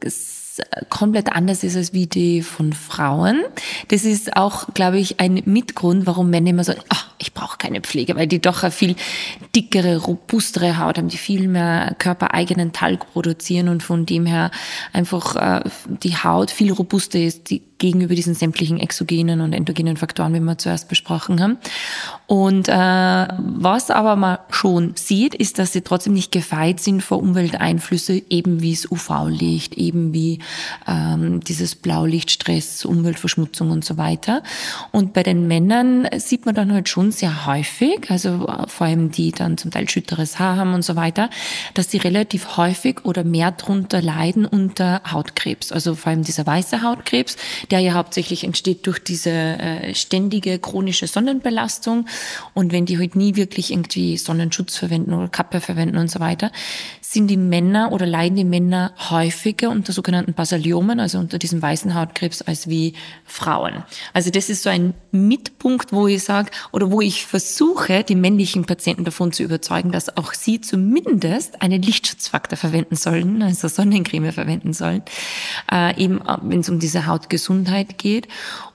komplett 0.89 1.31
anders 1.31 1.63
ist 1.63 1.75
als 1.75 1.93
wie 1.93 2.07
die 2.07 2.41
von 2.41 2.73
Frauen. 2.73 3.43
Das 3.89 4.05
ist 4.05 4.35
auch, 4.35 4.67
glaube 4.73 4.99
ich, 4.99 5.19
ein 5.19 5.41
Mitgrund, 5.45 6.05
warum 6.05 6.29
Männer 6.29 6.51
immer 6.51 6.63
sagen, 6.63 6.81
ach, 6.89 7.07
ich 7.19 7.33
brauche 7.33 7.57
keine 7.57 7.81
Pflege, 7.81 8.15
weil 8.15 8.27
die 8.27 8.39
doch 8.39 8.63
eine 8.63 8.71
viel 8.71 8.95
dickere, 9.55 9.97
robustere 9.97 10.77
Haut 10.77 10.97
haben, 10.97 11.09
die 11.09 11.17
viel 11.17 11.47
mehr 11.47 11.95
körpereigenen 11.97 12.73
Talg 12.73 13.11
produzieren 13.11 13.69
und 13.69 13.83
von 13.83 14.05
dem 14.05 14.25
her 14.25 14.51
einfach 14.93 15.35
äh, 15.35 15.69
die 16.03 16.15
Haut 16.15 16.51
viel 16.51 16.71
robuster 16.71 17.19
ist, 17.19 17.49
die 17.49 17.63
gegenüber 17.77 18.15
diesen 18.15 18.33
sämtlichen 18.33 18.79
exogenen 18.79 19.41
und 19.41 19.53
endogenen 19.53 19.97
Faktoren, 19.97 20.33
wie 20.33 20.39
wir 20.39 20.57
zuerst 20.57 20.89
besprochen 20.89 21.41
haben. 21.41 21.57
Und 22.25 22.67
äh, 22.67 22.73
was 22.73 23.91
aber 23.91 24.15
man 24.15 24.39
schon 24.49 24.93
sieht, 24.95 25.35
ist, 25.35 25.59
dass 25.59 25.73
sie 25.73 25.81
trotzdem 25.81 26.13
nicht 26.13 26.31
gefeit 26.31 26.79
sind 26.79 27.03
vor 27.03 27.19
Umwelteinflüsse, 27.19 28.21
eben 28.29 28.61
wie 28.61 28.73
das 28.73 28.91
UV-Licht, 28.91 29.75
eben 29.75 30.13
wie 30.13 30.39
ähm, 30.87 31.41
dieses 31.41 31.75
Blaulichtstress, 31.75 32.85
Umweltverschmutzung 32.85 33.71
und 33.71 33.85
so 33.85 33.97
weiter. 33.97 34.43
Und 34.91 35.13
bei 35.13 35.23
den 35.23 35.47
Männern 35.47 36.07
sieht 36.17 36.45
man 36.45 36.55
dann 36.55 36.73
halt 36.73 36.89
schon 36.89 37.11
sehr 37.11 37.45
häufig, 37.45 38.09
also 38.09 38.47
vor 38.67 38.87
allem 38.87 39.11
die 39.11 39.31
dann 39.31 39.57
zum 39.57 39.71
Teil 39.71 39.89
schütteres 39.89 40.39
Haar 40.39 40.57
haben 40.57 40.73
und 40.73 40.83
so 40.83 40.95
weiter, 40.95 41.29
dass 41.73 41.91
sie 41.91 41.97
relativ 41.97 42.57
häufig 42.57 43.05
oder 43.05 43.23
mehr 43.23 43.51
drunter 43.51 44.01
leiden 44.01 44.45
unter 44.45 45.01
Hautkrebs. 45.11 45.71
Also 45.71 45.95
vor 45.95 46.11
allem 46.11 46.23
dieser 46.23 46.45
weiße 46.45 46.81
Hautkrebs, 46.81 47.37
der 47.71 47.79
ja 47.79 47.93
hauptsächlich 47.93 48.43
entsteht 48.43 48.85
durch 48.87 48.99
diese 48.99 49.29
äh, 49.29 49.93
ständige 49.95 50.59
chronische 50.59 51.07
Sonnenbelastung. 51.07 52.07
Und 52.53 52.71
wenn 52.71 52.85
die 52.85 52.97
halt 52.97 53.15
nie 53.15 53.35
wirklich 53.35 53.71
irgendwie 53.71 54.17
Sonnenschutz 54.17 54.77
verwenden 54.77 55.13
oder 55.13 55.27
Kappe 55.27 55.61
verwenden 55.61 55.97
und 55.97 56.09
so 56.09 56.19
weiter, 56.19 56.51
sind 57.09 57.27
die 57.29 57.37
Männer 57.37 57.93
oder 57.93 58.05
leiden 58.05 58.35
die 58.35 58.43
Männer 58.43 58.91
häufiger 59.09 59.69
unter 59.69 59.93
sogenannten 59.93 60.33
Basaliomen, 60.33 60.99
also 60.99 61.19
unter 61.19 61.39
diesem 61.39 61.61
weißen 61.61 61.95
Hautkrebs, 61.95 62.41
als 62.41 62.67
wie 62.67 62.95
Frauen. 63.23 63.83
Also 64.13 64.29
das 64.29 64.49
ist 64.49 64.63
so 64.63 64.69
ein 64.69 64.93
Mitpunkt, 65.11 65.93
wo 65.93 66.07
ich 66.07 66.23
sage, 66.23 66.51
oder 66.73 66.91
wo 66.91 66.99
ich 66.99 67.25
versuche, 67.25 68.03
die 68.03 68.15
männlichen 68.15 68.65
Patienten 68.65 69.05
davon 69.05 69.31
zu 69.31 69.43
überzeugen, 69.43 69.93
dass 69.93 70.17
auch 70.17 70.33
sie 70.33 70.59
zumindest 70.59 71.61
einen 71.61 71.81
Lichtschutzfaktor 71.81 72.57
verwenden 72.57 72.97
sollen, 72.97 73.41
also 73.41 73.69
Sonnencreme 73.69 74.33
verwenden 74.33 74.73
sollen, 74.73 75.01
äh, 75.71 75.97
eben 76.01 76.19
äh, 76.19 76.37
wenn 76.41 76.59
es 76.59 76.69
um 76.69 76.79
diese 76.79 77.05
Hautgesundheit 77.05 77.97
geht. 77.97 78.27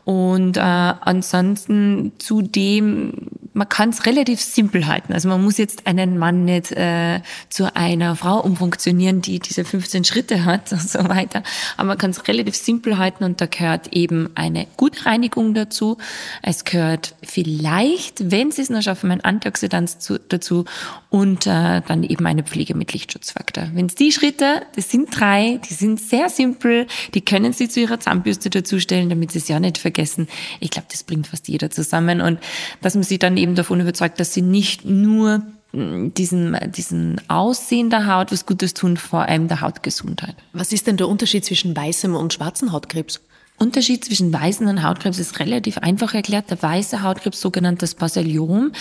Und 0.05 0.57
äh, 0.57 0.61
ansonsten 0.61 2.13
zudem, 2.19 3.13
man 3.53 3.69
kann 3.69 3.91
es 3.91 4.05
relativ 4.05 4.41
simpel 4.41 4.89
halten. 4.89 5.13
Also 5.13 5.29
man 5.29 5.43
muss 5.43 5.59
jetzt 5.59 5.87
einen 5.87 6.19
Mann 6.19 6.45
nicht 6.45 6.73
äh, 6.73 7.21
zu 7.49 7.75
einer 7.77 8.17
Frau 8.17 8.41
umfunktionieren, 8.41 9.23
die 9.23 9.39
diese 9.39 9.65
15 9.65 10.03
Schritte 10.05 10.45
hat 10.45 10.73
und 10.73 10.89
so 10.89 11.09
weiter. 11.09 11.45
Aber 11.77 11.89
man 11.89 11.99
kann 11.99 12.11
es 12.11 12.27
relativ 12.27 12.57
simpel 12.57 12.99
halten 12.99 13.23
und 13.23 13.41
da 13.41 13.47
gehört 13.47 13.93
eben 13.93 14.31
eine 14.35 14.67
gute 14.77 15.07
Reinigung 15.07 15.55
dazu. 15.55 15.99
Es 16.43 16.65
gehört 16.65 17.15
vielleicht, 17.23 18.33
wenn 18.33 18.51
Sie 18.51 18.63
es 18.63 18.71
noch 18.71 18.83
schaffen, 18.83 19.13
ein 19.13 19.21
Antioxidant 19.21 20.03
zu, 20.03 20.19
dazu 20.19 20.65
und 21.11 21.47
äh, 21.47 21.83
dann 21.87 22.03
eben 22.03 22.27
eine 22.27 22.43
Pflege 22.43 22.75
mit 22.75 22.93
Lichtschutzfaktor. 22.93 23.69
Wenn 23.75 23.87
es 23.87 23.95
die 23.95 24.11
Schritte, 24.11 24.63
das 24.75 24.91
sind 24.91 25.11
drei, 25.17 25.61
die 25.69 25.75
sind 25.75 26.01
sehr 26.01 26.29
simpel, 26.29 26.89
die 27.15 27.21
können 27.21 27.53
Sie 27.53 27.69
zu 27.69 27.81
Ihrer 27.81 28.01
Zahnbürste 28.01 28.51
dazustellen, 28.51 29.09
damit 29.09 29.31
Sie 29.31 29.39
es 29.39 29.47
ja 29.47 29.61
nicht 29.61 29.79
vergessen 29.79 29.92
vergessen. 29.93 30.29
Ich 30.61 30.71
glaube, 30.71 30.89
das 30.91 31.05
bringt 31.05 31.27
fast 31.27 31.49
jeder 31.49 31.71
zusammen 31.71 32.21
und 32.21 32.39
dass 32.81 32.95
man 32.95 33.05
sich 33.05 33.19
dann 33.19 33.37
eben 33.37 33.55
davon 33.55 33.81
überzeugt, 33.81 34.19
dass 34.21 34.33
sie 34.33 34.43
nicht 34.43 34.85
nur 34.85 35.43
mm, 35.73 36.09
diesen, 36.17 36.57
diesen 36.75 37.21
Aussehen 37.29 37.91
der 37.91 38.07
Haut 38.07 38.33
was 38.33 38.47
Gutes 38.47 38.75
tun, 38.75 38.97
vor 38.97 39.23
allem 39.23 39.49
der 39.49 39.61
Hautgesundheit. 39.61 40.37
Was 40.53 40.73
ist 40.73 40.87
denn 40.87 40.97
der 40.97 41.09
Unterschied 41.09 41.45
zwischen 41.45 41.77
weißem 41.77 42.15
und 42.15 42.33
schwarzem 42.33 42.73
Hautkrebs? 42.73 43.21
Unterschied 43.59 44.05
zwischen 44.05 44.33
weißen 44.33 44.67
und 44.67 44.83
Hautkrebs 44.83 45.21
ist 45.21 45.39
relativ 45.39 45.79
einfach 45.79 46.15
erklärt. 46.15 46.51
Der 46.51 46.61
weiße 46.61 47.03
Hautkrebs, 47.03 47.41
sogenanntes 47.41 47.95
Basaliom, 47.95 48.73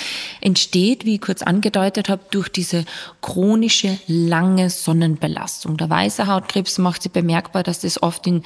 entsteht, 0.42 1.06
wie 1.06 1.16
ich 1.16 1.22
kurz 1.22 1.44
angedeutet 1.44 2.10
habe, 2.10 2.24
durch 2.32 2.50
diese 2.50 2.86
chronische 3.22 4.00
lange 4.08 4.72
Sonnenbelastung. 4.72 5.78
Der 5.78 5.88
weiße 5.90 6.26
Hautkrebs 6.26 6.80
macht 6.80 7.04
sich 7.04 7.12
bemerkbar, 7.12 7.62
dass 7.62 7.82
das 7.82 8.02
oft 8.02 8.26
im 8.26 8.42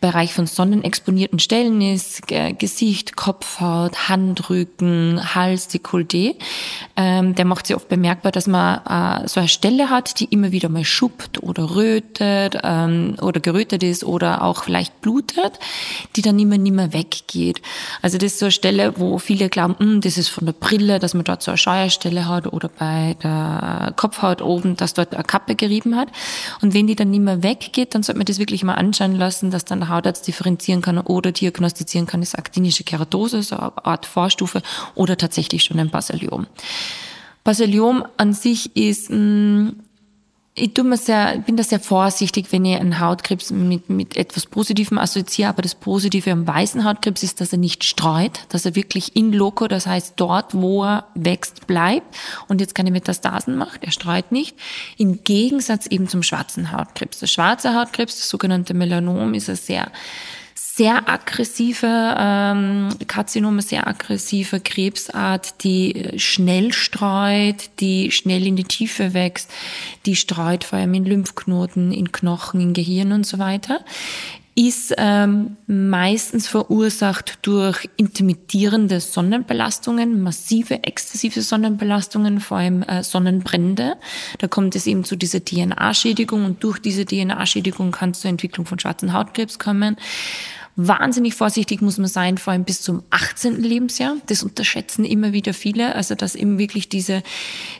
Bereich 0.00 0.34
von 0.34 0.48
sonnenexponierten 0.48 1.38
Stellen 1.38 1.80
ist, 1.80 2.22
Gesicht, 2.58 3.14
Kopfhaut, 3.14 4.08
Handrücken, 4.08 5.36
Hals, 5.36 5.70
Dekolleté. 5.70 6.34
Ähm, 6.96 7.36
der 7.36 7.44
macht 7.44 7.68
sich 7.68 7.76
oft 7.76 7.88
bemerkbar, 7.88 8.32
dass 8.32 8.48
man 8.48 8.80
äh, 9.24 9.28
so 9.28 9.38
eine 9.38 9.48
Stelle 9.48 9.88
hat, 9.88 10.18
die 10.18 10.24
immer 10.26 10.50
wieder 10.50 10.68
mal 10.68 10.84
schuppt 10.84 11.42
oder 11.44 11.76
rötet 11.76 12.58
ähm, 12.64 13.16
oder 13.20 13.38
gerötet 13.38 13.84
ist 13.84 14.02
oder 14.02 14.42
auch 14.42 14.64
vielleicht 14.64 15.00
blutet 15.00 15.60
die 16.16 16.22
dann 16.22 16.38
immer 16.38 16.58
nicht 16.58 16.74
mehr 16.74 16.92
weggeht. 16.92 17.62
Also 18.02 18.18
das 18.18 18.32
ist 18.32 18.38
so 18.38 18.46
eine 18.46 18.52
Stelle, 18.52 18.94
wo 18.96 19.18
viele 19.18 19.48
glauben, 19.48 19.76
hm, 19.78 20.00
das 20.00 20.18
ist 20.18 20.28
von 20.28 20.46
der 20.46 20.52
Brille, 20.52 20.98
dass 20.98 21.14
man 21.14 21.24
dort 21.24 21.42
so 21.42 21.50
eine 21.50 21.58
Scheuerstelle 21.58 22.28
hat 22.28 22.52
oder 22.52 22.68
bei 22.68 23.16
der 23.22 23.92
Kopfhaut 23.96 24.42
oben, 24.42 24.76
dass 24.76 24.94
dort 24.94 25.14
eine 25.14 25.24
Kappe 25.24 25.54
gerieben 25.54 25.96
hat. 25.96 26.08
Und 26.62 26.74
wenn 26.74 26.86
die 26.86 26.96
dann 26.96 27.10
nicht 27.10 27.20
mehr 27.22 27.42
weggeht, 27.42 27.94
dann 27.94 28.02
sollte 28.02 28.18
man 28.18 28.26
das 28.26 28.38
wirklich 28.38 28.64
mal 28.64 28.74
anschauen 28.74 29.16
lassen, 29.16 29.50
dass 29.50 29.64
dann 29.64 29.80
der 29.80 29.88
Hautarzt 29.88 30.26
differenzieren 30.26 30.82
kann 30.82 30.98
oder 30.98 31.32
diagnostizieren 31.32 32.06
kann, 32.06 32.22
ist 32.22 32.38
aktinische 32.38 32.84
Keratose, 32.84 33.42
so 33.42 33.56
eine 33.56 33.84
Art 33.84 34.06
Vorstufe 34.06 34.62
oder 34.94 35.16
tatsächlich 35.16 35.64
schon 35.64 35.78
ein 35.78 35.90
Basaliom. 35.90 36.46
Basaliom 37.44 38.04
an 38.16 38.32
sich 38.32 38.74
ist 38.74 39.08
mh, 39.08 39.16
hm, 39.16 39.76
ich 40.58 40.72
tu 40.72 40.84
mir 40.84 40.96
sehr, 40.96 41.36
bin 41.38 41.58
da 41.58 41.62
sehr 41.62 41.80
vorsichtig, 41.80 42.46
wenn 42.50 42.64
ich 42.64 42.80
einen 42.80 42.98
Hautkrebs 42.98 43.50
mit, 43.50 43.90
mit 43.90 44.16
etwas 44.16 44.46
Positivem 44.46 44.96
assoziiere. 44.96 45.50
Aber 45.50 45.60
das 45.60 45.74
Positive 45.74 46.32
am 46.32 46.46
weißen 46.46 46.82
Hautkrebs 46.82 47.22
ist, 47.22 47.42
dass 47.42 47.52
er 47.52 47.58
nicht 47.58 47.84
streut, 47.84 48.40
dass 48.48 48.64
er 48.64 48.74
wirklich 48.74 49.14
in 49.14 49.34
loco, 49.34 49.68
das 49.68 49.86
heißt 49.86 50.14
dort, 50.16 50.54
wo 50.54 50.82
er 50.82 51.06
wächst, 51.14 51.66
bleibt 51.66 52.16
und 52.48 52.62
jetzt 52.62 52.74
keine 52.74 52.90
Metastasen 52.90 53.56
macht. 53.56 53.84
Er 53.84 53.92
streut 53.92 54.32
nicht. 54.32 54.56
Im 54.96 55.22
Gegensatz 55.24 55.86
eben 55.86 56.08
zum 56.08 56.22
schwarzen 56.22 56.72
Hautkrebs. 56.72 57.18
Der 57.18 57.26
schwarze 57.26 57.74
Hautkrebs, 57.74 58.16
das 58.16 58.28
sogenannte 58.30 58.72
Melanom, 58.72 59.34
ist 59.34 59.50
ein 59.50 59.56
sehr 59.56 59.92
sehr 60.76 61.08
aggressive 61.08 61.86
ähm, 62.18 62.90
Karzinome, 63.06 63.62
sehr 63.62 63.86
aggressive 63.86 64.60
Krebsart, 64.60 65.64
die 65.64 66.12
schnell 66.18 66.74
streut, 66.74 67.70
die 67.80 68.10
schnell 68.10 68.46
in 68.46 68.56
die 68.56 68.64
Tiefe 68.64 69.14
wächst, 69.14 69.50
die 70.04 70.16
streut 70.16 70.64
vor 70.64 70.78
allem 70.78 70.92
in 70.92 71.06
Lymphknoten, 71.06 71.92
in 71.92 72.12
Knochen, 72.12 72.60
in 72.60 72.74
Gehirn 72.74 73.12
und 73.12 73.26
so 73.26 73.38
weiter 73.38 73.80
ist 74.58 74.94
ähm, 74.96 75.58
meistens 75.66 76.48
verursacht 76.48 77.40
durch 77.42 77.90
intermittierende 77.98 79.00
Sonnenbelastungen, 79.00 80.22
massive 80.22 80.82
exzessive 80.82 81.42
Sonnenbelastungen, 81.42 82.40
vor 82.40 82.56
allem 82.56 82.82
äh, 82.82 83.02
Sonnenbrände. 83.02 83.96
Da 84.38 84.48
kommt 84.48 84.74
es 84.74 84.86
eben 84.86 85.04
zu 85.04 85.14
dieser 85.14 85.44
DNA-Schädigung 85.44 86.46
und 86.46 86.64
durch 86.64 86.78
diese 86.78 87.04
DNA-Schädigung 87.04 87.92
kann 87.92 88.12
es 88.12 88.20
zur 88.20 88.30
Entwicklung 88.30 88.64
von 88.64 88.78
schwarzen 88.78 89.12
Hautkrebs 89.12 89.58
kommen. 89.58 89.98
Wahnsinnig 90.78 91.34
vorsichtig 91.34 91.80
muss 91.80 91.96
man 91.96 92.06
sein, 92.06 92.36
vor 92.36 92.52
allem 92.52 92.64
bis 92.64 92.82
zum 92.82 93.02
18. 93.08 93.62
Lebensjahr. 93.62 94.16
Das 94.26 94.42
unterschätzen 94.42 95.06
immer 95.06 95.32
wieder 95.32 95.54
viele. 95.54 95.94
Also, 95.94 96.14
dass 96.14 96.34
eben 96.34 96.58
wirklich 96.58 96.90
diese 96.90 97.22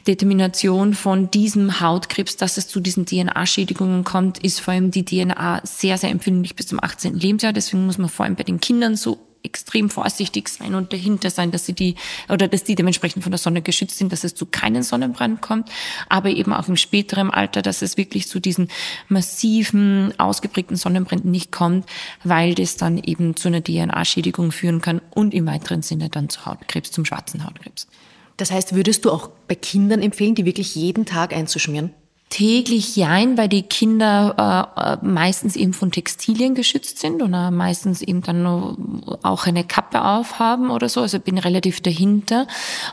Determination 0.07 0.95
von 0.95 1.31
diesem 1.31 1.81
Hautkrebs, 1.81 2.39
dass 2.39 2.57
es 2.57 2.69
zu 2.69 2.81
diesen 2.81 3.05
DNA-Schädigungen 3.05 4.03
kommt, 4.05 4.39
ist 4.39 4.61
vor 4.61 4.73
allem 4.73 4.91
die 4.91 5.05
DNA 5.05 5.61
sehr, 5.65 5.99
sehr 5.99 6.09
empfindlich 6.09 6.57
bis 6.57 6.69
zum 6.69 6.83
18. 6.83 7.15
Lebensjahr. 7.15 7.53
Deswegen 7.53 7.85
muss 7.85 7.99
man 7.99 8.09
vor 8.09 8.25
allem 8.25 8.35
bei 8.35 8.45
den 8.45 8.61
Kindern 8.61 8.97
so 8.97 9.26
extrem 9.43 9.91
vorsichtig 9.91 10.49
sein 10.49 10.75
und 10.75 10.93
dahinter 10.93 11.31
sein, 11.31 11.51
dass 11.51 11.67
sie 11.67 11.73
die 11.73 11.95
oder 12.29 12.49
dass 12.49 12.65
die 12.65 12.75
dementsprechend 12.75 13.23
von 13.23 13.33
der 13.33 13.39
Sonne 13.39 13.63
geschützt 13.63 13.99
sind, 13.99 14.13
dass 14.13 14.25
es 14.25 14.35
zu 14.35 14.47
keinen 14.47 14.83
Sonnenbrand 14.83 15.41
kommt, 15.43 15.71
aber 16.09 16.31
eben 16.31 16.53
auch 16.53 16.69
im 16.69 16.77
späteren 16.77 17.31
Alter, 17.31 17.63
dass 17.63 17.83
es 17.83 17.97
wirklich 17.97 18.29
zu 18.29 18.41
diesen 18.41 18.69
massiven, 19.09 20.13
ausgeprägten 20.19 20.77
Sonnenbränden 20.77 21.31
nicht 21.31 21.53
kommt, 21.53 21.87
weil 22.25 22.55
das 22.55 22.77
dann 22.77 22.99
eben 22.99 23.37
zu 23.37 23.49
einer 23.49 23.63
DNA-Schädigung 23.63 24.53
führen 24.53 24.81
kann 24.81 25.01
und 25.11 25.35
im 25.35 25.47
weiteren 25.47 25.83
Sinne 25.83 26.09
dann 26.09 26.29
zu 26.29 26.45
Hautkrebs, 26.47 26.91
zum 26.91 27.05
schwarzen 27.05 27.45
Hautkrebs. 27.45 27.87
Das 28.37 28.51
heißt, 28.51 28.75
würdest 28.75 29.05
du 29.05 29.11
auch 29.11 29.31
bei 29.49 29.55
Kindern 29.55 30.03
empfehlen, 30.03 30.35
die 30.35 30.45
wirklich 30.45 30.75
jeden 30.75 31.07
Tag 31.07 31.33
einzuschmieren? 31.33 31.95
Täglich 32.29 32.97
jein, 32.97 33.39
weil 33.39 33.49
die 33.49 33.63
Kinder 33.63 34.99
äh, 35.01 35.07
meistens 35.07 35.55
eben 35.55 35.73
von 35.73 35.93
Textilien 35.93 36.57
geschützt 36.57 36.99
sind 36.99 37.23
und 37.23 37.33
äh, 37.33 37.53
meistens 37.53 38.03
eben 38.03 38.21
dann 38.21 38.45
auch 39.23 39.47
eine 39.47 39.63
Kappe 39.63 40.05
aufhaben 40.05 40.71
oder 40.71 40.89
so. 40.89 41.03
Also 41.03 41.21
bin 41.21 41.39
relativ 41.39 41.81
dahinter. 41.81 42.49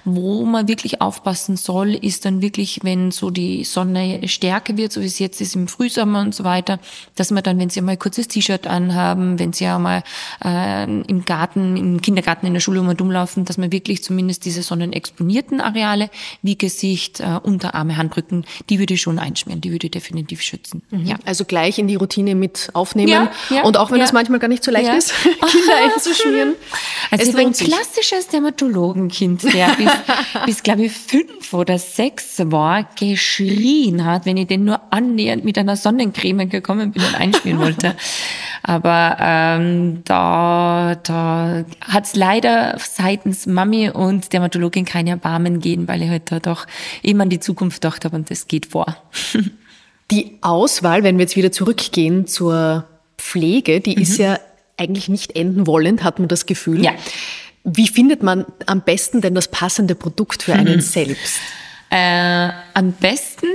Wo 0.05 0.45
man 0.45 0.67
wirklich 0.67 1.01
aufpassen 1.01 1.57
soll, 1.57 1.95
ist 1.95 2.25
dann 2.25 2.41
wirklich, 2.43 2.81
wenn 2.83 3.09
so 3.09 3.31
die 3.31 3.63
Sonne 3.63 4.27
stärker 4.27 4.77
wird, 4.77 4.91
so 4.91 5.01
wie 5.01 5.05
es 5.05 5.17
jetzt 5.17 5.41
ist 5.41 5.55
im 5.55 5.67
Frühsommer 5.67 6.21
und 6.21 6.35
so 6.35 6.43
weiter, 6.43 6.79
dass 7.15 7.31
man 7.31 7.41
dann, 7.41 7.57
wenn 7.57 7.71
sie 7.71 7.81
mal 7.81 7.93
ein 7.93 7.99
kurzes 7.99 8.27
T-Shirt 8.27 8.67
anhaben, 8.67 9.39
wenn 9.39 9.51
sie 9.51 9.65
einmal 9.65 10.03
äh, 10.45 10.83
im 10.83 11.25
Garten, 11.25 11.75
im 11.75 12.01
Kindergarten, 12.01 12.45
in 12.45 12.53
der 12.53 12.61
Schule 12.61 12.81
um 12.81 12.89
rumlaufen, 12.89 13.45
dass 13.45 13.57
man 13.57 13.71
wirklich 13.71 14.03
zumindest 14.03 14.45
diese 14.45 14.61
sonnenexponierten 14.61 15.59
Areale 15.59 16.11
wie 16.43 16.57
Gesicht, 16.57 17.19
äh, 17.19 17.39
Unterarme, 17.41 17.97
Handrücken, 17.97 18.45
die 18.69 18.77
würde 18.77 18.93
ich 18.93 19.01
schon 19.01 19.22
einschmieren. 19.23 19.61
Die 19.61 19.71
würde 19.71 19.89
definitiv 19.89 20.41
schützen. 20.41 20.83
Mhm. 20.91 21.05
Ja. 21.05 21.15
Also 21.25 21.45
gleich 21.45 21.79
in 21.79 21.87
die 21.87 21.95
Routine 21.95 22.35
mit 22.35 22.69
aufnehmen. 22.73 23.09
Ja, 23.09 23.31
ja, 23.49 23.63
und 23.63 23.77
auch 23.77 23.91
wenn 23.91 24.01
es 24.01 24.13
manchmal 24.13 24.39
gar 24.39 24.47
nicht 24.47 24.63
so 24.63 24.71
leicht 24.71 24.93
ist, 24.93 25.13
Kinder 25.23 25.93
einzuschmieren. 25.93 26.53
Also 27.11 27.29
es 27.29 27.35
war 27.35 27.41
ein 27.41 27.53
klassisches 27.53 28.27
Dermatologenkind, 28.29 29.43
der 29.53 29.67
bis, 29.77 29.91
bis 30.45 30.63
glaube 30.63 30.85
ich, 30.85 30.91
fünf 30.91 31.53
oder 31.53 31.77
sechs 31.77 32.39
war, 32.45 32.87
geschrien 32.97 34.03
hat, 34.03 34.25
wenn 34.25 34.37
ich 34.37 34.47
den 34.47 34.65
nur 34.65 34.81
annähernd 34.89 35.45
mit 35.45 35.57
einer 35.59 35.75
Sonnencreme 35.75 36.49
gekommen 36.49 36.91
bin 36.91 37.03
und 37.03 37.13
einschmieren 37.13 37.59
wollte. 37.59 37.95
Aber 38.63 39.17
ähm, 39.19 40.01
da, 40.05 40.95
da 41.03 41.65
hat 41.81 42.05
es 42.05 42.15
leider 42.15 42.77
seitens 42.79 43.45
Mami 43.45 43.89
und 43.89 44.31
Dermatologin 44.31 44.85
keine 44.85 45.11
Erbarmen 45.11 45.59
gehen, 45.59 45.87
weil 45.87 46.01
ich 46.01 46.09
halt 46.09 46.31
da 46.31 46.39
doch 46.39 46.65
immer 47.01 47.23
an 47.23 47.29
die 47.29 47.41
Zukunft 47.41 47.81
gedacht 47.81 48.05
habe 48.05 48.15
und 48.15 48.31
das 48.31 48.47
geht 48.47 48.67
vor. 48.67 48.95
Die 50.11 50.37
Auswahl, 50.41 51.03
wenn 51.03 51.17
wir 51.17 51.23
jetzt 51.23 51.35
wieder 51.35 51.51
zurückgehen 51.51 52.27
zur 52.27 52.85
Pflege, 53.17 53.79
die 53.79 53.95
mhm. 53.95 54.01
ist 54.01 54.17
ja 54.17 54.39
eigentlich 54.77 55.07
nicht 55.09 55.35
enden 55.35 55.65
wollend, 55.67 56.03
hat 56.03 56.19
man 56.19 56.27
das 56.27 56.45
Gefühl. 56.45 56.83
Ja. 56.83 56.91
Wie 57.63 57.87
findet 57.87 58.21
man 58.21 58.45
am 58.65 58.81
besten 58.81 59.21
denn 59.21 59.35
das 59.35 59.47
passende 59.47 59.95
Produkt 59.95 60.43
für 60.43 60.53
einen 60.53 60.75
mhm. 60.75 60.81
selbst? 60.81 61.39
Äh, 61.89 62.49
am 62.73 62.91
besten 62.93 63.47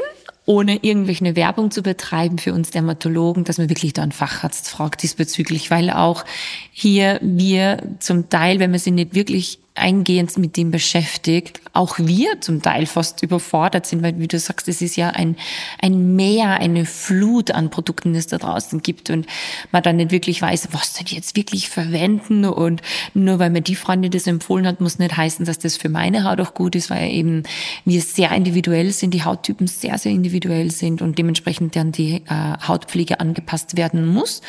ohne 0.49 0.79
irgendwelche 0.83 1.37
Werbung 1.37 1.71
zu 1.71 1.83
betreiben 1.83 2.38
für 2.38 2.55
uns 2.55 2.71
Dermatologen, 2.71 3.44
dass 3.44 3.59
man 3.59 3.68
wirklich 3.68 3.92
da 3.92 4.03
einen 4.03 4.12
Facharzt 4.12 4.71
fragt 4.71 5.03
diesbezüglich, 5.03 5.71
weil 5.71 5.90
auch 5.90 6.25
hier 6.73 7.18
wir 7.21 7.83
zum 7.99 8.31
Teil, 8.31 8.59
wenn 8.59 8.71
man 8.71 8.81
sie 8.81 8.90
nicht 8.90 9.14
wirklich 9.14 9.59
eingehend 9.79 10.37
mit 10.38 10.57
dem 10.57 10.71
beschäftigt, 10.71 11.61
auch 11.73 11.99
wir 11.99 12.41
zum 12.41 12.61
Teil 12.61 12.87
fast 12.87 13.23
überfordert 13.23 13.87
sind, 13.87 14.03
weil 14.03 14.19
wie 14.19 14.29
du 14.29 14.38
sagst, 14.38 14.69
es 14.69 14.83
ist 14.83 14.97
ja 14.97 15.11
ein, 15.11 15.37
ein 15.81 16.17
Meer, 16.17 16.61
eine 16.61 16.85
Flut 16.85 17.51
an 17.51 17.71
Produkten, 17.71 18.12
die 18.12 18.19
es 18.19 18.27
da 18.27 18.38
draußen 18.38 18.83
gibt. 18.83 19.11
Und 19.11 19.27
man 19.71 19.83
dann 19.83 19.97
nicht 19.97 20.11
wirklich 20.11 20.43
weiß, 20.43 20.69
was 20.73 20.95
soll 20.95 21.05
ich 21.07 21.12
jetzt 21.12 21.37
wirklich 21.37 21.69
verwenden. 21.69 22.45
Und 22.45 22.83
nur 23.14 23.38
weil 23.38 23.51
mir 23.51 23.62
die 23.62 23.77
Freundin 23.77 24.11
das 24.11 24.27
empfohlen 24.27 24.67
hat, 24.67 24.81
muss 24.81 24.99
nicht 24.99 25.17
heißen, 25.17 25.47
dass 25.47 25.59
das 25.59 25.77
für 25.77 25.88
meine 25.88 26.25
Haut 26.25 26.41
auch 26.41 26.55
gut 26.55 26.75
ist, 26.75 26.91
weil 26.91 27.11
eben 27.11 27.45
wir 27.85 28.01
sehr 28.01 28.33
individuell 28.33 28.91
sind, 28.93 29.14
die 29.14 29.25
Hauttypen 29.25 29.67
sehr, 29.67 29.99
sehr 29.99 30.12
individuell 30.12 30.71
sind 30.71 31.01
und 31.01 31.19
dementsprechend 31.19 31.77
dann 31.77 31.93
die 31.93 32.23
äh, 32.29 32.67
Hautpflege 32.67 33.21
angepasst 33.21 33.77
werden 33.77 34.07
muss. 34.07 34.43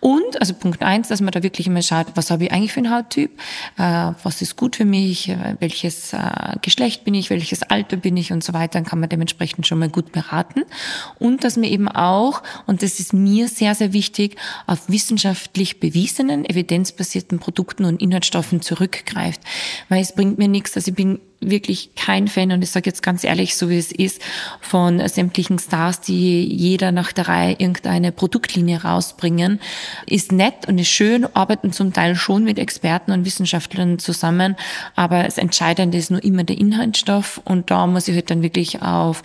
Und, 0.00 0.38
also 0.38 0.52
Punkt 0.52 0.82
eins, 0.82 1.08
dass 1.08 1.22
man 1.22 1.32
da 1.32 1.42
wirklich 1.42 1.66
immer 1.66 1.80
schaut, 1.80 2.08
was 2.14 2.30
habe 2.30 2.44
ich 2.44 2.52
eigentlich 2.52 2.72
für 2.72 2.80
einen 2.80 2.94
Hauttyp, 2.94 3.30
äh, 3.78 4.12
was 4.22 4.42
ist 4.42 4.56
gut 4.56 4.73
für 4.74 4.84
mich, 4.84 5.28
äh, 5.28 5.56
welches 5.60 6.12
äh, 6.12 6.18
Geschlecht 6.62 7.04
bin 7.04 7.14
ich, 7.14 7.30
welches 7.30 7.62
Alter 7.62 7.96
bin 7.96 8.16
ich 8.16 8.32
und 8.32 8.44
so 8.44 8.52
weiter, 8.52 8.74
dann 8.74 8.84
kann 8.84 9.00
man 9.00 9.08
dementsprechend 9.08 9.66
schon 9.66 9.78
mal 9.78 9.88
gut 9.88 10.12
beraten. 10.12 10.62
Und 11.18 11.44
dass 11.44 11.56
man 11.56 11.64
eben 11.64 11.88
auch, 11.88 12.42
und 12.66 12.82
das 12.82 13.00
ist 13.00 13.12
mir 13.12 13.48
sehr, 13.48 13.74
sehr 13.74 13.92
wichtig, 13.92 14.36
auf 14.66 14.88
wissenschaftlich 14.88 15.80
bewiesenen, 15.80 16.48
evidenzbasierten 16.48 17.38
Produkten 17.38 17.84
und 17.84 18.02
Inhaltsstoffen 18.02 18.60
zurückgreift. 18.60 19.40
Weil 19.88 20.02
es 20.02 20.14
bringt 20.14 20.38
mir 20.38 20.48
nichts, 20.48 20.76
also 20.76 20.90
ich 20.90 20.94
bin 20.94 21.20
wirklich 21.50 21.94
kein 21.94 22.28
Fan 22.28 22.52
und 22.52 22.62
ich 22.62 22.70
sage 22.70 22.88
jetzt 22.88 23.02
ganz 23.02 23.24
ehrlich, 23.24 23.56
so 23.56 23.70
wie 23.70 23.78
es 23.78 23.92
ist, 23.92 24.20
von 24.60 25.06
sämtlichen 25.08 25.58
Stars, 25.58 26.00
die 26.00 26.44
jeder 26.44 26.92
nach 26.92 27.12
der 27.12 27.28
Reihe 27.28 27.56
irgendeine 27.58 28.12
Produktlinie 28.12 28.82
rausbringen. 28.82 29.60
Ist 30.06 30.32
nett 30.32 30.66
und 30.68 30.78
ist 30.78 30.88
schön, 30.88 31.26
arbeiten 31.34 31.72
zum 31.72 31.92
Teil 31.92 32.16
schon 32.16 32.44
mit 32.44 32.58
Experten 32.58 33.12
und 33.12 33.24
Wissenschaftlern 33.24 33.98
zusammen, 33.98 34.56
aber 34.96 35.22
das 35.22 35.38
Entscheidende 35.38 35.98
ist 35.98 36.10
nur 36.10 36.22
immer 36.22 36.44
der 36.44 36.58
Inhaltsstoff 36.58 37.40
und 37.44 37.70
da 37.70 37.86
muss 37.86 38.08
ich 38.08 38.14
halt 38.14 38.30
dann 38.30 38.42
wirklich 38.42 38.82
auf 38.82 39.22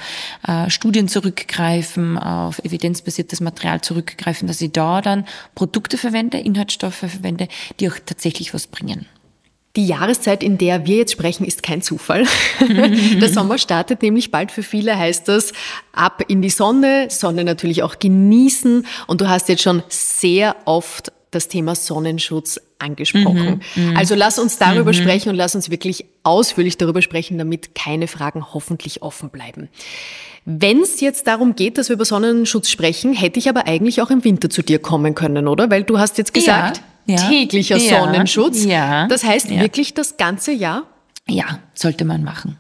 äh, 0.48 0.70
Studien 0.70 1.08
zurückgreifen, 1.08 2.18
auf 2.18 2.60
evidenzbasiertes 2.60 3.42
Material 3.42 3.82
zurückgreifen, 3.82 4.48
dass 4.48 4.62
ich 4.62 4.72
da 4.72 5.02
dann 5.02 5.26
Produkte 5.56 5.98
verwende, 5.98 6.38
Inhaltsstoffe 6.38 6.96
verwende, 6.96 7.48
die 7.80 7.90
auch 7.90 7.96
tatsächlich 8.06 8.54
was 8.54 8.68
bringen. 8.68 9.06
Die 9.76 9.86
Jahreszeit, 9.86 10.44
in 10.44 10.58
der 10.58 10.88
wir 10.88 10.98
jetzt 10.98 11.12
sprechen, 11.12 11.46
ist 11.46 11.62
kein 11.62 11.84
Zufall. 11.84 12.26
Der 13.22 13.30
Sommer 13.30 13.60
startet 13.60 14.02
nämlich 14.02 14.32
bald 14.32 14.52
für 14.52 14.64
viele, 14.64 14.98
heißt 14.98 15.28
das, 15.28 15.54
ab 15.92 16.24
in 16.28 16.42
die 16.42 16.50
Sonne, 16.50 17.08
Sonne 17.10 17.44
natürlich 17.44 17.84
auch 17.84 18.00
genießen. 18.00 18.88
Und 19.06 19.22
du 19.22 19.30
hast 19.30 19.48
jetzt 19.48 19.62
schon 19.62 19.84
sehr 19.88 20.56
oft 20.66 21.12
das 21.30 21.50
Thema 21.50 21.76
Sonnenschutz 21.76 22.60
angesprochen. 22.80 23.62
Mhm, 23.76 23.90
mhm. 23.90 23.98
also 23.98 24.16
lass 24.16 24.40
uns 24.40 24.58
darüber 24.58 24.92
mhm. 24.92 24.96
sprechen 24.96 25.30
und 25.30 25.36
lass 25.36 25.54
uns 25.54 25.70
wirklich 25.70 26.06
ausführlich 26.24 26.78
darüber 26.78 27.04
sprechen, 27.04 27.38
damit 27.38 27.76
keine 27.76 28.08
Fragen 28.08 28.54
hoffentlich 28.54 29.04
offen 29.04 29.30
bleiben. 29.30 29.70
Wenn 30.46 30.82
es 30.82 31.00
jetzt 31.00 31.28
darum 31.28 31.56
geht, 31.56 31.78
dass 31.78 31.90
wir 31.90 31.94
über 31.94 32.06
Sonnenschutz 32.06 32.70
sprechen, 32.70 33.14
hätte 33.14 33.38
ich 33.38 33.50
aber 33.50 33.68
eigentlich 33.68 34.02
auch 34.02 34.10
im 34.10 34.24
Winter 34.24 34.50
zu 34.50 34.64
dir 34.64 34.80
kommen 34.80 35.14
können, 35.14 35.48
oder? 35.48 35.70
Weil 35.70 35.84
du 35.84 36.00
hast 36.00 36.18
jetzt 36.18 36.34
gesagt, 36.34 36.78
ja 36.78 36.84
ja. 37.10 37.18
täglicher. 37.28 37.80
Sonnenschutz. 37.80 38.64
Ja. 38.64 39.08
Das 39.08 39.24
heißt 39.24 39.50
wirklich 39.50 39.94
das 39.94 40.18
ganze 40.18 40.52
Jahr? 40.52 40.84
Ja, 41.28 41.60
sollte 41.74 42.06
man 42.06 42.24
machen. 42.24 42.58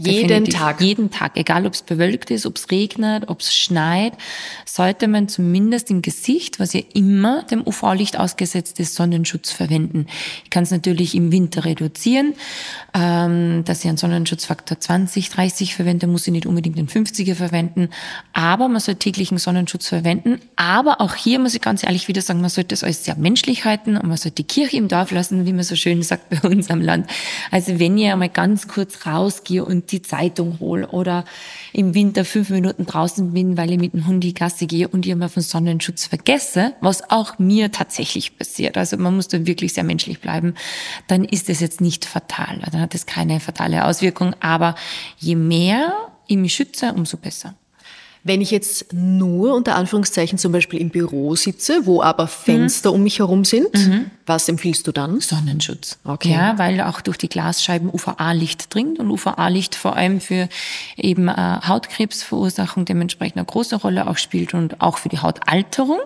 Jeden 0.00 0.28
Definitiv. 0.28 0.54
Tag. 0.54 0.80
Jeden 0.80 1.10
Tag, 1.10 1.36
egal 1.36 1.66
ob 1.66 1.74
es 1.74 1.82
bewölkt 1.82 2.30
ist, 2.30 2.46
ob 2.46 2.56
es 2.56 2.70
regnet, 2.70 3.28
ob 3.28 3.40
es 3.40 3.52
schneit, 3.52 4.12
sollte 4.64 5.08
man 5.08 5.26
zumindest 5.26 5.90
im 5.90 6.02
Gesicht, 6.02 6.60
was 6.60 6.72
ja 6.72 6.82
immer 6.94 7.42
dem 7.42 7.66
UV-Licht 7.66 8.16
ausgesetzt 8.16 8.78
ist, 8.78 8.94
Sonnenschutz 8.94 9.50
verwenden. 9.50 10.06
Ich 10.44 10.50
kann 10.50 10.62
es 10.62 10.70
natürlich 10.70 11.16
im 11.16 11.32
Winter 11.32 11.64
reduzieren, 11.64 12.34
ähm, 12.94 13.64
dass 13.64 13.80
ich 13.80 13.88
einen 13.88 13.96
Sonnenschutzfaktor 13.96 14.78
20, 14.78 15.30
30 15.30 15.74
verwende, 15.74 16.06
muss 16.06 16.28
ich 16.28 16.32
nicht 16.32 16.46
unbedingt 16.46 16.78
den 16.78 16.86
50er 16.86 17.34
verwenden, 17.34 17.88
aber 18.32 18.68
man 18.68 18.80
soll 18.80 18.94
täglichen 18.94 19.38
Sonnenschutz 19.38 19.88
verwenden. 19.88 20.40
Aber 20.54 21.00
auch 21.00 21.16
hier 21.16 21.40
muss 21.40 21.56
ich 21.56 21.60
ganz 21.60 21.82
ehrlich 21.82 22.06
wieder 22.06 22.22
sagen, 22.22 22.40
man 22.40 22.50
sollte 22.50 22.72
es 22.72 22.84
alles 22.84 23.04
sehr 23.04 23.16
menschlich 23.16 23.64
halten 23.64 23.96
und 23.96 24.06
man 24.06 24.16
sollte 24.16 24.36
die 24.36 24.44
Kirche 24.44 24.76
im 24.76 24.86
Dorf 24.86 25.10
lassen, 25.10 25.44
wie 25.44 25.52
man 25.52 25.64
so 25.64 25.74
schön 25.74 26.04
sagt 26.04 26.30
bei 26.30 26.48
uns 26.48 26.70
am 26.70 26.82
Land. 26.82 27.10
Also 27.50 27.80
wenn 27.80 27.98
ihr 27.98 28.12
einmal 28.12 28.28
ganz 28.28 28.68
kurz 28.68 29.04
rausgehe 29.04 29.64
und 29.64 29.87
die 29.92 30.02
Zeitung 30.02 30.58
hole 30.60 30.88
oder 30.88 31.24
im 31.72 31.94
Winter 31.94 32.24
fünf 32.24 32.50
Minuten 32.50 32.86
draußen 32.86 33.32
bin, 33.32 33.56
weil 33.56 33.72
ich 33.72 33.78
mit 33.78 33.92
dem 33.92 34.06
Hund 34.06 34.24
die 34.24 34.34
Gasse 34.34 34.66
gehe 34.66 34.88
und 34.88 35.06
ich 35.06 35.12
immer 35.12 35.28
von 35.28 35.42
Sonnenschutz 35.42 36.06
vergesse, 36.06 36.74
was 36.80 37.10
auch 37.10 37.38
mir 37.38 37.72
tatsächlich 37.72 38.36
passiert. 38.38 38.76
Also 38.76 38.96
man 38.96 39.14
muss 39.14 39.28
da 39.28 39.46
wirklich 39.46 39.72
sehr 39.74 39.84
menschlich 39.84 40.20
bleiben. 40.20 40.54
Dann 41.06 41.24
ist 41.24 41.48
es 41.50 41.60
jetzt 41.60 41.80
nicht 41.80 42.04
fatal. 42.04 42.60
Dann 42.70 42.80
hat 42.80 42.94
es 42.94 43.06
keine 43.06 43.40
fatale 43.40 43.84
Auswirkung. 43.84 44.34
Aber 44.40 44.74
je 45.18 45.34
mehr 45.34 45.92
ich 46.26 46.36
mich 46.36 46.54
schütze, 46.54 46.92
umso 46.92 47.16
besser. 47.16 47.54
Wenn 48.28 48.42
ich 48.42 48.50
jetzt 48.50 48.92
nur 48.92 49.54
unter 49.54 49.74
Anführungszeichen 49.74 50.36
zum 50.36 50.52
Beispiel 50.52 50.78
im 50.80 50.90
Büro 50.90 51.34
sitze, 51.34 51.86
wo 51.86 52.02
aber 52.02 52.26
Fenster 52.26 52.90
mhm. 52.90 52.96
um 52.96 53.02
mich 53.04 53.20
herum 53.20 53.46
sind, 53.46 53.72
mhm. 53.74 54.10
was 54.26 54.50
empfiehlst 54.50 54.86
du 54.86 54.92
dann? 54.92 55.20
Sonnenschutz. 55.20 55.98
Okay. 56.04 56.32
Ja, 56.32 56.58
weil 56.58 56.82
auch 56.82 57.00
durch 57.00 57.16
die 57.16 57.30
Glasscheiben 57.30 57.88
UVA-Licht 57.90 58.74
dringt 58.74 58.98
und 58.98 59.10
UVA-Licht 59.10 59.74
vor 59.74 59.96
allem 59.96 60.20
für 60.20 60.50
eben 60.98 61.28
äh, 61.28 61.32
Hautkrebsverursachung 61.32 62.84
dementsprechend 62.84 63.38
eine 63.38 63.46
große 63.46 63.76
Rolle 63.76 64.06
auch 64.06 64.18
spielt 64.18 64.52
und 64.52 64.82
auch 64.82 64.98
für 64.98 65.08
die 65.08 65.20
Hautalterung 65.20 66.00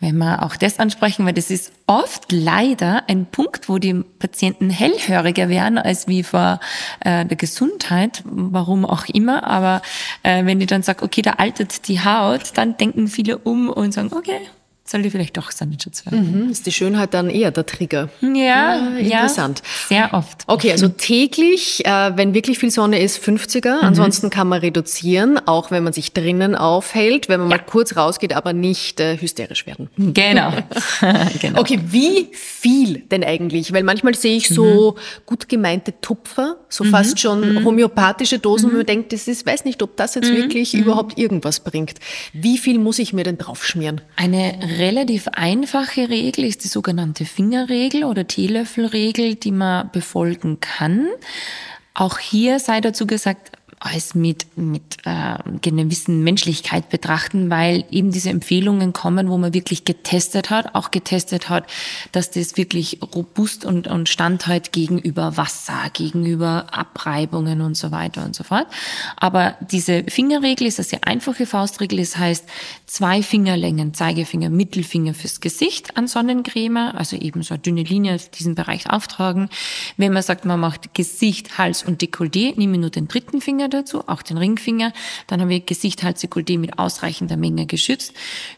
wenn 0.00 0.16
wir 0.18 0.42
auch 0.44 0.56
das 0.56 0.78
ansprechen, 0.78 1.26
weil 1.26 1.32
das 1.32 1.50
ist 1.50 1.72
oft 1.86 2.30
leider 2.30 3.02
ein 3.08 3.26
Punkt, 3.26 3.68
wo 3.68 3.78
die 3.78 3.94
Patienten 4.18 4.70
hellhöriger 4.70 5.48
werden 5.48 5.78
als 5.78 6.06
wie 6.06 6.22
vor 6.22 6.60
äh, 7.00 7.24
der 7.24 7.36
Gesundheit, 7.36 8.22
warum 8.24 8.84
auch 8.84 9.06
immer. 9.06 9.44
Aber 9.44 9.82
äh, 10.22 10.44
wenn 10.44 10.60
die 10.60 10.66
dann 10.66 10.82
sagen, 10.82 11.04
okay, 11.04 11.22
da 11.22 11.32
altert 11.32 11.88
die 11.88 12.00
Haut, 12.00 12.56
dann 12.56 12.76
denken 12.76 13.08
viele 13.08 13.38
um 13.38 13.68
und 13.68 13.92
sagen, 13.92 14.12
okay, 14.12 14.40
soll 14.90 15.02
die 15.02 15.10
vielleicht 15.10 15.36
doch 15.36 15.50
Sonnenschutz 15.50 16.06
werden. 16.06 16.44
Mhm, 16.44 16.50
ist 16.50 16.66
die 16.66 16.72
Schönheit 16.72 17.12
dann 17.12 17.28
eher 17.28 17.50
der 17.50 17.66
Trigger? 17.66 18.08
Ja, 18.20 18.28
ja 18.28 18.96
interessant. 18.98 19.62
Ja, 19.90 19.96
sehr 19.96 20.14
oft. 20.14 20.44
Okay, 20.46 20.72
also 20.72 20.88
täglich, 20.88 21.84
äh, 21.84 22.16
wenn 22.16 22.34
wirklich 22.34 22.58
viel 22.58 22.70
Sonne 22.70 23.00
ist, 23.00 23.22
50er. 23.22 23.78
Mhm. 23.78 23.84
Ansonsten 23.84 24.30
kann 24.30 24.48
man 24.48 24.60
reduzieren, 24.60 25.38
auch 25.46 25.70
wenn 25.70 25.84
man 25.84 25.92
sich 25.92 26.12
drinnen 26.12 26.54
aufhält, 26.54 27.28
wenn 27.28 27.40
man 27.40 27.50
ja. 27.50 27.56
mal 27.56 27.62
kurz 27.62 27.96
rausgeht, 27.96 28.34
aber 28.34 28.52
nicht 28.52 29.00
äh, 29.00 29.18
hysterisch 29.18 29.66
werden. 29.66 29.90
Genau. 29.96 30.52
genau. 31.40 31.60
Okay, 31.60 31.80
wie 31.86 32.28
viel 32.32 33.00
denn 33.00 33.24
eigentlich? 33.24 33.72
Weil 33.72 33.82
manchmal 33.82 34.14
sehe 34.14 34.36
ich 34.36 34.48
so 34.48 34.92
mhm. 34.96 35.00
gut 35.26 35.48
gemeinte 35.48 36.00
Tupfer, 36.00 36.56
so 36.68 36.84
mhm. 36.84 36.90
fast 36.90 37.18
schon 37.18 37.54
mhm. 37.54 37.64
homöopathische 37.64 38.38
Dosen, 38.38 38.70
wo 38.70 38.72
man 38.72 38.82
mhm. 38.82 38.86
denkt, 38.86 39.12
das 39.12 39.28
ist, 39.28 39.46
weiß 39.46 39.64
nicht, 39.64 39.82
ob 39.82 39.96
das 39.96 40.14
jetzt 40.14 40.32
wirklich 40.32 40.74
überhaupt 40.74 41.18
irgendwas 41.18 41.60
bringt. 41.60 41.94
Wie 42.32 42.58
viel 42.58 42.78
muss 42.78 42.98
ich 42.98 43.12
mir 43.12 43.24
denn 43.24 43.38
draufschmieren? 43.38 44.00
Eine 44.16 44.58
relativ 44.78 45.28
einfache 45.28 46.08
Regel 46.08 46.44
ist 46.44 46.64
die 46.64 46.68
sogenannte 46.68 47.24
Fingerregel 47.24 48.04
oder 48.04 48.26
Teelöffelregel, 48.26 49.34
die 49.36 49.52
man 49.52 49.90
befolgen 49.90 50.60
kann. 50.60 51.06
Auch 51.94 52.18
hier 52.18 52.60
sei 52.60 52.80
dazu 52.80 53.06
gesagt, 53.06 53.57
als 53.80 54.14
mit, 54.14 54.46
mit 54.56 54.82
äh, 55.04 55.36
gewissen 55.60 56.24
Menschlichkeit 56.24 56.88
betrachten, 56.88 57.50
weil 57.50 57.84
eben 57.90 58.10
diese 58.10 58.30
Empfehlungen 58.30 58.92
kommen, 58.92 59.28
wo 59.28 59.38
man 59.38 59.54
wirklich 59.54 59.84
getestet 59.84 60.50
hat, 60.50 60.74
auch 60.74 60.90
getestet 60.90 61.48
hat, 61.48 61.66
dass 62.12 62.30
das 62.30 62.56
wirklich 62.56 63.00
robust 63.14 63.64
und, 63.64 63.86
und 63.86 64.08
standhält 64.08 64.72
gegenüber 64.72 65.36
Wasser, 65.36 65.90
gegenüber 65.92 66.66
Abreibungen 66.72 67.60
und 67.60 67.76
so 67.76 67.90
weiter 67.90 68.24
und 68.24 68.34
so 68.34 68.44
fort. 68.44 68.66
Aber 69.16 69.56
diese 69.70 70.04
Fingerregel 70.08 70.66
ist 70.66 70.78
eine 70.78 70.86
sehr 70.86 71.04
einfache 71.06 71.46
Faustregel. 71.46 71.98
Das 71.98 72.16
heißt, 72.16 72.44
zwei 72.86 73.22
Fingerlängen, 73.22 73.94
Zeigefinger, 73.94 74.50
Mittelfinger 74.50 75.14
fürs 75.14 75.40
Gesicht 75.40 75.96
an 75.96 76.08
Sonnencreme, 76.08 76.92
also 76.94 77.16
eben 77.16 77.42
so 77.42 77.54
eine 77.54 77.62
dünne 77.62 77.82
Linie 77.82 78.16
auf 78.16 78.28
diesen 78.30 78.54
Bereich 78.54 78.90
auftragen. 78.90 79.48
Wenn 79.96 80.12
man 80.12 80.22
sagt, 80.22 80.44
man 80.44 80.58
macht 80.58 80.94
Gesicht, 80.94 81.58
Hals 81.58 81.82
und 81.82 82.02
Dekolleté, 82.02 82.58
nehme 82.58 82.74
ich 82.74 82.80
nur 82.80 82.90
den 82.90 83.08
dritten 83.08 83.40
Finger 83.40 83.67
dazu, 83.70 84.06
auch 84.06 84.22
den 84.22 84.38
Ringfinger. 84.38 84.92
Dann 85.26 85.40
haben 85.40 85.48
wir 85.48 85.60
Gesicht, 85.60 86.02
Hals, 86.02 86.22
Dekolleté 86.22 86.58
mit 86.58 86.78
ausreichender 86.78 87.36
Menge 87.36 87.66
geschützt. 87.66 88.12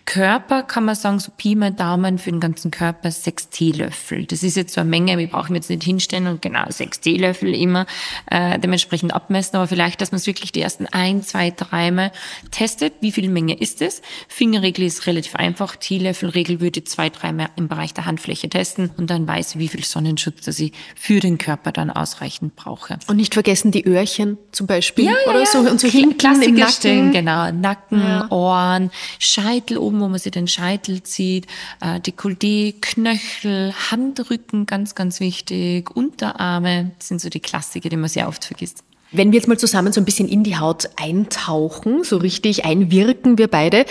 Körper 0.05 0.63
kann 0.63 0.85
man 0.85 0.95
sagen, 0.95 1.19
so 1.19 1.31
Pi 1.37 1.55
mal 1.55 1.71
Daumen 1.73 2.19
für 2.19 2.31
den 2.31 2.41
ganzen 2.41 2.71
Körper 2.71 3.11
sechs 3.11 3.49
Teelöffel. 3.49 4.27
Das 4.27 4.43
ist 4.43 4.57
jetzt 4.57 4.75
so 4.75 4.81
eine 4.81 4.91
Menge, 4.91 5.17
wir 5.19 5.29
brauchen 5.29 5.55
jetzt 5.55 5.71
nicht 5.71 5.85
hinstellen 5.85 6.27
und 6.27 6.43
genau 6.43 6.65
sechs 6.69 7.01
Teelöffel 7.01 7.55
immer 7.55 7.87
äh, 8.31 8.59
dementsprechend 8.59 9.15
abmessen, 9.15 9.57
aber 9.57 9.69
vielleicht, 9.69 10.01
dass 10.01 10.13
man 10.13 10.17
es 10.17 10.27
wirklich 10.27 10.53
die 10.53 10.61
ersten 10.61 10.87
ein, 10.87 11.23
zwei, 11.23 11.51
dreimal 11.51 12.13
testet. 12.51 12.95
Wie 13.01 13.13
viel 13.13 13.29
Menge 13.29 13.55
ist 13.55 13.83
es? 13.83 14.03
Fingerregel 14.29 14.85
ist 14.85 15.07
relativ 15.07 15.37
einfach. 15.37 15.77
Teelöffelregel 15.77 16.61
würde 16.61 16.85
zwei, 16.85 17.09
dreimal 17.09 17.51
im 17.57 17.69
Bereich 17.69 17.95
der 17.95 18.07
Handfläche 18.07 18.49
testen 18.49 18.91
und 18.97 19.11
dann 19.11 19.27
weiß, 19.27 19.59
wie 19.59 19.69
viel 19.69 19.85
Sonnenschutz 19.85 20.41
dass 20.45 20.59
ich 20.59 20.73
für 20.95 21.21
den 21.21 21.39
Körper 21.39 21.73
dann 21.73 21.91
ausreichend 21.91 22.57
brauche. 22.57 22.99
Und 23.07 23.17
nicht 23.17 23.35
vergessen 23.35 23.71
die 23.71 23.87
Öhrchen 23.87 24.39
zum 24.53 24.67
Beispiel 24.67 25.00
Beispiel. 25.05 25.25
Ja, 25.27 25.33
ja, 25.33 25.39
oder 25.39 25.47
so. 25.47 25.59
Und 25.59 25.81
so 25.81 25.89
hinten 25.89 26.43
im 26.43 26.55
Nacken. 26.55 26.73
Stellen, 26.73 27.13
genau. 27.13 27.51
Nacken, 27.53 28.01
ja. 28.01 28.31
Ohren, 28.31 28.91
Scheitel 29.19 29.79
oben, 29.79 30.01
wo 30.01 30.09
man 30.09 30.19
sich 30.19 30.33
den 30.33 30.49
Scheitel 30.49 31.03
zieht, 31.03 31.47
äh, 31.81 32.01
Dekolleté, 32.01 32.75
Knöchel, 32.81 33.73
Handrücken, 33.91 34.67
ganz, 34.67 34.95
ganz 34.95 35.21
wichtig, 35.21 35.91
Unterarme, 35.95 36.93
das 36.99 37.09
sind 37.09 37.21
so 37.21 37.29
die 37.29 37.41
Klassiker, 37.41 37.89
die 37.89 37.97
man 37.97 38.09
sehr 38.09 38.29
oft 38.29 38.45
vergisst. 38.45 38.85
Wenn 39.13 39.33
wir 39.33 39.39
jetzt 39.39 39.49
mal 39.49 39.59
zusammen 39.59 39.93
so 39.93 40.01
ein 40.01 40.05
bisschen 40.05 40.29
in 40.29 40.45
die 40.45 40.57
Haut 40.57 40.89
eintauchen, 40.97 42.05
so 42.05 42.17
richtig 42.19 42.65
einwirken 42.65 43.39
wir 43.39 43.49
beide, 43.49 43.85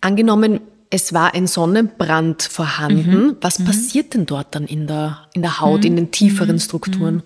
angenommen, 0.00 0.60
es 0.90 1.12
war 1.12 1.34
ein 1.34 1.46
Sonnenbrand 1.46 2.42
vorhanden. 2.42 3.26
Mhm. 3.26 3.36
Was 3.40 3.58
mhm. 3.58 3.64
passiert 3.66 4.14
denn 4.14 4.26
dort 4.26 4.54
dann 4.54 4.66
in 4.66 4.86
der, 4.86 5.18
in 5.34 5.42
der 5.42 5.60
Haut, 5.60 5.80
mhm. 5.80 5.86
in 5.86 5.96
den 5.96 6.10
tieferen 6.10 6.56
mhm. 6.56 6.60
Strukturen? 6.60 7.22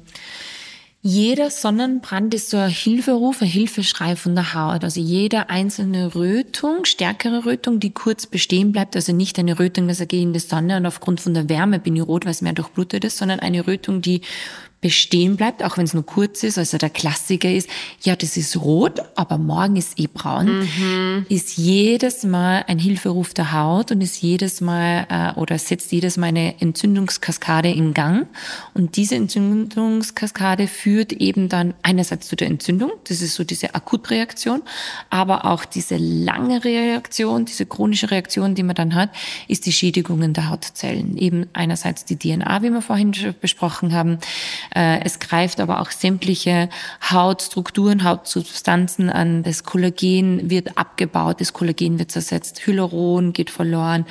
Jeder 1.02 1.48
Sonnenbrand 1.48 2.34
ist 2.34 2.50
so 2.50 2.58
ein 2.58 2.68
Hilferuf, 2.68 3.40
ein 3.40 3.48
Hilfeschrei 3.48 4.16
von 4.16 4.34
der 4.34 4.52
Haut. 4.52 4.84
Also 4.84 5.00
jede 5.00 5.48
einzelne 5.48 6.14
Rötung, 6.14 6.84
stärkere 6.84 7.46
Rötung, 7.46 7.80
die 7.80 7.90
kurz 7.90 8.26
bestehen 8.26 8.70
bleibt, 8.70 8.94
also 8.94 9.14
nicht 9.14 9.38
eine 9.38 9.58
Rötung, 9.58 9.88
dass 9.88 10.00
er 10.00 10.04
geht 10.04 10.20
in 10.20 10.34
die 10.34 10.40
Sonne 10.40 10.76
und 10.76 10.84
aufgrund 10.84 11.22
von 11.22 11.32
der 11.32 11.48
Wärme 11.48 11.78
bin 11.78 11.96
ich 11.96 12.02
rot, 12.02 12.26
weil 12.26 12.32
es 12.32 12.42
mehr 12.42 12.52
durchblutet 12.52 13.04
ist, 13.04 13.16
sondern 13.16 13.40
eine 13.40 13.66
Rötung, 13.66 14.02
die 14.02 14.20
bestehen 14.80 15.36
bleibt, 15.36 15.62
auch 15.62 15.76
wenn 15.76 15.84
es 15.84 15.92
nur 15.92 16.06
kurz 16.06 16.42
ist. 16.42 16.56
Also 16.56 16.78
der 16.78 16.90
Klassiker 16.90 17.50
ist, 17.50 17.68
ja, 18.02 18.16
das 18.16 18.36
ist 18.36 18.56
rot, 18.56 19.00
aber 19.14 19.36
morgen 19.36 19.76
ist 19.76 19.98
eh 19.98 20.06
braun, 20.06 20.60
mhm. 20.60 21.26
ist 21.28 21.58
jedes 21.58 22.24
Mal 22.24 22.64
ein 22.66 22.78
Hilferuf 22.78 23.34
der 23.34 23.52
Haut 23.52 23.92
und 23.92 24.00
ist 24.00 24.22
jedes 24.22 24.60
Mal 24.60 25.06
äh, 25.10 25.38
oder 25.38 25.58
setzt 25.58 25.92
jedes 25.92 26.16
Mal 26.16 26.28
eine 26.28 26.60
Entzündungskaskade 26.60 27.70
in 27.70 27.92
Gang. 27.92 28.26
Und 28.72 28.96
diese 28.96 29.16
Entzündungskaskade 29.16 30.66
führt 30.66 31.12
eben 31.12 31.48
dann 31.48 31.74
einerseits 31.82 32.28
zu 32.28 32.36
der 32.36 32.48
Entzündung, 32.48 32.90
das 33.08 33.20
ist 33.20 33.34
so 33.34 33.44
diese 33.44 33.74
Akutreaktion, 33.74 34.62
aber 35.10 35.44
auch 35.44 35.64
diese 35.64 35.96
lange 35.98 36.64
Reaktion, 36.64 37.44
diese 37.44 37.66
chronische 37.66 38.10
Reaktion, 38.10 38.54
die 38.54 38.62
man 38.62 38.74
dann 38.74 38.94
hat, 38.94 39.10
ist 39.46 39.66
die 39.66 39.72
Schädigung 39.72 40.20
der 40.32 40.48
Hautzellen. 40.48 41.16
Eben 41.16 41.46
einerseits 41.52 42.04
die 42.04 42.16
DNA, 42.16 42.62
wie 42.62 42.70
wir 42.70 42.82
vorhin 42.82 43.12
schon 43.14 43.34
besprochen 43.40 43.92
haben, 43.92 44.18
es 44.72 45.18
greift 45.18 45.60
aber 45.60 45.80
auch 45.80 45.90
sämtliche 45.90 46.68
Hautstrukturen, 47.10 48.04
Hautsubstanzen 48.04 49.10
an. 49.10 49.42
Das 49.42 49.64
Kollagen 49.64 50.50
wird 50.50 50.78
abgebaut, 50.78 51.40
das 51.40 51.52
Kollagen 51.52 51.98
wird 51.98 52.10
zersetzt, 52.10 52.66
Hyaluron 52.66 53.32
geht 53.32 53.50
verloren, 53.50 54.06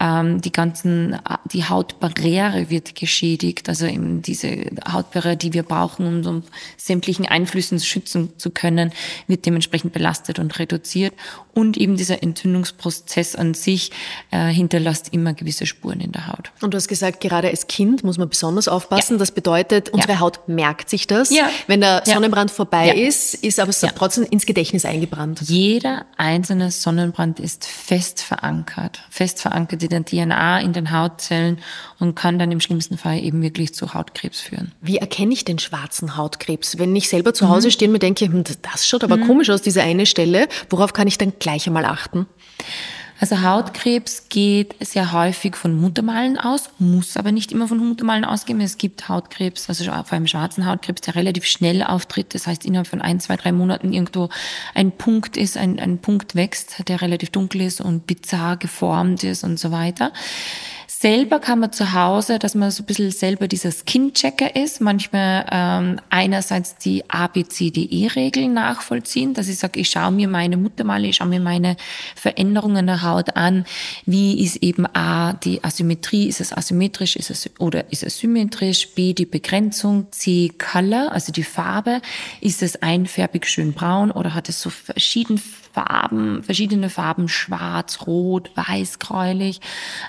ähm, 0.00 0.40
die 0.40 0.52
ganzen, 0.52 1.18
die 1.52 1.64
Hautbarriere 1.64 2.70
wird 2.70 2.94
geschädigt, 2.94 3.68
also 3.68 3.86
eben 3.86 4.22
diese 4.22 4.66
Hautbarriere, 4.90 5.36
die 5.36 5.52
wir 5.52 5.62
brauchen, 5.62 6.26
um 6.26 6.42
sämtlichen 6.76 7.26
Einflüssen 7.26 7.80
schützen 7.80 8.38
zu 8.38 8.50
können, 8.50 8.92
wird 9.26 9.46
dementsprechend 9.46 9.92
belastet 9.92 10.38
und 10.38 10.58
reduziert. 10.58 11.14
Und 11.54 11.78
eben 11.78 11.96
dieser 11.96 12.22
Entzündungsprozess 12.22 13.34
an 13.34 13.54
sich 13.54 13.90
äh, 14.30 14.48
hinterlässt 14.48 15.12
immer 15.12 15.32
gewisse 15.32 15.64
Spuren 15.64 16.00
in 16.00 16.12
der 16.12 16.26
Haut. 16.28 16.52
Und 16.60 16.74
du 16.74 16.76
hast 16.76 16.86
gesagt, 16.88 17.20
gerade 17.20 17.48
als 17.48 17.66
Kind 17.66 18.04
muss 18.04 18.18
man 18.18 18.28
besonders 18.28 18.68
aufpassen. 18.68 19.14
Ja. 19.14 19.18
Das 19.18 19.32
bedeutet, 19.32 19.90
unsere 19.96 20.14
ja. 20.14 20.20
Haut 20.20 20.48
merkt 20.48 20.88
sich 20.88 21.06
das. 21.06 21.30
Ja. 21.30 21.48
Wenn 21.66 21.80
der 21.80 22.02
Sonnenbrand 22.04 22.50
vorbei 22.50 22.94
ist, 22.94 23.34
ist 23.34 23.58
aber 23.60 23.72
trotzdem 23.72 24.24
ins 24.24 24.46
Gedächtnis 24.46 24.84
eingebrannt. 24.84 25.40
Jeder 25.42 26.06
einzelne 26.16 26.70
Sonnenbrand 26.70 27.40
ist 27.40 27.66
fest 27.66 28.22
verankert. 28.22 29.00
Fest 29.10 29.40
verankert 29.40 29.82
in 29.82 29.88
der 29.88 30.04
DNA, 30.04 30.60
in 30.60 30.72
den 30.72 30.90
Hautzellen 30.90 31.58
und 31.98 32.14
kann 32.14 32.38
dann 32.38 32.52
im 32.52 32.60
schlimmsten 32.60 32.98
Fall 32.98 33.18
eben 33.18 33.42
wirklich 33.42 33.74
zu 33.74 33.94
Hautkrebs 33.94 34.40
führen. 34.40 34.72
Wie 34.80 34.98
erkenne 34.98 35.32
ich 35.32 35.44
den 35.44 35.58
schwarzen 35.58 36.16
Hautkrebs? 36.16 36.78
Wenn 36.78 36.94
ich 36.94 37.08
selber 37.08 37.34
zu 37.34 37.48
Hause 37.48 37.68
mhm. 37.68 37.72
stehe 37.72 37.88
und 37.88 37.92
mir 37.92 37.98
denke, 37.98 38.26
hm, 38.26 38.44
das 38.62 38.86
schaut 38.86 39.04
aber 39.04 39.16
mhm. 39.16 39.26
komisch 39.26 39.50
aus, 39.50 39.62
diese 39.62 39.82
eine 39.82 40.06
Stelle, 40.06 40.48
worauf 40.70 40.92
kann 40.92 41.08
ich 41.08 41.18
dann 41.18 41.32
gleich 41.38 41.66
einmal 41.66 41.84
achten? 41.84 42.26
Also 43.18 43.40
Hautkrebs 43.40 44.28
geht 44.28 44.74
sehr 44.80 45.12
häufig 45.12 45.56
von 45.56 45.80
Muttermalen 45.80 46.38
aus, 46.38 46.68
muss 46.78 47.16
aber 47.16 47.32
nicht 47.32 47.50
immer 47.50 47.66
von 47.66 47.78
Muttermalen 47.78 48.26
ausgehen. 48.26 48.60
Es 48.60 48.76
gibt 48.76 49.08
Hautkrebs, 49.08 49.68
also 49.68 49.84
vor 49.84 50.12
allem 50.12 50.26
schwarzen 50.26 50.66
Hautkrebs, 50.66 51.00
der 51.00 51.14
relativ 51.14 51.46
schnell 51.46 51.82
auftritt. 51.82 52.34
Das 52.34 52.46
heißt, 52.46 52.66
innerhalb 52.66 52.86
von 52.86 53.00
ein, 53.00 53.18
zwei, 53.18 53.36
drei 53.36 53.52
Monaten 53.52 53.94
irgendwo 53.94 54.28
ein 54.74 54.92
Punkt 54.92 55.38
ist, 55.38 55.56
ein, 55.56 55.80
ein 55.80 55.98
Punkt 55.98 56.34
wächst, 56.34 56.86
der 56.88 57.00
relativ 57.00 57.30
dunkel 57.30 57.62
ist 57.62 57.80
und 57.80 58.06
bizarr 58.06 58.58
geformt 58.58 59.24
ist 59.24 59.44
und 59.44 59.58
so 59.58 59.70
weiter. 59.72 60.12
Selber 60.98 61.40
kann 61.40 61.60
man 61.60 61.72
zu 61.72 61.92
Hause, 61.92 62.38
dass 62.38 62.54
man 62.54 62.70
so 62.70 62.82
ein 62.82 62.86
bisschen 62.86 63.10
selber 63.10 63.48
dieser 63.48 63.70
Skin-Checker 63.70 64.56
ist, 64.56 64.80
manchmal 64.80 65.44
ähm, 65.52 66.00
einerseits 66.08 66.76
die 66.76 67.04
ABCDE-Regeln 67.10 68.54
nachvollziehen, 68.54 69.34
dass 69.34 69.48
ich 69.48 69.58
sage, 69.58 69.78
ich 69.78 69.90
schaue 69.90 70.10
mir 70.10 70.26
meine 70.26 70.56
Muttermale, 70.56 71.08
ich 71.08 71.16
schaue 71.16 71.28
mir 71.28 71.40
meine 71.40 71.76
Veränderungen 72.14 72.86
der 72.86 73.02
Haut 73.02 73.36
an. 73.36 73.66
Wie 74.06 74.42
ist 74.42 74.56
eben 74.62 74.86
A, 74.94 75.34
die 75.34 75.62
Asymmetrie, 75.62 76.28
ist 76.28 76.40
es 76.40 76.54
asymmetrisch 76.54 77.16
ist 77.16 77.28
es, 77.28 77.50
oder 77.58 77.92
ist 77.92 78.02
es 78.02 78.16
symmetrisch? 78.16 78.94
B, 78.94 79.12
die 79.12 79.26
Begrenzung. 79.26 80.06
C, 80.12 80.50
Color, 80.56 81.12
also 81.12 81.30
die 81.30 81.42
Farbe. 81.42 82.00
Ist 82.40 82.62
es 82.62 82.80
einfärbig 82.80 83.46
schön 83.46 83.74
braun 83.74 84.10
oder 84.10 84.32
hat 84.32 84.48
es 84.48 84.62
so 84.62 84.70
verschiedene 84.70 85.40
Farben, 85.76 86.42
verschiedene 86.42 86.88
Farben, 86.88 87.28
schwarz, 87.28 88.06
rot, 88.06 88.50
weiß, 88.54 88.98
gräulich. 88.98 89.60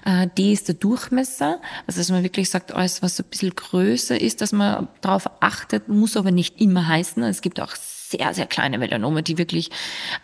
Äh, 0.06 0.28
D 0.38 0.54
ist 0.54 0.70
der 0.70 0.76
Durchmesser, 0.76 1.60
also 1.86 2.00
dass 2.00 2.10
man 2.10 2.24
wirklich 2.24 2.50
sagt, 2.50 2.74
alles, 2.74 3.04
was 3.04 3.18
so 3.18 3.24
ein 3.24 3.30
bisschen 3.30 3.54
größer 3.54 4.20
ist, 4.20 4.40
dass 4.40 4.54
man 4.54 4.88
darauf 5.02 5.30
achtet, 5.42 5.90
muss 5.90 6.16
aber 6.16 6.32
nicht 6.32 6.62
immer 6.62 6.88
heißen. 6.88 7.22
Es 7.24 7.42
gibt 7.42 7.60
auch 7.60 7.76
sehr, 7.76 8.34
sehr 8.34 8.46
kleine 8.46 8.78
Melanome, 8.78 9.24
die 9.24 9.38
wirklich 9.38 9.70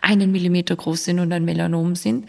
einen 0.00 0.32
Millimeter 0.32 0.76
groß 0.76 1.04
sind 1.04 1.20
und 1.20 1.30
ein 1.30 1.44
Melanom 1.44 1.94
sind. 1.94 2.26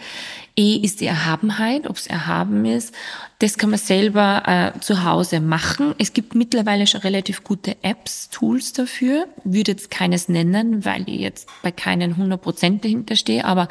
E 0.57 0.77
ist 0.77 1.01
die 1.01 1.05
Erhabenheit, 1.05 1.87
ob 1.89 1.97
es 1.97 2.07
erhaben 2.07 2.65
ist. 2.65 2.93
Das 3.39 3.57
kann 3.57 3.71
man 3.71 3.79
selber 3.79 4.43
äh, 4.75 4.79
zu 4.79 5.03
Hause 5.03 5.41
machen. 5.41 5.93
Es 5.97 6.13
gibt 6.13 6.33
mittlerweile 6.33 6.87
schon 6.87 7.01
relativ 7.01 7.43
gute 7.43 7.75
Apps, 7.81 8.29
Tools 8.29 8.71
dafür. 8.71 9.27
Würde 9.43 9.73
jetzt 9.73 9.91
keines 9.91 10.29
nennen, 10.29 10.85
weil 10.85 11.03
ich 11.09 11.19
jetzt 11.19 11.49
bei 11.61 11.71
keinen 11.71 12.11
100 12.11 12.41
Prozent 12.41 12.85
dahinter 12.85 13.17
stehe, 13.17 13.43
aber 13.43 13.67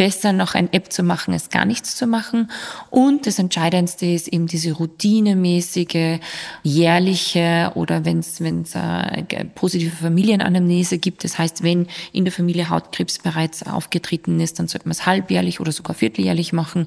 besser 0.00 0.32
noch 0.32 0.54
ein 0.54 0.72
App 0.72 0.90
zu 0.90 1.02
machen, 1.02 1.34
als 1.34 1.50
gar 1.50 1.66
nichts 1.66 1.94
zu 1.94 2.06
machen. 2.06 2.50
Und 2.88 3.26
das 3.26 3.38
Entscheidendste 3.38 4.06
ist 4.06 4.28
eben 4.28 4.46
diese 4.46 4.72
routinemäßige, 4.72 6.20
jährliche 6.62 7.72
oder 7.74 8.06
wenn 8.06 8.20
es 8.20 8.40
äh, 8.40 9.44
positive 9.54 9.94
Familienanamnese 9.94 10.96
gibt. 10.96 11.22
Das 11.22 11.36
heißt, 11.36 11.62
wenn 11.62 11.86
in 12.14 12.24
der 12.24 12.32
Familie 12.32 12.70
Hautkrebs 12.70 13.18
bereits 13.18 13.62
aufgetreten 13.62 14.40
ist, 14.40 14.58
dann 14.58 14.68
sollte 14.68 14.88
man 14.88 14.92
es 14.92 15.04
halbjährlich 15.04 15.60
oder 15.60 15.70
sogar 15.70 15.94
vierteljährlich 15.94 16.54
machen. 16.54 16.86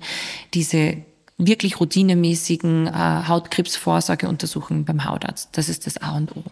Diese 0.56 0.98
wirklich 1.38 1.80
routinemäßigen 1.80 2.88
äh, 2.88 2.92
Hautkrebsvorsorgeuntersuchungen 3.28 4.86
beim 4.86 5.06
Hautarzt. 5.06 5.50
Das 5.54 5.70
ist 5.70 5.88
das 5.88 5.98
A 5.98 6.16
und 6.16 6.36
O. 6.36 6.44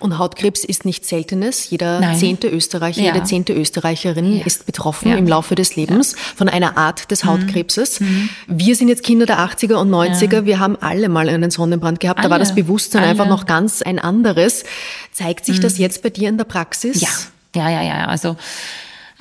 Und 0.00 0.18
Hautkrebs 0.18 0.64
ist 0.64 0.86
nichts 0.86 1.10
Seltenes. 1.10 1.68
Jeder 1.68 2.00
Nein. 2.00 2.16
zehnte 2.16 2.48
Österreicher, 2.48 3.02
ja. 3.02 3.12
jede 3.12 3.24
zehnte 3.24 3.52
Österreicherin 3.52 4.38
ja. 4.38 4.46
ist 4.46 4.64
betroffen 4.64 5.10
ja. 5.10 5.16
im 5.16 5.28
Laufe 5.28 5.54
des 5.54 5.76
Lebens 5.76 6.16
von 6.34 6.48
einer 6.48 6.78
Art 6.78 7.10
des 7.10 7.24
mhm. 7.24 7.28
Hautkrebses. 7.28 8.00
Mhm. 8.00 8.30
Wir 8.46 8.76
sind 8.76 8.88
jetzt 8.88 9.02
Kinder 9.02 9.26
der 9.26 9.38
80er 9.40 9.74
und 9.74 9.90
90er. 9.90 10.46
Wir 10.46 10.58
haben 10.58 10.76
alle 10.80 11.10
mal 11.10 11.28
einen 11.28 11.50
Sonnenbrand 11.50 12.00
gehabt. 12.00 12.18
Alle. 12.18 12.28
Da 12.28 12.30
war 12.30 12.38
das 12.38 12.54
Bewusstsein 12.54 13.02
alle. 13.02 13.10
einfach 13.10 13.28
noch 13.28 13.44
ganz 13.44 13.82
ein 13.82 13.98
anderes. 13.98 14.64
Zeigt 15.12 15.44
sich 15.44 15.58
mhm. 15.58 15.62
das 15.62 15.76
jetzt 15.76 16.02
bei 16.02 16.08
dir 16.08 16.30
in 16.30 16.38
der 16.38 16.44
Praxis? 16.44 17.00
Ja, 17.00 17.08
ja, 17.54 17.68
ja, 17.68 17.82
ja. 17.82 18.06
Also 18.06 18.36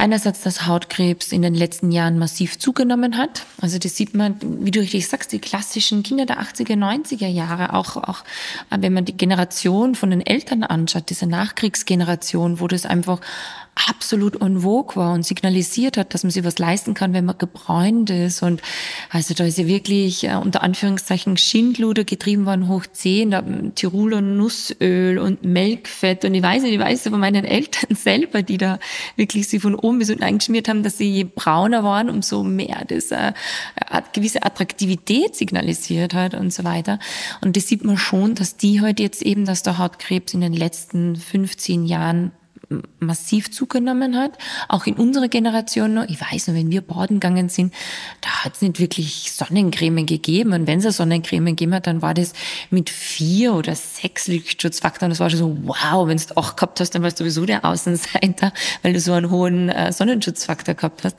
Einerseits, 0.01 0.43
dass 0.43 0.65
Hautkrebs 0.65 1.33
in 1.33 1.41
den 1.41 1.53
letzten 1.53 1.91
Jahren 1.91 2.17
massiv 2.17 2.57
zugenommen 2.57 3.17
hat. 3.17 3.45
Also 3.59 3.79
das 3.79 3.97
sieht 3.97 4.15
man, 4.15 4.37
wie 4.41 4.71
du 4.71 4.79
richtig 4.79 5.09
sagst, 5.09 5.33
die 5.33 5.39
klassischen 5.39 6.03
Kinder 6.03 6.25
der 6.25 6.39
80er, 6.39 6.77
90er 6.77 7.27
Jahre, 7.27 7.73
auch, 7.73 7.97
auch 7.97 8.23
wenn 8.69 8.93
man 8.93 9.03
die 9.03 9.17
Generation 9.17 9.95
von 9.95 10.11
den 10.11 10.25
Eltern 10.25 10.63
anschaut, 10.63 11.09
diese 11.09 11.27
Nachkriegsgeneration, 11.27 12.61
wo 12.61 12.69
das 12.69 12.85
einfach 12.85 13.19
absolut 13.87 14.41
en 14.41 14.61
vogue 14.61 14.95
war 14.95 15.13
und 15.13 15.25
signalisiert 15.25 15.97
hat, 15.97 16.13
dass 16.13 16.23
man 16.23 16.31
sich 16.31 16.43
was 16.43 16.59
leisten 16.59 16.93
kann, 16.93 17.13
wenn 17.13 17.25
man 17.25 17.37
gebräunt 17.37 18.09
ist. 18.09 18.41
Und 18.41 18.61
also 19.09 19.33
da 19.33 19.45
ist 19.45 19.57
ja 19.57 19.67
wirklich 19.67 20.25
äh, 20.25 20.35
unter 20.35 20.63
Anführungszeichen 20.63 21.37
Schindluder 21.37 22.03
getrieben 22.03 22.45
worden 22.45 22.67
hoch 22.67 22.85
zehn, 22.91 23.31
da 23.31 23.43
Tiroler 23.75 24.21
Nussöl 24.21 25.17
und 25.19 25.43
Melkfett. 25.43 26.25
Und 26.25 26.33
ich 26.33 26.43
weiß 26.43 26.63
nicht, 26.63 26.73
ich 26.73 26.79
weiß 26.79 27.07
von 27.07 27.19
meinen 27.19 27.45
Eltern 27.45 27.95
selber, 27.95 28.41
die 28.41 28.57
da 28.57 28.79
wirklich 29.15 29.47
sie 29.47 29.59
von 29.59 29.75
oben 29.75 29.99
bis 29.99 30.09
unten 30.09 30.23
eingeschmiert 30.23 30.67
haben, 30.67 30.83
dass 30.83 30.97
sie 30.97 31.09
je 31.09 31.23
brauner 31.23 31.83
waren, 31.83 32.09
umso 32.09 32.43
mehr 32.43 32.83
das 32.87 33.11
äh, 33.11 33.33
gewisse 34.13 34.43
Attraktivität 34.43 35.35
signalisiert 35.35 36.13
hat 36.13 36.33
und 36.33 36.53
so 36.53 36.63
weiter. 36.63 36.99
Und 37.41 37.55
das 37.55 37.67
sieht 37.67 37.83
man 37.85 37.97
schon, 37.97 38.35
dass 38.35 38.57
die 38.57 38.81
heute 38.81 39.03
jetzt 39.03 39.21
eben, 39.21 39.45
dass 39.45 39.63
der 39.63 39.77
Hautkrebs 39.77 40.33
in 40.33 40.41
den 40.41 40.53
letzten 40.53 41.15
15 41.15 41.85
Jahren 41.85 42.31
massiv 42.99 43.51
zugenommen 43.51 44.15
hat. 44.15 44.33
Auch 44.67 44.85
in 44.85 44.95
unserer 44.95 45.27
Generation 45.27 45.93
noch. 45.93 46.03
Ich 46.07 46.19
weiß 46.21 46.47
noch, 46.47 46.55
wenn 46.55 46.69
wir 46.69 46.81
baden 46.81 47.19
gegangen 47.19 47.49
sind, 47.49 47.73
da 48.21 48.29
hat 48.43 48.53
es 48.55 48.61
nicht 48.61 48.79
wirklich 48.79 49.31
Sonnencreme 49.31 50.05
gegeben. 50.05 50.53
Und 50.53 50.67
wenn 50.67 50.79
es 50.79 50.85
eine 50.85 50.91
Sonnencreme 50.91 51.47
gegeben 51.47 51.73
hat, 51.73 51.87
dann 51.87 52.01
war 52.01 52.13
das 52.13 52.33
mit 52.69 52.89
vier 52.89 53.53
oder 53.53 53.75
sechs 53.75 54.27
Lichtschutzfaktoren. 54.27 55.09
Das 55.09 55.19
war 55.19 55.29
schon 55.29 55.39
so, 55.39 55.57
wow, 55.63 56.07
wenn 56.07 56.17
du 56.17 56.37
auch 56.37 56.55
gehabt 56.55 56.79
hast, 56.79 56.93
dann 56.93 57.01
warst 57.01 57.19
du 57.19 57.23
sowieso 57.23 57.45
der 57.45 57.65
Außenseiter, 57.65 58.53
weil 58.83 58.93
du 58.93 58.99
so 58.99 59.13
einen 59.13 59.31
hohen 59.31 59.69
äh, 59.69 59.91
Sonnenschutzfaktor 59.91 60.75
gehabt 60.75 61.03
hast. 61.03 61.17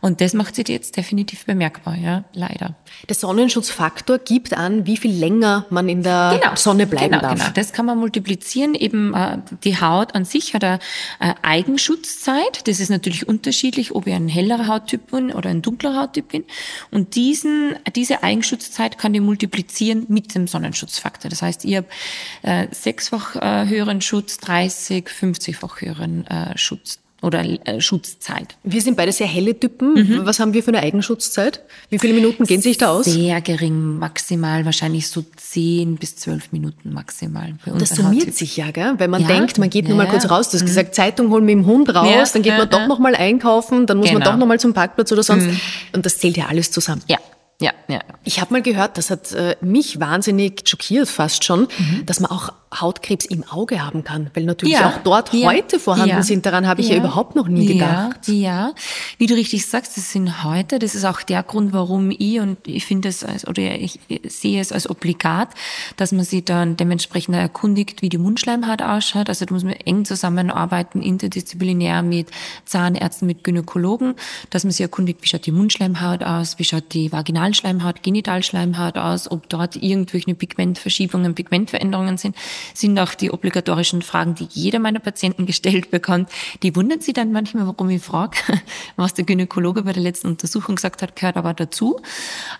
Und 0.00 0.20
das 0.20 0.34
macht 0.34 0.54
sich 0.54 0.68
jetzt 0.68 0.96
definitiv 0.96 1.46
bemerkbar, 1.46 1.96
ja, 1.96 2.24
leider. 2.34 2.74
Der 3.08 3.16
Sonnenschutzfaktor 3.16 4.18
gibt 4.18 4.54
an, 4.54 4.86
wie 4.86 4.96
viel 4.96 5.12
länger 5.12 5.64
man 5.70 5.88
in 5.88 6.02
der 6.02 6.38
genau, 6.40 6.56
Sonne 6.56 6.86
bleiben 6.86 7.12
genau, 7.12 7.22
darf. 7.22 7.38
Genau, 7.38 7.50
das 7.54 7.72
kann 7.72 7.86
man 7.86 7.98
multiplizieren. 7.98 8.74
Eben 8.74 9.14
äh, 9.14 9.38
die 9.64 9.80
Haut 9.80 10.14
an 10.14 10.24
sich 10.24 10.54
hat 10.54 10.64
eine 10.64 10.78
äh, 11.18 11.34
Eigenschutzzeit. 11.42 12.66
Das 12.66 12.80
ist 12.80 12.90
natürlich 12.90 13.28
unterschiedlich, 13.28 13.94
ob 13.94 14.06
ich 14.06 14.14
ein 14.14 14.28
hellerer 14.28 14.66
Hauttyp 14.66 15.10
bin 15.10 15.32
oder 15.32 15.50
ein 15.50 15.62
dunkler 15.62 15.96
Hauttyp 15.96 16.28
bin. 16.28 16.44
Und 16.90 17.14
diesen, 17.14 17.76
diese 17.94 18.22
Eigenschutzzeit 18.22 18.98
kann 18.98 19.14
ich 19.14 19.20
multiplizieren 19.20 20.06
mit 20.08 20.34
dem 20.34 20.46
Sonnenschutzfaktor. 20.46 21.30
Das 21.30 21.42
heißt, 21.42 21.64
ich 21.64 21.76
habe 21.76 21.88
äh, 22.42 22.66
sechsfach 22.70 23.36
äh, 23.36 23.68
höheren 23.68 24.00
Schutz, 24.00 24.38
30, 24.38 25.06
50-fach 25.06 25.80
höheren 25.80 26.26
äh, 26.26 26.56
Schutz 26.56 27.00
oder 27.22 27.44
äh, 27.44 27.80
Schutzzeit. 27.80 28.56
Wir 28.62 28.80
sind 28.80 28.96
beide 28.96 29.12
sehr 29.12 29.26
helle 29.26 29.58
Typen. 29.58 29.94
Mhm. 29.94 30.26
Was 30.26 30.40
haben 30.40 30.54
wir 30.54 30.62
für 30.62 30.70
eine 30.70 30.82
Eigenschutzzeit? 30.82 31.60
Wie 31.90 31.98
viele 31.98 32.14
Minuten 32.14 32.44
gehen 32.44 32.62
sich 32.62 32.78
da 32.78 32.90
aus? 32.90 33.04
Sehr 33.06 33.40
gering, 33.40 33.98
maximal 33.98 34.64
wahrscheinlich 34.64 35.08
so 35.08 35.24
zehn 35.36 35.96
bis 35.96 36.16
zwölf 36.16 36.52
Minuten 36.52 36.92
maximal. 36.92 37.54
Das 37.78 37.90
summiert 37.90 38.34
sich 38.34 38.56
ja, 38.56 38.70
gell? 38.70 38.94
wenn 38.98 39.10
man 39.10 39.22
ja. 39.22 39.28
denkt, 39.28 39.58
man 39.58 39.70
geht 39.70 39.88
nur 39.88 39.96
mal 39.96 40.08
kurz 40.08 40.30
raus. 40.30 40.50
Du 40.50 40.54
hast 40.54 40.62
mhm. 40.62 40.66
gesagt, 40.66 40.94
Zeitung 40.94 41.30
holen 41.30 41.44
mit 41.44 41.54
dem 41.54 41.66
Hund 41.66 41.94
raus, 41.94 42.08
ja. 42.10 42.24
dann 42.32 42.42
geht 42.42 42.56
man 42.56 42.68
doch 42.68 42.86
noch 42.86 42.98
mal 42.98 43.14
einkaufen, 43.14 43.86
dann 43.86 43.98
muss 43.98 44.08
genau. 44.08 44.20
man 44.20 44.28
doch 44.28 44.36
noch 44.36 44.46
mal 44.46 44.58
zum 44.58 44.72
Parkplatz 44.72 45.12
oder 45.12 45.22
sonst. 45.22 45.46
Mhm. 45.46 45.60
Und 45.94 46.06
das 46.06 46.18
zählt 46.18 46.36
ja 46.36 46.46
alles 46.46 46.70
zusammen. 46.70 47.02
Ja, 47.06 47.18
ja, 47.60 47.72
ja. 47.88 48.00
Ich 48.24 48.40
habe 48.40 48.52
mal 48.52 48.62
gehört, 48.62 48.96
das 48.96 49.10
hat 49.10 49.32
äh, 49.32 49.56
mich 49.60 50.00
wahnsinnig 50.00 50.62
schockiert 50.66 51.08
fast 51.08 51.44
schon, 51.44 51.68
mhm. 51.78 52.06
dass 52.06 52.20
man 52.20 52.30
auch 52.30 52.52
Hautkrebs 52.72 53.24
im 53.26 53.42
Auge 53.48 53.84
haben 53.84 54.04
kann, 54.04 54.30
weil 54.34 54.44
natürlich 54.44 54.74
ja, 54.74 54.88
auch 54.88 54.98
dort 55.02 55.34
ja, 55.34 55.48
Häute 55.48 55.80
vorhanden 55.80 56.08
ja, 56.08 56.22
sind. 56.22 56.46
Daran 56.46 56.68
habe 56.68 56.80
ich 56.80 56.90
ja. 56.90 56.96
überhaupt 56.96 57.34
noch 57.34 57.48
nie 57.48 57.66
gedacht. 57.66 58.28
Ja, 58.28 58.74
wie 59.18 59.26
du 59.26 59.34
richtig 59.34 59.66
sagst, 59.66 59.96
das 59.96 60.12
sind 60.12 60.44
Häute. 60.44 60.78
Das 60.78 60.94
ist 60.94 61.04
auch 61.04 61.22
der 61.22 61.42
Grund, 61.42 61.72
warum 61.72 62.12
ich 62.12 62.38
und 62.38 62.58
ich 62.66 62.86
finde 62.86 63.08
es 63.08 63.24
als, 63.24 63.46
oder 63.48 63.60
ich 63.74 63.98
sehe 64.28 64.60
es 64.60 64.70
als 64.70 64.88
obligat, 64.88 65.48
dass 65.96 66.12
man 66.12 66.24
sich 66.24 66.44
dann 66.44 66.76
dementsprechend 66.76 67.34
erkundigt, 67.34 68.02
wie 68.02 68.08
die 68.08 68.18
Mundschleimhaut 68.18 68.82
ausschaut. 68.82 69.28
Also 69.28 69.46
da 69.46 69.52
muss 69.52 69.64
man 69.64 69.72
eng 69.72 70.04
zusammenarbeiten, 70.04 71.02
interdisziplinär 71.02 72.02
mit 72.02 72.28
Zahnärzten, 72.66 73.26
mit 73.26 73.42
Gynäkologen, 73.42 74.14
dass 74.50 74.62
man 74.62 74.70
sich 74.70 74.82
erkundigt, 74.82 75.22
wie 75.22 75.26
schaut 75.26 75.44
die 75.44 75.52
Mundschleimhaut 75.52 76.22
aus, 76.22 76.60
wie 76.60 76.64
schaut 76.64 76.92
die 76.92 77.10
Vaginalschleimhaut, 77.10 78.04
Genitalschleimhaut 78.04 78.96
aus, 78.96 79.28
ob 79.28 79.48
dort 79.48 79.74
irgendwelche 79.74 80.36
Pigmentverschiebungen, 80.36 81.34
Pigmentveränderungen 81.34 82.16
sind 82.16 82.36
sind 82.74 82.98
auch 82.98 83.14
die 83.14 83.30
obligatorischen 83.30 84.02
Fragen, 84.02 84.34
die 84.34 84.48
jeder 84.50 84.78
meiner 84.78 85.00
Patienten 85.00 85.46
gestellt 85.46 85.90
bekommt. 85.90 86.30
Die 86.62 86.74
wundern 86.76 87.00
sie 87.00 87.12
dann 87.12 87.32
manchmal, 87.32 87.66
warum 87.66 87.90
ich 87.90 88.02
frage, 88.02 88.36
was 88.96 89.14
der 89.14 89.24
Gynäkologe 89.24 89.82
bei 89.82 89.92
der 89.92 90.02
letzten 90.02 90.28
Untersuchung 90.28 90.76
gesagt 90.76 91.02
hat, 91.02 91.16
gehört 91.16 91.36
aber 91.36 91.54
dazu. 91.54 92.00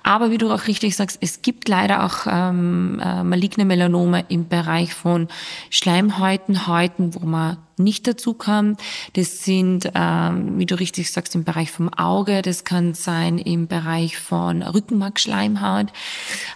Aber 0.02 0.30
wie 0.30 0.38
du 0.38 0.50
auch 0.50 0.66
richtig 0.66 0.96
sagst, 0.96 1.18
es 1.20 1.42
gibt 1.42 1.68
leider 1.68 2.04
auch 2.04 2.26
ähm, 2.26 3.00
äh, 3.02 3.22
maligne 3.24 3.64
Melanome 3.64 4.24
im 4.28 4.48
Bereich 4.48 4.94
von 4.94 5.28
Schleimhäuten, 5.70 6.66
Häuten, 6.66 7.14
wo 7.14 7.26
man 7.26 7.58
nicht 7.82 8.06
dazu 8.06 8.34
kam. 8.34 8.76
Das 9.14 9.44
sind, 9.44 9.90
ähm, 9.94 10.58
wie 10.58 10.66
du 10.66 10.78
richtig 10.78 11.10
sagst, 11.10 11.34
im 11.34 11.44
Bereich 11.44 11.70
vom 11.70 11.92
Auge, 11.92 12.42
das 12.42 12.64
kann 12.64 12.94
sein 12.94 13.38
im 13.38 13.66
Bereich 13.66 14.18
von 14.18 14.62
Rückenmarkschleimhaut. 14.62 15.88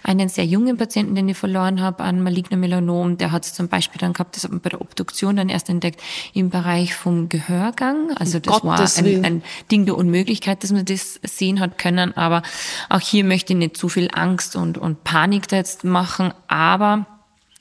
Einen 0.03 0.29
sehr 0.29 0.45
jungen 0.45 0.77
Patienten, 0.77 1.15
den 1.15 1.29
ich 1.29 1.37
verloren 1.37 1.81
habe 1.81 2.03
an 2.03 2.21
malignem 2.21 2.59
Melanom, 2.59 3.17
der 3.17 3.31
hat 3.31 3.45
es 3.45 3.53
zum 3.53 3.67
Beispiel 3.67 3.99
dann 3.99 4.13
gehabt, 4.13 4.35
das 4.35 4.43
hat 4.43 4.51
man 4.51 4.61
bei 4.61 4.69
der 4.69 4.81
Obduktion 4.81 5.35
dann 5.35 5.49
erst 5.49 5.69
entdeckt, 5.69 6.01
im 6.33 6.49
Bereich 6.49 6.93
vom 6.93 7.29
Gehörgang. 7.29 8.15
Also 8.17 8.39
das 8.39 8.61
Gottes 8.61 8.97
war 8.97 9.05
ein, 9.05 9.25
ein 9.25 9.43
Ding 9.71 9.85
der 9.85 9.97
Unmöglichkeit, 9.97 10.63
dass 10.63 10.71
man 10.71 10.85
das 10.85 11.19
sehen 11.23 11.59
hat 11.59 11.77
können. 11.77 12.15
Aber 12.15 12.41
auch 12.89 12.99
hier 12.99 13.23
möchte 13.23 13.53
ich 13.53 13.59
nicht 13.59 13.77
zu 13.77 13.89
viel 13.89 14.09
Angst 14.13 14.55
und, 14.55 14.77
und 14.77 15.03
Panik 15.03 15.47
da 15.47 15.57
jetzt 15.57 15.83
machen. 15.83 16.33
Aber 16.47 17.05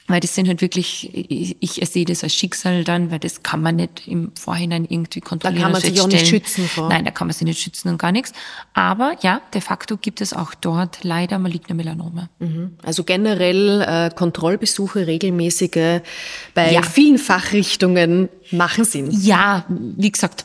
weil 0.06 0.20
das 0.20 0.34
sind 0.34 0.48
halt 0.48 0.60
wirklich, 0.60 1.10
ich, 1.14 1.56
ich 1.62 1.88
sehe 1.88 2.04
das 2.04 2.22
als 2.22 2.34
Schicksal 2.34 2.84
dann, 2.84 3.10
weil 3.10 3.18
das 3.18 3.42
kann 3.42 3.62
man 3.62 3.76
nicht 3.76 4.06
im 4.06 4.32
Vorhinein 4.34 4.84
irgendwie 4.84 5.20
kontrollieren. 5.20 5.60
Da 5.60 5.62
kann 5.62 5.72
man 5.72 5.80
sich 5.80 5.98
auch 6.00 6.06
nicht 6.08 6.26
schützen 6.26 6.68
vor. 6.68 6.90
Nein, 6.90 7.06
da 7.06 7.10
kann 7.10 7.26
man 7.26 7.32
sich 7.32 7.46
nicht 7.46 7.60
schützen 7.60 7.88
und 7.88 7.98
gar 7.98 8.12
nichts. 8.12 8.34
Aber 8.74 9.16
ja, 9.22 9.40
de 9.54 9.62
facto 9.62 9.96
gibt 9.96 10.20
es 10.20 10.34
auch 10.34 10.52
dort 10.54 11.04
leider 11.04 11.38
maligne 11.38 11.74
Melanome. 11.74 12.28
Mhm. 12.38 12.76
Also 12.82 13.04
generell 13.04 13.80
äh, 13.80 14.10
Kontrollbesuche, 14.14 15.06
regelmäßige 15.06 16.02
bei 16.52 16.72
ja. 16.72 16.82
vielen 16.82 17.18
Fachrichtungen 17.18 18.28
machen 18.50 18.84
Sinn. 18.84 19.08
Ja, 19.10 19.64
wie 19.68 20.12
gesagt, 20.12 20.44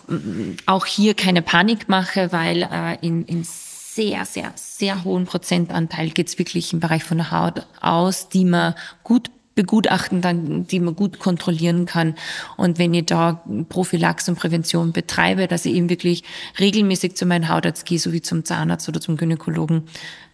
auch 0.67 0.85
hier 0.85 1.15
keine 1.15 1.41
Panikmache, 1.41 2.31
weil 2.31 2.63
äh, 2.63 3.05
in, 3.05 3.25
in 3.25 3.43
sehr, 3.43 4.23
sehr, 4.23 4.53
sehr 4.55 5.03
hohen 5.03 5.25
Prozentanteil 5.25 6.11
geht 6.11 6.29
es 6.29 6.39
wirklich 6.39 6.71
im 6.71 6.79
Bereich 6.79 7.03
von 7.03 7.17
der 7.17 7.31
Haut 7.31 7.65
aus, 7.81 8.29
die 8.29 8.45
man 8.45 8.75
gut 9.03 9.29
begutachten, 9.59 10.21
dann, 10.21 10.65
die 10.67 10.79
man 10.79 10.95
gut 10.95 11.19
kontrollieren 11.19 11.85
kann. 11.85 12.15
Und 12.55 12.79
wenn 12.79 12.93
ich 12.93 13.07
da 13.07 13.43
Prophylax 13.67 14.29
und 14.29 14.39
Prävention 14.39 14.93
betreibe, 14.93 15.47
dass 15.47 15.65
ich 15.65 15.75
eben 15.75 15.89
wirklich 15.89 16.23
regelmäßig 16.61 17.17
zu 17.17 17.25
meinem 17.25 17.49
Hautarzt 17.49 17.85
gehe, 17.85 17.99
so 17.99 18.13
wie 18.13 18.21
zum 18.21 18.45
Zahnarzt 18.45 18.87
oder 18.87 19.01
zum 19.01 19.17
Gynäkologen, 19.17 19.83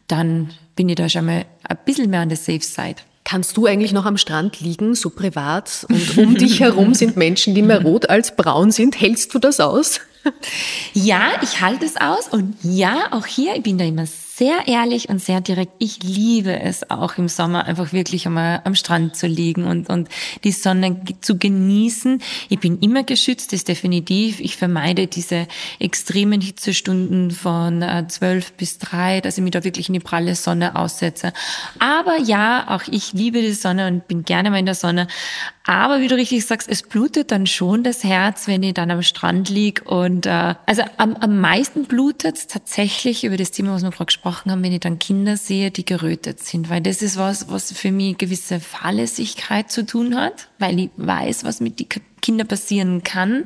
dann 0.08 0.52
bin 0.76 0.90
ich 0.90 0.96
da 0.96 1.10
schon 1.10 1.26
mal 1.26 1.46
ein 1.64 1.78
bisschen 1.86 2.12
mehr 2.12 2.22
an 2.22 2.30
der 2.30 2.38
Safe 2.38 2.62
Side. 2.62 2.98
Kannst 3.24 3.58
du 3.58 3.66
eigentlich 3.66 3.94
noch 3.94 4.06
am 4.06 4.18
Strand 4.18 4.60
liegen, 4.60 4.94
so 4.94 5.10
privat, 5.10 5.88
und 5.90 6.18
um 6.20 6.36
dich 6.38 6.60
herum 6.60 6.94
sind 6.94 7.18
Menschen, 7.18 7.56
die 7.56 7.64
mehr 7.64 7.82
rot 7.82 8.08
als 8.08 8.36
braun 8.36 8.72
sind? 8.72 9.02
Hältst 9.02 9.34
du 9.34 9.40
das 9.40 9.60
aus? 9.60 10.02
Ja, 10.94 11.32
ich 11.42 11.62
halte 11.62 11.86
es 11.86 11.98
aus 11.98 12.28
und 12.28 12.56
ja, 12.62 13.08
auch 13.12 13.26
hier, 13.26 13.56
ich 13.56 13.64
bin 13.64 13.80
da 13.80 13.86
immer 13.86 14.06
sehr 14.38 14.68
ehrlich 14.68 15.08
und 15.08 15.22
sehr 15.22 15.40
direkt. 15.40 15.72
Ich 15.80 16.04
liebe 16.04 16.60
es 16.60 16.90
auch 16.90 17.18
im 17.18 17.30
Sommer 17.30 17.66
einfach 17.66 17.94
wirklich 17.94 18.26
einmal 18.26 18.62
am 18.66 18.76
Strand 18.76 19.16
zu 19.16 19.28
liegen 19.28 19.64
und, 19.64 19.90
und 19.90 20.10
die 20.44 20.52
Sonne 20.52 21.00
zu 21.22 21.38
genießen. 21.38 22.22
Ich 22.50 22.60
bin 22.60 22.80
immer 22.80 23.04
geschützt, 23.04 23.54
ist 23.54 23.70
definitiv. 23.70 24.42
Ich 24.42 24.58
vermeide 24.58 25.08
diese 25.08 25.48
extremen 25.80 26.42
Hitzestunden 26.42 27.32
von 27.32 27.82
äh, 27.82 28.08
12 28.10 28.54
bis 28.54 28.78
3, 28.80 29.22
dass 29.22 29.38
ich 29.38 29.44
mich 29.44 29.52
da 29.52 29.64
wirklich 29.64 29.88
in 29.88 29.94
die 29.94 30.02
pralle 30.02 30.36
Sonne 30.36 30.76
aussetze. 30.76 31.32
Aber 31.80 32.18
ja, 32.20 32.66
auch 32.68 32.84
ich 32.92 33.14
liebe 33.14 33.42
die 33.42 33.54
Sonne 33.54 33.88
und 33.88 34.06
bin 34.10 34.26
gerne 34.26 34.52
mal 34.52 34.60
in 34.60 34.66
der 34.66 34.76
Sonne. 34.76 35.08
Aber 35.68 36.00
wie 36.00 36.08
du 36.08 36.16
richtig 36.16 36.46
sagst, 36.46 36.70
es 36.70 36.84
blutet 36.84 37.32
dann 37.32 37.48
schon 37.48 37.84
das 37.84 38.04
Herz, 38.04 38.48
wenn 38.48 38.62
ich 38.62 38.76
dann 38.76 38.92
am 38.92 39.02
Strand 39.02 39.50
lieg. 39.50 39.82
Und 39.86 40.28
äh, 40.28 40.54
also 40.66 40.84
am, 40.98 41.16
am 41.16 41.40
meisten 41.42 41.86
blutet 41.86 42.38
es 42.38 42.48
tatsächlich 42.48 43.24
über 43.24 43.36
das 43.36 43.50
Thema, 43.50 43.74
was 43.74 43.82
wir 43.82 43.90
gerade 43.90 44.06
gesprochen 44.06 44.52
haben, 44.52 44.62
wenn 44.62 44.74
ich 44.74 44.82
dann 44.82 45.00
Kinder 45.00 45.38
sehe, 45.38 45.72
die 45.72 45.84
gerötet 45.84 46.40
sind. 46.40 46.70
Weil 46.70 46.82
das 46.82 47.02
ist 47.02 47.18
was, 47.18 47.50
was 47.50 47.72
für 47.72 47.92
mich 47.92 48.20
gewisse 48.20 48.60
Fahrlässigkeit 48.60 49.72
zu 49.72 49.86
tun 49.86 50.16
hat, 50.16 50.50
weil 50.60 50.80
ich 50.80 50.90
weiß, 50.98 51.44
was 51.46 51.62
mit 51.62 51.80
die 51.80 51.90
Kinder 52.26 52.44
passieren 52.44 53.04
kann. 53.04 53.46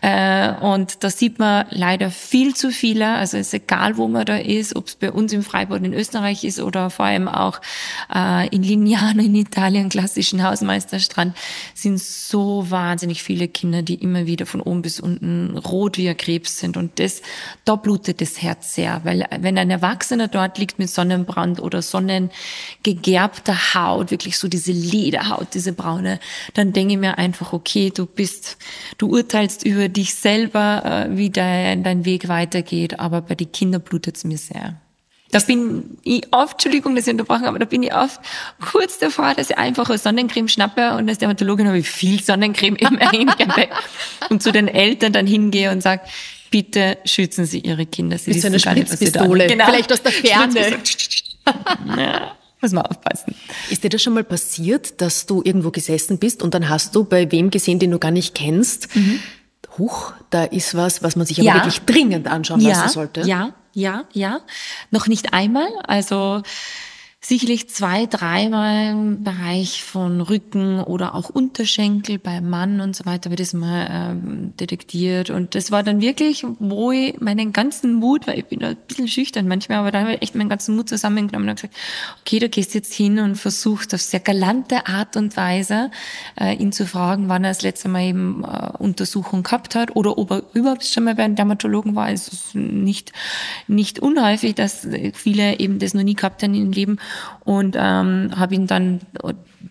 Äh, 0.00 0.54
und 0.60 1.04
da 1.04 1.10
sieht 1.10 1.38
man 1.38 1.66
leider 1.68 2.10
viel 2.10 2.54
zu 2.54 2.70
viele. 2.70 3.08
Also 3.08 3.36
es 3.36 3.48
ist 3.48 3.54
egal, 3.54 3.98
wo 3.98 4.08
man 4.08 4.24
da 4.24 4.38
ist, 4.38 4.74
ob 4.74 4.86
es 4.86 4.96
bei 4.96 5.12
uns 5.12 5.34
im 5.34 5.42
Freiburg 5.42 5.84
in 5.84 5.92
Österreich 5.92 6.42
ist 6.42 6.58
oder 6.58 6.88
vor 6.88 7.04
allem 7.04 7.28
auch 7.28 7.60
äh, 8.14 8.48
in 8.48 8.62
Lignano 8.62 9.22
in 9.22 9.34
Italien, 9.34 9.90
klassischen 9.90 10.42
Hausmeisterstrand, 10.42 11.36
sind 11.74 12.00
so 12.00 12.70
wahnsinnig 12.70 13.22
viele 13.22 13.48
Kinder, 13.48 13.82
die 13.82 13.96
immer 13.96 14.24
wieder 14.24 14.46
von 14.46 14.62
oben 14.62 14.80
bis 14.80 14.98
unten 14.98 15.58
rot 15.58 15.98
wie 15.98 16.08
ein 16.08 16.16
Krebs 16.16 16.58
sind. 16.58 16.78
Und 16.78 16.98
das, 16.98 17.20
da 17.66 17.76
blutet 17.76 18.22
das 18.22 18.40
Herz 18.40 18.74
sehr, 18.74 19.02
weil 19.04 19.26
wenn 19.40 19.58
ein 19.58 19.70
Erwachsener 19.70 20.28
dort 20.28 20.56
liegt 20.56 20.78
mit 20.78 20.88
Sonnenbrand 20.88 21.60
oder 21.60 21.82
sonnengegerbter 21.82 23.74
Haut, 23.74 24.10
wirklich 24.10 24.38
so 24.38 24.48
diese 24.48 24.72
Lederhaut, 24.72 25.48
diese 25.52 25.74
braune, 25.74 26.18
dann 26.54 26.72
denke 26.72 26.94
ich 26.94 26.98
mir 26.98 27.18
einfach, 27.18 27.52
okay, 27.52 27.92
du 27.94 28.05
bist, 28.06 28.56
du 28.98 29.08
urteilst 29.08 29.64
über 29.64 29.88
dich 29.88 30.14
selber, 30.14 31.06
äh, 31.10 31.16
wie 31.16 31.30
dein, 31.30 31.82
dein 31.82 32.04
Weg 32.04 32.28
weitergeht, 32.28 32.98
aber 32.98 33.20
bei 33.20 33.34
den 33.34 33.52
Kindern 33.52 33.82
blutet 33.82 34.16
es 34.16 34.24
mir 34.24 34.38
sehr. 34.38 34.76
Da 35.32 35.40
bin 35.40 35.98
ich 36.04 36.22
oft, 36.30 36.52
Entschuldigung, 36.52 36.94
dass 36.94 37.06
ich 37.06 37.12
unterbrochen 37.12 37.46
aber 37.46 37.58
da 37.58 37.64
bin 37.64 37.82
ich 37.82 37.92
oft 37.92 38.20
kurz 38.60 38.98
davor, 38.98 39.34
dass 39.34 39.50
ich 39.50 39.58
einfach 39.58 39.88
eine 39.88 39.98
Sonnencreme 39.98 40.48
schnappe 40.48 40.94
und 40.94 41.08
als 41.08 41.18
Dermatologin 41.18 41.66
habe 41.66 41.78
ich 41.78 41.88
viel 41.88 42.22
Sonnencreme 42.22 42.76
immerhin 42.76 43.30
und 44.30 44.42
zu 44.42 44.52
den 44.52 44.68
Eltern 44.68 45.12
dann 45.12 45.26
hingehe 45.26 45.72
und 45.72 45.82
sage, 45.82 46.02
bitte 46.50 46.98
schützen 47.04 47.44
Sie 47.44 47.58
Ihre 47.58 47.86
Kinder. 47.86 48.18
Sie 48.18 48.30
Mit 48.30 48.40
so 48.40 48.46
einer 48.46 48.58
Spritzpistole, 48.58 49.48
genau. 49.48 49.66
vielleicht 49.66 49.92
aus 49.92 50.02
der 50.02 50.12
Ferne. 50.12 50.78
ja. 51.98 52.36
Muss 52.60 52.72
man 52.72 52.86
aufpassen. 52.86 53.34
Ist 53.70 53.84
dir 53.84 53.90
das 53.90 54.02
schon 54.02 54.14
mal 54.14 54.24
passiert, 54.24 55.00
dass 55.00 55.26
du 55.26 55.42
irgendwo 55.44 55.70
gesessen 55.70 56.18
bist 56.18 56.42
und 56.42 56.54
dann 56.54 56.68
hast 56.68 56.94
du 56.94 57.04
bei 57.04 57.30
wem 57.30 57.50
gesehen, 57.50 57.78
den 57.78 57.90
du 57.90 57.98
gar 57.98 58.10
nicht 58.10 58.34
kennst? 58.34 58.94
Mhm. 58.96 59.20
Huch, 59.78 60.14
da 60.30 60.44
ist 60.44 60.74
was, 60.74 61.02
was 61.02 61.16
man 61.16 61.26
sich 61.26 61.38
aber 61.38 61.48
ja. 61.48 61.54
wirklich 61.56 61.82
dringend 61.82 62.28
anschauen 62.28 62.60
ja, 62.60 62.70
lassen 62.70 62.88
sollte. 62.88 63.20
Ja, 63.22 63.52
ja, 63.74 64.04
ja. 64.12 64.40
Noch 64.90 65.06
nicht 65.06 65.34
einmal. 65.34 65.68
Also 65.86 66.42
sicherlich 67.28 67.68
zwei, 67.68 68.06
dreimal 68.06 68.92
im 68.92 69.24
Bereich 69.24 69.82
von 69.82 70.20
Rücken 70.20 70.80
oder 70.80 71.16
auch 71.16 71.28
Unterschenkel 71.28 72.18
beim 72.18 72.48
Mann 72.48 72.80
und 72.80 72.94
so 72.94 73.04
weiter 73.04 73.30
wird 73.30 73.40
das 73.40 73.52
mal 73.52 73.88
ähm, 73.90 74.52
detektiert. 74.60 75.30
Und 75.30 75.56
das 75.56 75.72
war 75.72 75.82
dann 75.82 76.00
wirklich, 76.00 76.46
wo 76.60 76.92
ich 76.92 77.20
meinen 77.20 77.52
ganzen 77.52 77.94
Mut, 77.94 78.28
weil 78.28 78.38
ich 78.38 78.44
bin 78.44 78.62
ein 78.62 78.76
bisschen 78.86 79.08
schüchtern 79.08 79.48
manchmal, 79.48 79.78
aber 79.78 79.90
da 79.90 80.02
habe 80.02 80.14
ich 80.14 80.22
echt 80.22 80.34
meinen 80.36 80.48
ganzen 80.48 80.76
Mut 80.76 80.88
zusammengenommen 80.88 81.48
und 81.48 81.56
gesagt, 81.56 81.74
okay, 82.20 82.38
du 82.38 82.48
gehst 82.48 82.74
jetzt 82.74 82.94
hin 82.94 83.18
und 83.18 83.34
versuchst 83.34 83.92
auf 83.92 84.02
sehr 84.02 84.20
galante 84.20 84.86
Art 84.86 85.16
und 85.16 85.36
Weise 85.36 85.90
äh, 86.40 86.54
ihn 86.54 86.70
zu 86.70 86.86
fragen, 86.86 87.28
wann 87.28 87.42
er 87.42 87.50
das 87.50 87.62
letzte 87.62 87.88
Mal 87.88 88.04
eben 88.04 88.44
äh, 88.44 88.70
Untersuchung 88.78 89.42
gehabt 89.42 89.74
hat 89.74 89.96
oder 89.96 90.16
ob 90.16 90.30
er 90.30 90.42
überhaupt 90.54 90.84
schon 90.84 91.02
mal 91.02 91.16
bei 91.16 91.24
einem 91.24 91.34
Dermatologen 91.34 91.96
war. 91.96 92.08
Es 92.08 92.28
ist 92.28 92.54
nicht, 92.54 93.12
nicht 93.66 93.98
unhäufig, 93.98 94.54
dass 94.54 94.86
viele 95.14 95.58
eben 95.58 95.80
das 95.80 95.92
noch 95.92 96.04
nie 96.04 96.14
gehabt 96.14 96.44
haben 96.44 96.54
im 96.54 96.70
Leben 96.70 96.98
und 97.44 97.76
ähm, 97.78 98.30
habe 98.36 98.54
ihn 98.54 98.66
dann 98.66 99.00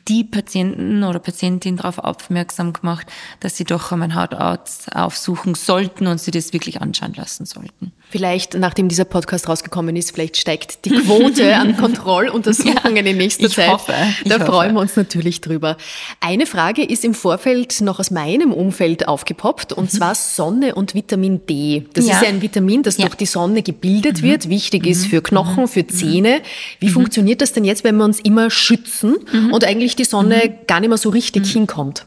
die 0.07 0.23
Patienten 0.23 1.03
oder 1.03 1.19
Patientin 1.19 1.77
darauf 1.77 1.99
aufmerksam 1.99 2.73
gemacht, 2.73 3.07
dass 3.39 3.57
sie 3.57 3.63
doch 3.63 3.91
einen 3.91 4.15
Hautarzt 4.15 4.95
aufsuchen 4.95 5.55
sollten 5.55 6.07
und 6.07 6.19
sie 6.19 6.31
das 6.31 6.53
wirklich 6.53 6.81
anschauen 6.81 7.13
lassen 7.15 7.45
sollten. 7.45 7.91
Vielleicht, 8.09 8.53
nachdem 8.53 8.88
dieser 8.88 9.03
Podcast 9.03 9.49
rausgekommen 9.49 9.95
ist, 9.95 10.11
vielleicht 10.11 10.38
steigt 10.38 10.86
die 10.86 10.91
Quote 10.91 11.55
an 11.55 11.75
Kontrolluntersuchungen 11.77 13.05
ja, 13.05 13.11
in 13.11 13.17
nächster 13.17 13.49
Zeit. 13.49 13.69
Hoffe, 13.69 13.93
da 14.25 14.36
hoffe. 14.36 14.45
freuen 14.45 14.73
wir 14.73 14.79
uns 14.79 14.95
natürlich 14.95 15.41
drüber. 15.41 15.75
Eine 16.21 16.45
Frage 16.45 16.83
ist 16.83 17.03
im 17.03 17.13
Vorfeld 17.13 17.81
noch 17.81 17.99
aus 17.99 18.11
meinem 18.11 18.53
Umfeld 18.53 19.07
aufgepoppt, 19.07 19.73
und 19.73 19.91
mhm. 19.91 19.97
zwar 19.97 20.15
Sonne 20.15 20.75
und 20.75 20.93
Vitamin 20.93 21.45
D. 21.47 21.86
Das 21.93 22.05
ja. 22.05 22.13
ist 22.13 22.21
ja 22.21 22.29
ein 22.29 22.41
Vitamin, 22.41 22.83
das 22.83 22.97
ja. 22.97 23.05
durch 23.05 23.15
die 23.15 23.25
Sonne 23.25 23.63
gebildet 23.63 24.21
mhm. 24.21 24.27
wird, 24.27 24.49
wichtig 24.49 24.83
mhm. 24.83 24.91
ist 24.91 25.07
für 25.07 25.21
Knochen, 25.21 25.63
mhm. 25.63 25.67
für 25.67 25.88
Zähne. 25.88 26.41
Wie 26.79 26.88
mhm. 26.88 26.91
funktioniert 26.91 27.41
das 27.41 27.53
denn 27.53 27.65
jetzt, 27.65 27.83
wenn 27.83 27.97
wir 27.97 28.05
uns 28.05 28.19
immer 28.19 28.49
schützen 28.49 29.15
mhm. 29.31 29.51
und 29.51 29.63
eigentlich 29.76 29.95
die 29.95 30.05
Sonne 30.05 30.57
gar 30.67 30.80
nicht 30.80 30.89
mehr 30.89 30.97
so 30.97 31.09
richtig 31.09 31.51
hinkommt? 31.51 32.05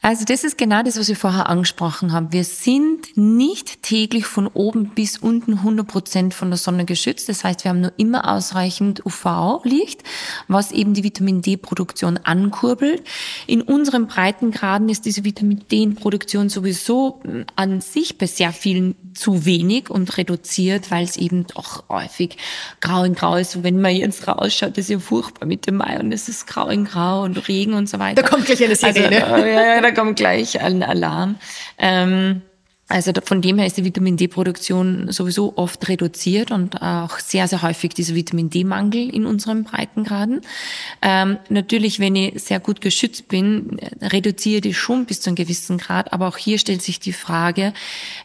Also 0.00 0.24
das 0.24 0.44
ist 0.44 0.56
genau 0.56 0.82
das, 0.84 0.96
was 0.96 1.08
wir 1.08 1.16
vorher 1.16 1.48
angesprochen 1.48 2.12
haben. 2.12 2.32
Wir 2.32 2.44
sind 2.44 3.16
nicht 3.16 3.82
täglich 3.82 4.26
von 4.26 4.46
oben 4.46 4.90
bis 4.90 5.18
unten 5.18 5.54
100 5.54 5.86
Prozent 5.86 6.34
von 6.34 6.50
der 6.50 6.56
Sonne 6.56 6.84
geschützt. 6.84 7.28
Das 7.28 7.42
heißt, 7.42 7.64
wir 7.64 7.70
haben 7.70 7.80
nur 7.80 7.92
immer 7.96 8.32
ausreichend 8.32 9.04
UV-Licht, 9.04 10.04
was 10.46 10.70
eben 10.70 10.94
die 10.94 11.02
Vitamin 11.02 11.42
D-Produktion 11.42 12.16
ankurbelt. 12.22 13.02
In 13.48 13.60
unseren 13.60 14.06
Breitengraden 14.06 14.88
ist 14.88 15.04
diese 15.04 15.24
Vitamin 15.24 15.64
D-Produktion 15.70 16.48
sowieso 16.48 17.20
an 17.56 17.80
sich 17.80 18.18
bei 18.18 18.26
sehr 18.26 18.52
vielen 18.52 18.94
zu 19.14 19.44
wenig 19.44 19.90
und 19.90 20.16
reduziert, 20.16 20.92
weil 20.92 21.04
es 21.04 21.16
eben 21.16 21.46
doch 21.48 21.88
häufig 21.88 22.36
grau 22.80 23.02
in 23.02 23.16
grau 23.16 23.34
ist. 23.34 23.56
Und 23.56 23.64
wenn 23.64 23.80
man 23.80 23.96
jetzt 23.96 24.28
rausschaut, 24.28 24.78
ist 24.78 24.90
ja 24.90 25.00
furchtbar 25.00 25.46
mit 25.46 25.66
dem 25.66 25.76
Mai 25.76 25.98
und 25.98 26.12
es 26.12 26.28
ist 26.28 26.46
grau 26.46 26.68
in 26.68 26.84
grau 26.84 27.24
und 27.24 27.48
Regen 27.48 27.74
und 27.74 27.88
so 27.88 27.98
weiter. 27.98 28.22
Da 28.22 28.28
kommt 28.28 28.46
gleich 28.46 28.62
eine 28.62 28.76
Sirene. 28.76 29.26
Also, 29.26 29.44
äh, 29.44 29.87
da 29.88 29.94
kommt 29.94 30.16
gleich 30.16 30.60
ein 30.60 30.82
Alarm. 30.82 31.36
Ähm, 31.78 32.42
also 32.90 33.12
von 33.22 33.42
dem 33.42 33.58
her 33.58 33.66
ist 33.66 33.76
die 33.76 33.84
Vitamin 33.84 34.16
D-Produktion 34.16 35.12
sowieso 35.12 35.54
oft 35.56 35.88
reduziert 35.88 36.50
und 36.50 36.80
auch 36.80 37.18
sehr, 37.18 37.46
sehr 37.46 37.60
häufig 37.60 37.92
dieser 37.92 38.14
Vitamin 38.14 38.48
D-Mangel 38.48 39.10
in 39.14 39.26
unseren 39.26 39.64
Breitengraden. 39.64 40.40
Ähm, 41.02 41.36
natürlich, 41.50 42.00
wenn 42.00 42.16
ich 42.16 42.42
sehr 42.42 42.60
gut 42.60 42.80
geschützt 42.80 43.28
bin, 43.28 43.78
reduziere 44.00 44.68
ich 44.68 44.78
schon 44.78 45.04
bis 45.04 45.20
zu 45.20 45.28
einem 45.28 45.36
gewissen 45.36 45.76
Grad, 45.76 46.14
aber 46.14 46.28
auch 46.28 46.38
hier 46.38 46.58
stellt 46.58 46.80
sich 46.80 46.98
die 46.98 47.12
Frage, 47.12 47.74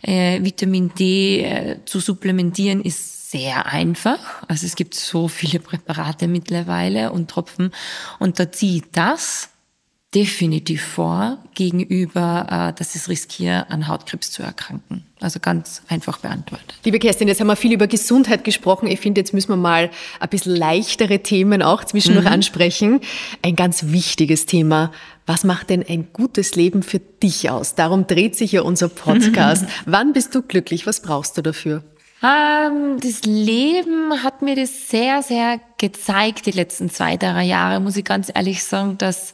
äh, 0.02 0.42
Vitamin 0.44 0.94
D 0.98 1.42
äh, 1.42 1.78
zu 1.86 2.00
supplementieren 2.00 2.82
ist 2.82 3.32
sehr 3.32 3.66
einfach. 3.66 4.44
Also 4.48 4.66
es 4.66 4.76
gibt 4.76 4.96
so 4.96 5.28
viele 5.28 5.60
Präparate 5.60 6.28
mittlerweile 6.28 7.12
und 7.12 7.30
Tropfen 7.30 7.72
und 8.20 8.40
da 8.40 8.50
zieht 8.52 8.86
das 8.94 9.50
definitiv 10.14 10.84
vor 10.84 11.40
gegenüber, 11.56 12.48
äh, 12.50 12.78
dass 12.78 12.96
es 12.96 13.10
riskiere, 13.10 13.70
an 13.70 13.88
Hautkrebs 13.88 14.32
zu 14.32 14.44
erkranken. 14.44 15.04
Also 15.20 15.40
ganz 15.40 15.82
einfach 15.88 16.20
beantwortet. 16.20 16.76
Liebe 16.84 17.00
Kerstin, 17.00 17.28
jetzt 17.28 17.40
haben 17.40 17.48
wir 17.48 17.56
viel 17.56 17.74
über 17.74 17.88
Gesundheit 17.88 18.44
gesprochen. 18.44 18.88
Ich 18.88 19.00
finde, 19.00 19.22
jetzt 19.22 19.34
müssen 19.34 19.50
wir 19.50 19.56
mal 19.56 19.90
ein 20.20 20.30
bisschen 20.30 20.56
leichtere 20.56 21.20
Themen 21.20 21.62
auch 21.62 21.84
zwischendurch 21.84 22.26
mhm. 22.26 22.34
ansprechen. 22.34 23.02
Ein 23.42 23.56
ganz 23.56 23.86
wichtiges 23.88 24.46
Thema. 24.46 24.92
Was 25.26 25.44
macht 25.44 25.70
denn 25.70 25.84
ein 25.88 26.08
gutes 26.12 26.56
Leben 26.56 26.84
für 26.84 27.00
dich 27.00 27.50
aus? 27.50 27.76
Darum 27.76 28.06
dreht 28.06 28.36
sich 28.36 28.52
ja 28.52 28.62
unser 28.62 28.90
Podcast. 28.90 29.66
Wann 29.86 30.14
bist 30.14 30.36
du 30.36 30.42
glücklich? 30.42 30.86
Was 30.86 31.02
brauchst 31.02 31.38
du 31.38 31.42
dafür? 31.42 31.84
Ähm, 32.24 33.00
das 33.02 33.24
Leben 33.24 34.24
hat 34.24 34.42
mir 34.42 34.56
das 34.56 34.88
sehr, 34.88 35.22
sehr 35.22 35.60
gezeigt, 35.78 36.46
die 36.46 36.52
letzten 36.52 36.90
zwei, 36.90 37.18
drei 37.18 37.44
Jahre, 37.44 37.82
muss 37.82 37.98
ich 37.98 38.06
ganz 38.06 38.32
ehrlich 38.34 38.64
sagen, 38.64 38.98
dass 38.98 39.34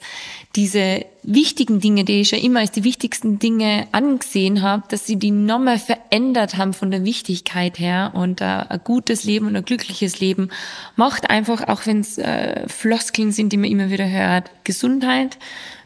diese 0.56 1.06
wichtigen 1.22 1.80
Dinge, 1.80 2.06
die 2.06 2.22
ich 2.22 2.32
ja 2.32 2.40
immer 2.40 2.62
als 2.62 2.72
die 2.72 2.84
wichtigsten 2.84 3.38
Dinge 3.38 3.88
angesehen 3.92 4.64
habe, 4.64 4.84
dass 4.90 5.06
sie 5.06 5.18
die 5.18 5.30
nochmal 5.30 5.78
verändert 5.78 6.58
haben 6.58 6.74
von 6.74 6.90
der 6.90 7.04
Wichtigkeit 7.04 7.78
her. 7.78 8.12
Und 8.16 8.42
äh, 8.42 8.46
ein 8.46 8.82
gutes 8.84 9.26
Leben 9.26 9.46
und 9.46 9.56
ein 9.56 9.66
glückliches 9.66 10.20
Leben 10.20 10.50
macht 10.96 11.30
einfach, 11.30 11.68
auch 11.68 11.86
wenn 11.86 12.00
es 12.00 12.18
äh, 12.18 12.68
Floskeln 12.68 13.32
sind, 13.32 13.54
die 13.54 13.58
man 13.58 13.70
immer 13.70 13.92
wieder 13.92 14.10
hört, 14.10 14.50
Gesundheit, 14.64 15.38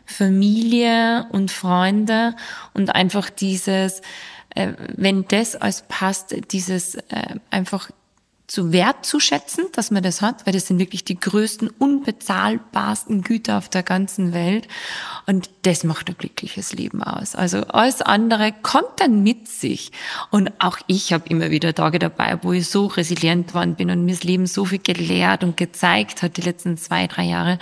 Familie 0.05 1.27
und 1.31 1.51
Freunde 1.51 2.35
und 2.73 2.95
einfach 2.95 3.29
dieses, 3.29 4.01
äh, 4.55 4.69
wenn 4.95 5.25
das 5.27 5.57
als 5.57 5.83
passt, 5.89 6.35
dieses 6.51 6.95
äh, 6.95 7.35
einfach 7.51 7.89
zu 8.47 8.73
wertzuschätzen, 8.73 9.65
dass 9.73 9.89
man 9.89 10.03
das 10.03 10.21
hat, 10.21 10.45
weil 10.45 10.53
das 10.53 10.67
sind 10.67 10.77
wirklich 10.77 11.05
die 11.05 11.19
größten, 11.19 11.69
unbezahlbarsten 11.69 13.21
Güter 13.21 13.57
auf 13.57 13.69
der 13.69 13.83
ganzen 13.83 14.33
Welt. 14.33 14.67
Und 15.25 15.49
das 15.61 15.83
macht 15.83 16.09
ein 16.09 16.17
glückliches 16.17 16.73
Leben 16.73 17.01
aus. 17.01 17.35
Also 17.35 17.61
alles 17.67 18.01
andere 18.01 18.51
kommt 18.51 18.99
dann 18.99 19.23
mit 19.23 19.47
sich. 19.47 19.91
Und 20.29 20.51
auch 20.59 20.77
ich 20.87 21.13
habe 21.13 21.29
immer 21.29 21.51
wieder 21.51 21.73
Tage 21.73 21.99
dabei, 21.99 22.37
wo 22.41 22.51
ich 22.51 22.67
so 22.69 22.87
resilient 22.87 23.53
worden 23.53 23.75
bin 23.75 23.89
und 23.89 24.03
mir 24.03 24.11
das 24.11 24.23
Leben 24.23 24.45
so 24.45 24.65
viel 24.65 24.79
gelehrt 24.79 25.43
und 25.43 25.55
gezeigt 25.55 26.21
hat, 26.21 26.35
die 26.35 26.41
letzten 26.41 26.77
zwei, 26.77 27.07
drei 27.07 27.23
Jahre, 27.23 27.59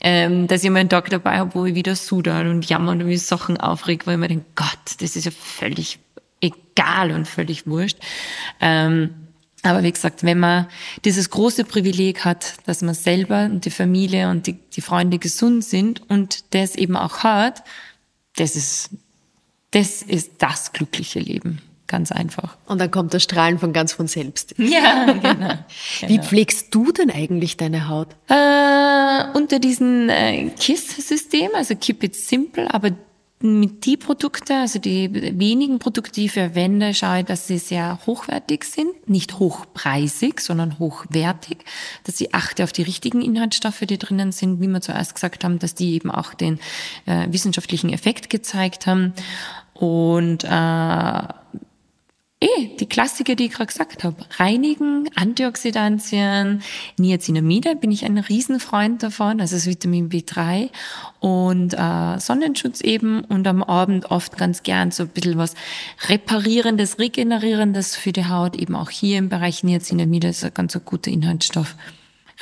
ähm, 0.00 0.48
dass 0.48 0.64
ich 0.64 0.70
mal 0.70 0.80
einen 0.80 0.88
Tag 0.88 1.10
dabei 1.10 1.38
habe, 1.38 1.54
wo 1.54 1.64
ich 1.64 1.74
wieder 1.76 1.94
sudern 1.94 2.48
und 2.48 2.68
jammern 2.68 3.00
und 3.00 3.06
mich 3.06 3.22
Sachen 3.22 3.56
aufreg, 3.56 4.06
weil 4.06 4.14
ich 4.14 4.20
mir 4.20 4.28
denke, 4.28 4.46
Gott, 4.56 4.96
das 5.00 5.14
ist 5.14 5.24
ja 5.24 5.30
völlig 5.30 6.00
egal 6.40 7.12
und 7.12 7.26
völlig 7.26 7.66
wurscht. 7.66 7.98
Ähm, 8.60 9.27
aber 9.62 9.82
wie 9.82 9.92
gesagt, 9.92 10.22
wenn 10.22 10.38
man 10.38 10.68
dieses 11.04 11.30
große 11.30 11.64
Privileg 11.64 12.24
hat, 12.24 12.54
dass 12.66 12.82
man 12.82 12.94
selber 12.94 13.44
und 13.46 13.64
die 13.64 13.70
Familie 13.70 14.30
und 14.30 14.46
die, 14.46 14.52
die 14.52 14.80
Freunde 14.80 15.18
gesund 15.18 15.64
sind 15.64 16.08
und 16.08 16.54
das 16.54 16.76
eben 16.76 16.96
auch 16.96 17.18
hat, 17.18 17.64
das 18.36 18.54
ist, 18.54 18.90
das 19.72 20.02
ist 20.02 20.32
das 20.38 20.72
glückliche 20.72 21.18
Leben. 21.18 21.60
Ganz 21.88 22.12
einfach. 22.12 22.58
Und 22.66 22.82
dann 22.82 22.90
kommt 22.90 23.14
das 23.14 23.22
Strahlen 23.22 23.58
von 23.58 23.72
ganz 23.72 23.94
von 23.94 24.06
selbst. 24.08 24.54
Ja, 24.58 25.06
genau. 25.10 25.54
Wie 26.00 26.06
genau. 26.06 26.22
pflegst 26.22 26.74
du 26.74 26.92
denn 26.92 27.10
eigentlich 27.10 27.56
deine 27.56 27.88
Haut? 27.88 28.08
Äh, 28.28 29.36
unter 29.36 29.58
diesem 29.58 30.10
äh, 30.10 30.50
KISS-System, 30.50 31.48
also 31.54 31.74
Keep 31.74 32.04
It 32.04 32.14
Simple, 32.14 32.72
aber 32.72 32.90
mit 33.40 33.86
die 33.86 33.96
Produkte, 33.96 34.56
also 34.56 34.80
die 34.80 35.38
wenigen 35.38 35.78
Produkte, 35.78 36.12
die 36.12 36.24
ich 36.24 36.32
verwende, 36.32 36.92
schaue 36.92 37.20
ich, 37.20 37.26
dass 37.26 37.46
sie 37.46 37.58
sehr 37.58 38.00
hochwertig 38.04 38.64
sind, 38.64 39.08
nicht 39.08 39.38
hochpreisig, 39.38 40.40
sondern 40.40 40.78
hochwertig, 40.80 41.58
dass 42.04 42.20
ich 42.20 42.34
achte 42.34 42.64
auf 42.64 42.72
die 42.72 42.82
richtigen 42.82 43.22
Inhaltsstoffe, 43.22 43.80
die 43.80 43.98
drinnen 43.98 44.32
sind, 44.32 44.60
wie 44.60 44.66
wir 44.66 44.80
zuerst 44.80 45.14
gesagt 45.14 45.44
haben, 45.44 45.60
dass 45.60 45.74
die 45.74 45.94
eben 45.94 46.10
auch 46.10 46.34
den 46.34 46.58
äh, 47.06 47.28
wissenschaftlichen 47.30 47.92
Effekt 47.92 48.28
gezeigt 48.28 48.86
haben. 48.88 49.12
Und 49.72 50.42
äh, 50.42 51.22
Eh, 52.40 52.76
die 52.78 52.86
Klassiker, 52.86 53.34
die 53.34 53.46
ich 53.46 53.52
gerade 53.52 53.66
gesagt 53.66 54.04
habe. 54.04 54.16
Reinigen, 54.36 55.10
Antioxidantien, 55.16 56.62
Niacinamide 56.96 57.74
bin 57.74 57.90
ich 57.90 58.04
ein 58.04 58.16
Riesenfreund 58.16 59.02
davon, 59.02 59.40
also 59.40 59.56
das 59.56 59.66
Vitamin 59.66 60.08
B3 60.08 60.70
und 61.18 61.74
äh, 61.74 62.20
Sonnenschutz 62.20 62.80
eben. 62.80 63.24
Und 63.24 63.48
am 63.48 63.64
Abend 63.64 64.12
oft 64.12 64.38
ganz 64.38 64.62
gern 64.62 64.92
so 64.92 65.02
ein 65.02 65.08
bisschen 65.08 65.36
was 65.36 65.54
Reparierendes, 66.08 67.00
Regenerierendes 67.00 67.96
für 67.96 68.12
die 68.12 68.26
Haut, 68.26 68.54
eben 68.54 68.76
auch 68.76 68.90
hier 68.90 69.18
im 69.18 69.28
Bereich 69.28 69.64
Niacinamide. 69.64 70.28
Ist 70.28 70.44
ein 70.44 70.54
ganz 70.54 70.78
guter 70.84 71.10
Inhaltsstoff. 71.10 71.74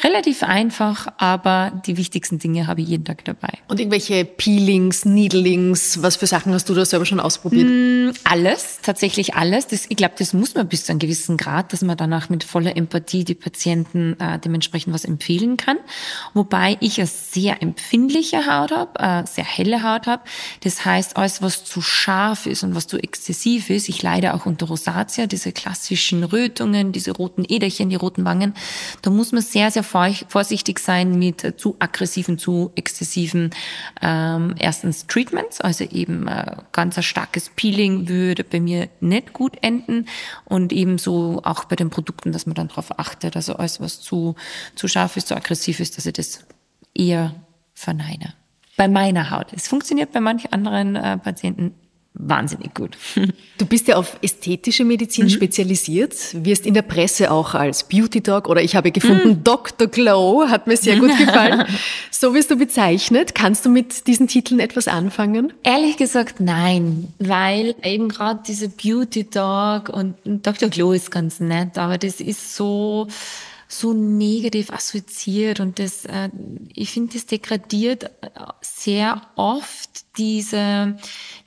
Relativ 0.05 0.43
einfach, 0.43 1.07
aber 1.17 1.73
die 1.87 1.97
wichtigsten 1.97 2.39
Dinge 2.39 2.67
habe 2.67 2.83
ich 2.83 2.89
jeden 2.89 3.07
Tag 3.07 3.25
dabei. 3.25 3.49
Und 3.67 3.81
irgendwelche 3.81 4.27
Peelings, 4.27 5.07
Needlings, 5.07 6.03
was 6.03 6.17
für 6.17 6.27
Sachen 6.27 6.53
hast 6.53 6.69
du 6.69 6.75
da 6.75 6.85
selber 6.85 7.07
schon 7.07 7.19
ausprobiert? 7.19 7.67
Mm, 7.67 8.11
alles, 8.25 8.81
tatsächlich 8.83 9.37
alles. 9.37 9.69
Das, 9.69 9.87
ich 9.89 9.97
glaube, 9.97 10.13
das 10.19 10.35
muss 10.35 10.55
man 10.55 10.69
bis 10.69 10.85
zu 10.85 10.93
einem 10.93 10.99
gewissen 10.99 11.39
Grad, 11.39 11.73
dass 11.73 11.81
man 11.81 11.97
danach 11.97 12.29
mit 12.29 12.45
voller 12.45 12.77
Empathie 12.77 13.25
die 13.25 13.35
Patienten 13.35 14.21
äh, 14.21 14.39
dementsprechend 14.39 14.93
was 14.93 15.07
empfehlen 15.07 15.57
kann. 15.57 15.79
Wobei 16.35 16.77
ich 16.81 16.99
eine 16.99 17.07
sehr 17.07 17.63
empfindliche 17.63 18.47
Haut 18.47 18.73
habe, 18.73 18.99
äh, 18.99 19.27
sehr 19.27 19.45
helle 19.45 19.83
Haut 19.83 20.07
habe. 20.07 20.23
Das 20.61 20.85
heißt, 20.85 21.17
alles, 21.17 21.41
was 21.41 21.65
zu 21.65 21.81
scharf 21.81 22.45
ist 22.45 22.65
und 22.65 22.75
was 22.75 22.87
zu 22.87 22.99
exzessiv 22.99 23.71
ist, 23.71 23.89
ich 23.89 24.03
leide 24.03 24.35
auch 24.35 24.45
unter 24.45 24.67
Rosatia, 24.67 25.27
diese 25.27 25.53
klassischen 25.53 26.23
Rötungen, 26.23 26.93
diese 26.93 27.13
roten 27.13 27.47
Äderchen, 27.49 27.89
die 27.89 27.97
roten 27.97 28.27
Wangen, 28.27 28.53
da 29.01 29.09
muss 29.09 29.33
man 29.33 29.41
sehr, 29.41 29.71
sehr 29.71 29.86
vorsichtig 29.87 30.79
sein 30.79 31.19
mit 31.19 31.59
zu 31.59 31.77
aggressiven, 31.79 32.39
zu 32.39 32.73
exzessiven 32.75 33.51
ähm, 34.03 34.55
erstens 34.59 35.07
Treatments, 35.07 35.61
also 35.61 35.85
eben 35.85 36.29
äh, 36.29 36.57
ganz 36.73 36.97
ein 36.97 37.03
starkes 37.03 37.51
Peeling 37.57 38.09
würde 38.09 38.45
bei 38.45 38.61
mir 38.61 38.89
nicht 39.01 39.33
gut 39.33 39.57
enden 39.63 40.07
und 40.45 40.73
ebenso 40.73 41.41
auch 41.45 41.65
bei 41.65 41.77
den 41.77 41.91
Produkten, 41.91 42.33
dass 42.33 42.47
man 42.47 42.55
dann 42.55 42.69
darauf 42.69 42.99
achtet, 42.99 43.37
also 43.37 43.57
alles, 43.57 43.81
was 43.81 44.01
zu, 44.01 44.35
zu 44.75 44.89
scharf 44.89 45.17
ist, 45.17 45.29
zu 45.29 45.37
aggressiv 45.37 45.81
ist, 45.81 45.97
dass 45.97 46.07
ich 46.07 46.13
das 46.13 46.45
eher 46.95 47.35
verneine. 47.75 48.35
Bei 48.77 48.89
meiner 48.89 49.31
Haut. 49.31 49.53
Es 49.53 49.69
funktioniert 49.69 50.13
bei 50.13 50.21
manchen 50.21 50.53
anderen 50.53 50.97
äh, 50.97 51.17
Patienten 51.17 51.75
wahnsinnig 52.19 52.75
gut. 52.75 52.97
Du 53.59 53.67
bist 53.67 53.89
ja 53.89 53.97
auf 53.97 54.19
ästhetische 54.23 54.85
Medizin 54.85 55.25
mhm. 55.25 55.31
spezialisiert, 55.31 56.15
wirst 56.45 56.67
in 56.67 56.75
der 56.75 56.83
Presse 56.83 57.31
auch 57.31 57.55
als 57.55 57.85
Beauty 57.85 58.21
Dog 58.21 58.49
oder 58.49 58.63
ich 58.63 58.77
habe 58.77 58.91
gefunden 58.91 59.29
mhm. 59.29 59.45
Dr. 59.45 59.87
Glow, 59.89 60.49
hat 60.49 60.67
mir 60.67 60.77
sehr 60.77 60.99
gut 60.99 61.17
gefallen. 61.19 61.65
so 62.11 62.35
wirst 62.35 62.51
du 62.51 62.57
bezeichnet. 62.57 63.35
Kannst 63.35 63.65
du 63.65 63.71
mit 63.71 64.07
diesen 64.07 64.29
Titeln 64.29 64.61
etwas 64.61 64.89
anfangen? 64.89 65.53
Ehrlich 65.63 65.97
gesagt 65.97 66.41
nein, 66.41 67.09
weil 67.19 67.75
eben 67.83 68.09
gerade 68.09 68.41
diese 68.47 68.69
Beauty 68.69 69.25
Dog 69.25 69.89
und 69.89 70.17
Dr. 70.25 70.69
Glow 70.69 70.93
ist 70.93 71.11
ganz 71.11 71.41
nett, 71.41 71.79
aber 71.79 71.99
das 71.99 72.21
ist 72.21 72.57
so 72.57 73.09
so 73.69 73.93
negativ 73.93 74.71
assoziiert 74.71 75.61
und 75.61 75.79
das, 75.79 76.05
äh, 76.05 76.31
ich 76.73 76.93
finde, 76.93 77.15
das 77.15 77.27
degradiert 77.27 78.11
sehr 78.61 79.23
oft 79.35 80.06
diese, 80.17 80.97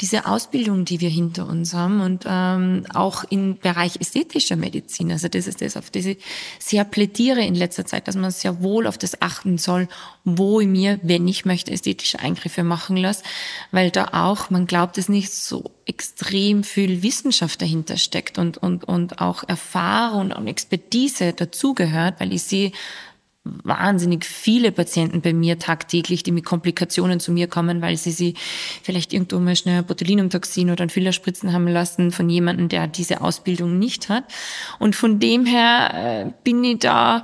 diese 0.01 0.25
Ausbildung, 0.25 0.85
die 0.85 1.01
wir 1.01 1.09
hinter 1.09 1.47
uns 1.47 1.73
haben 1.73 2.01
und 2.01 2.25
ähm, 2.27 2.85
auch 2.93 3.23
im 3.25 3.57
Bereich 3.57 3.99
ästhetischer 3.99 4.55
Medizin. 4.55 5.11
Also 5.11 5.27
das 5.27 5.47
ist 5.47 5.61
das, 5.61 5.77
auf 5.77 5.89
das 5.89 6.05
ich 6.05 6.19
sehr 6.59 6.83
plädiere 6.83 7.41
in 7.41 7.55
letzter 7.55 7.85
Zeit, 7.85 8.07
dass 8.07 8.15
man 8.15 8.31
sehr 8.31 8.61
wohl 8.61 8.87
auf 8.87 8.97
das 8.97 9.21
achten 9.21 9.57
soll, 9.57 9.87
wo 10.23 10.59
ich 10.59 10.67
mir, 10.67 10.99
wenn 11.03 11.27
ich 11.27 11.45
möchte, 11.45 11.71
ästhetische 11.71 12.19
Eingriffe 12.19 12.63
machen 12.63 12.97
lasse, 12.97 13.23
weil 13.71 13.91
da 13.91 14.09
auch, 14.13 14.49
man 14.49 14.67
glaubt 14.67 14.97
es 14.97 15.09
nicht, 15.09 15.31
so 15.31 15.71
extrem 15.85 16.63
viel 16.63 17.01
Wissenschaft 17.01 17.61
dahinter 17.61 17.97
steckt 17.97 18.37
und, 18.37 18.57
und, 18.57 18.83
und 18.83 19.21
auch 19.21 19.43
Erfahrung 19.47 20.31
und 20.31 20.47
Expertise 20.47 21.33
dazugehört, 21.33 22.19
weil 22.19 22.31
ich 22.31 22.43
sehe, 22.43 22.71
wahnsinnig 23.63 24.25
viele 24.25 24.71
Patienten 24.71 25.21
bei 25.21 25.33
mir 25.33 25.59
tagtäglich, 25.59 26.23
die 26.23 26.31
mit 26.31 26.45
Komplikationen 26.45 27.19
zu 27.19 27.31
mir 27.31 27.47
kommen, 27.47 27.81
weil 27.81 27.97
sie 27.97 28.11
sie 28.11 28.33
vielleicht 28.83 29.13
irgendwo 29.13 29.39
mal 29.39 29.55
schnell 29.55 29.83
Botulinumtoxin 29.83 30.69
oder 30.71 30.83
ein 30.83 30.89
Fillerspritzen 30.89 31.53
haben 31.53 31.67
lassen 31.67 32.11
von 32.11 32.29
jemandem, 32.29 32.69
der 32.69 32.87
diese 32.87 33.21
Ausbildung 33.21 33.79
nicht 33.79 34.09
hat. 34.09 34.25
Und 34.79 34.95
von 34.95 35.19
dem 35.19 35.45
her 35.45 36.25
äh, 36.27 36.31
bin 36.43 36.63
ich 36.63 36.79
da, 36.79 37.23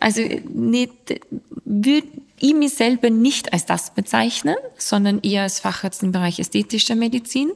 also 0.00 0.22
nicht, 0.52 0.92
würde 1.64 2.06
ich 2.40 2.54
mich 2.54 2.74
selber 2.74 3.10
nicht 3.10 3.52
als 3.52 3.64
das 3.64 3.94
bezeichnen, 3.94 4.56
sondern 4.76 5.20
eher 5.20 5.42
als 5.42 5.60
Facharzt 5.60 6.02
im 6.02 6.12
Bereich 6.12 6.40
ästhetischer 6.40 6.96
Medizin. 6.96 7.52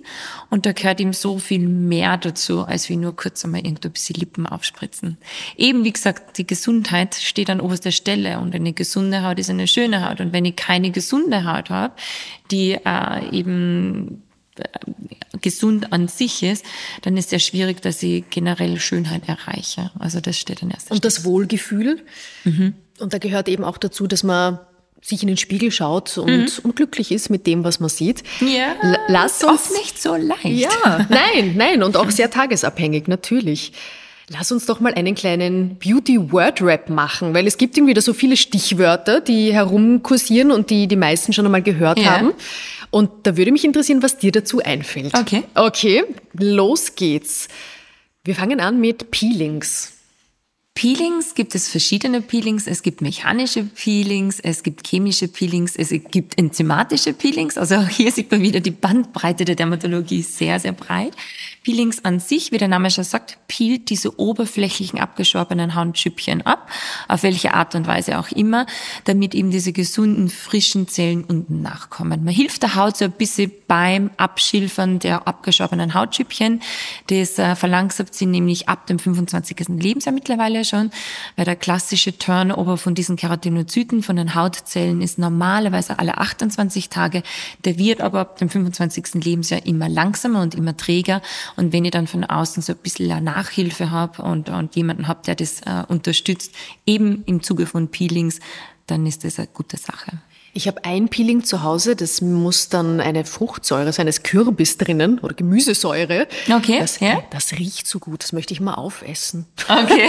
Und 0.51 0.67
da 0.67 0.73
gehört 0.73 1.01
ihm 1.01 1.13
so 1.13 1.39
viel 1.39 1.67
mehr 1.69 2.17
dazu, 2.17 2.61
als 2.63 2.89
wie 2.89 2.97
nur 2.97 3.17
kurz 3.17 3.45
einmal 3.45 3.63
irgendwo 3.63 3.89
ein 3.89 3.93
bisschen 3.93 4.17
Lippen 4.17 4.47
aufspritzen. 4.47 5.19
Eben, 5.57 5.85
wie 5.85 5.93
gesagt, 5.93 6.39
die 6.39 6.47
Gesundheit 6.47 7.17
steht 7.17 7.51
an 7.51 7.61
oberster 7.61 7.91
Stelle 7.91 8.39
und 8.39 8.55
eine 8.55 8.73
gesunde 8.73 9.25
Haut 9.25 9.39
ist 9.41 9.51
eine 9.51 9.67
schöne 9.67 10.09
Haut. 10.09 10.21
Und 10.21 10.33
wenn 10.33 10.45
ich 10.45 10.55
keine 10.55 10.91
gesunde 10.91 11.45
Haut 11.45 11.71
habe, 11.71 11.95
die 12.51 12.73
äh, 12.73 13.31
eben 13.31 14.23
äh, 14.57 14.63
gesund 15.41 15.93
an 15.93 16.09
sich 16.09 16.43
ist, 16.43 16.65
dann 17.03 17.17
ist 17.17 17.27
es 17.27 17.31
sehr 17.31 17.39
schwierig, 17.41 17.83
dass 17.83 18.03
ich 18.03 18.25
generell 18.31 18.79
Schönheit 18.81 19.29
erreiche. 19.29 19.91
Also 19.99 20.21
das 20.21 20.39
steht 20.39 20.63
an 20.63 20.71
erster 20.71 20.93
Und 20.93 21.05
das 21.05 21.25
Wohlgefühl. 21.25 22.05
Mhm. 22.45 22.75
Und 23.01 23.13
da 23.13 23.19
gehört 23.19 23.49
eben 23.49 23.65
auch 23.65 23.79
dazu, 23.79 24.07
dass 24.07 24.23
man 24.23 24.59
sich 25.01 25.23
in 25.23 25.29
den 25.29 25.37
Spiegel 25.37 25.71
schaut 25.71 26.19
und, 26.19 26.29
mhm. 26.29 26.49
und 26.65 26.77
glücklich 26.77 27.13
ist 27.13 27.31
mit 27.31 27.47
dem, 27.47 27.65
was 27.65 27.81
man 27.81 27.89
sieht. 27.89 28.23
Ja, 28.41 28.75
lass 29.07 29.45
uns 29.45 29.53
oft 29.53 29.73
nicht 29.73 30.01
so 30.01 30.17
leicht. 30.17 30.45
Ja, 30.45 31.07
nein, 31.09 31.55
nein 31.57 31.83
und 31.83 31.97
auch 31.97 32.11
sehr 32.11 32.31
tagesabhängig 32.31 33.07
natürlich. 33.07 33.73
Lass 34.31 34.53
uns 34.53 34.67
doch 34.67 34.81
mal 34.81 34.93
einen 34.93 35.15
kleinen 35.15 35.77
Beauty 35.79 36.33
Word 36.33 36.61
Rap 36.61 36.91
machen, 36.91 37.33
weil 37.33 37.47
es 37.47 37.57
gibt 37.57 37.79
irgendwie 37.79 37.95
da 37.95 38.03
so 38.03 38.13
viele 38.13 38.37
Stichwörter, 38.37 39.21
die 39.21 39.55
herumkursieren 39.55 40.51
und 40.51 40.69
die 40.69 40.87
die 40.87 40.97
meisten 40.97 41.33
schon 41.33 41.47
einmal 41.47 41.63
gehört 41.63 41.99
ja. 41.99 42.11
haben. 42.11 42.33
Und 42.91 43.11
da 43.23 43.37
würde 43.37 43.53
mich 43.53 43.65
interessieren, 43.65 44.03
was 44.03 44.19
dir 44.19 44.33
dazu 44.33 44.61
einfällt. 44.63 45.17
Okay. 45.17 45.45
Okay, 45.55 46.05
los 46.35 46.95
geht's. 46.95 47.49
Wir 48.25 48.35
fangen 48.35 48.61
an 48.61 48.81
mit 48.81 49.11
Peelings. 49.11 49.98
Peelings 50.79 51.35
gibt 51.35 51.57
es 51.57 51.69
verschiedene 51.69 52.21
Peelings. 52.21 52.69
Es 52.69 52.85
gibt 52.85 53.01
mechanische 53.01 53.65
Peelings, 53.65 54.39
es 54.39 54.63
gibt 54.63 54.87
chemische 54.87 55.27
Peelings, 55.27 55.75
es 55.75 55.89
gibt 55.89 56.39
enzymatische 56.39 57.15
Peelings. 57.15 57.59
Also 57.59 57.85
hier 57.89 58.13
sieht 58.13 58.31
man 58.31 58.43
wieder 58.43 58.61
die 58.61 58.71
Bandbreite 58.71 59.45
der 59.45 59.57
Dermatologie 59.57 60.23
sehr, 60.23 60.61
sehr 60.61 60.71
breit. 60.71 61.15
Peelings 61.69 62.03
an 62.03 62.19
sich, 62.19 62.51
wie 62.51 62.57
der 62.57 62.69
Name 62.69 62.91
schon 62.91 63.05
sagt, 63.05 63.37
peelt 63.47 63.91
diese 63.91 64.19
oberflächlichen 64.19 64.99
abgeschorbenen 64.99 65.75
Hautschüppchen 65.75 66.41
ab, 66.47 66.71
auf 67.09 67.25
welche 67.25 67.53
Art 67.53 67.75
und 67.75 67.87
Weise 67.87 68.19
auch 68.19 68.31
immer, 68.31 68.65
damit 69.05 69.35
eben 69.35 69.51
diese 69.51 69.75
gesunden, 69.75 70.31
frischen 70.31 70.89
Zellen 70.89 71.25
unten 71.25 71.61
nachkommen. 71.61 72.25
Man 72.25 72.33
hilft 72.33 72.63
der 72.63 72.75
Haut 72.75 72.97
so 72.97 73.05
ein 73.05 73.13
bisschen 73.13 73.53
beim 73.67 74.11
Abschilfern 74.17 74.99
der 74.99 75.29
abgeschorbenen 75.29 75.93
Hautschüppchen. 75.93 76.63
Das 77.09 77.39
äh, 77.39 77.55
verlangsamt 77.55 78.15
sie 78.15 78.25
nämlich 78.25 78.71
ab 78.71 78.87
dem 78.87 78.99
25. 78.99 79.69
Lebensjahr 79.69 80.15
mittlerweile 80.15 80.65
schon, 80.65 80.91
weil 81.37 81.45
der 81.45 81.57
klassische 81.57 82.17
Turnover 82.17 82.79
von 82.79 82.95
diesen 82.95 83.17
Keratinozyten, 83.17 84.03
von 84.03 84.17
den 84.17 84.35
Hautzellen 84.35 85.03
ist 85.03 85.19
normalerweise 85.19 85.99
alle 85.99 86.17
28 86.17 86.89
Tage. 86.89 87.23
Der 87.67 87.77
wird 87.77 88.01
aber 88.01 88.21
ab 88.21 88.39
dem 88.39 88.49
25. 88.49 89.23
Lebensjahr 89.23 89.67
immer 89.67 89.91
langsamer 89.91 90.41
und 90.41 90.55
immer 90.55 90.75
träger. 90.75 91.21
Und 91.59 91.73
wenn 91.73 91.85
ich 91.85 91.91
dann 91.91 92.07
von 92.07 92.25
außen 92.25 92.63
so 92.63 92.73
ein 92.73 92.79
bisschen 92.79 93.11
eine 93.11 93.21
Nachhilfe 93.21 93.91
habe 93.91 94.23
und, 94.23 94.49
und 94.49 94.77
jemanden 94.77 95.09
habe, 95.09 95.23
der 95.27 95.35
das 95.35 95.61
äh, 95.63 95.83
unterstützt, 95.89 96.55
eben 96.87 97.25
im 97.27 97.43
Zuge 97.43 97.67
von 97.67 97.89
Peelings, 97.89 98.39
dann 98.87 99.05
ist 99.07 99.25
das 99.25 99.41
eine 99.41 99.49
gute 99.49 99.77
Sache. 99.77 100.19
Ich 100.55 100.67
habe 100.67 100.85
ein 100.85 101.09
Peeling 101.09 101.45
zu 101.45 101.63
Hause, 101.63 101.95
das 101.95 102.21
muss 102.21 102.69
dann 102.69 103.01
eine 103.01 103.25
Fruchtsäure 103.25 103.93
sein, 103.93 104.09
es 104.09 104.23
Kürbis 104.23 104.79
drinnen 104.79 105.19
oder 105.19 105.35
Gemüsesäure. 105.35 106.27
Okay. 106.51 106.79
Das, 106.81 107.01
ja? 107.01 107.23
das 107.31 107.53
riecht 107.53 107.87
so 107.87 107.99
gut, 107.99 108.23
das 108.23 108.33
möchte 108.33 108.55
ich 108.55 108.61
mal 108.61 108.75
aufessen. 108.75 109.47
Okay. 109.69 110.09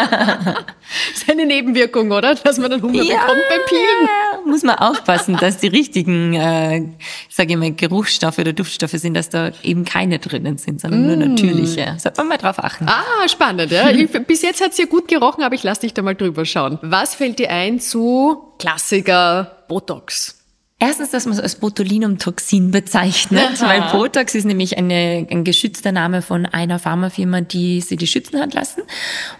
das 0.00 1.22
ist 1.22 1.30
eine 1.30 1.44
Nebenwirkung, 1.44 2.12
oder? 2.12 2.34
Dass 2.34 2.58
man 2.58 2.70
dann 2.70 2.82
Hunger 2.82 3.02
ja, 3.02 3.20
bekommt 3.20 3.42
beim 3.48 3.60
Peelen. 3.68 4.08
Muss 4.48 4.62
man 4.62 4.76
aufpassen, 4.76 5.36
dass 5.36 5.58
die 5.58 5.68
richtigen, 5.68 6.32
äh, 6.32 6.82
sage 7.28 7.52
ich 7.52 7.58
mal, 7.58 7.72
Geruchsstoffe 7.72 8.38
oder 8.38 8.52
Duftstoffe 8.54 8.92
sind, 8.92 9.14
dass 9.14 9.28
da 9.28 9.50
eben 9.62 9.84
keine 9.84 10.18
drinnen 10.18 10.56
sind, 10.56 10.80
sondern 10.80 11.02
mm. 11.02 11.06
nur 11.06 11.16
natürliche. 11.16 11.96
Sollte 11.98 12.20
man 12.22 12.28
mal 12.28 12.38
drauf 12.38 12.58
achten. 12.58 12.86
Ah, 12.88 13.28
spannend. 13.28 13.70
Ja. 13.70 13.90
Ich, 13.90 14.10
bis 14.26 14.42
jetzt 14.42 14.62
hat 14.62 14.72
es 14.72 14.78
ja 14.78 14.86
gut 14.86 15.06
gerochen, 15.08 15.44
aber 15.44 15.54
ich 15.54 15.62
lasse 15.62 15.82
dich 15.82 15.92
da 15.92 16.02
mal 16.02 16.14
drüber 16.14 16.44
schauen. 16.44 16.78
Was 16.80 17.14
fällt 17.14 17.38
dir 17.38 17.50
ein 17.50 17.78
zu 17.78 18.54
Klassiker 18.58 19.64
Botox? 19.68 20.37
Erstens, 20.80 21.10
dass 21.10 21.24
man 21.24 21.34
es 21.34 21.40
als 21.40 21.56
Botulinumtoxin 21.56 22.70
bezeichnet, 22.70 23.60
Aha. 23.60 23.68
weil 23.68 23.90
Botox 23.90 24.36
ist 24.36 24.44
nämlich 24.44 24.78
eine, 24.78 25.26
ein 25.28 25.42
geschützter 25.42 25.90
Name 25.90 26.22
von 26.22 26.46
einer 26.46 26.78
Pharmafirma, 26.78 27.40
die 27.40 27.80
sie 27.80 27.96
die 27.96 28.06
schützen 28.06 28.38
hat 28.38 28.54
lassen. 28.54 28.82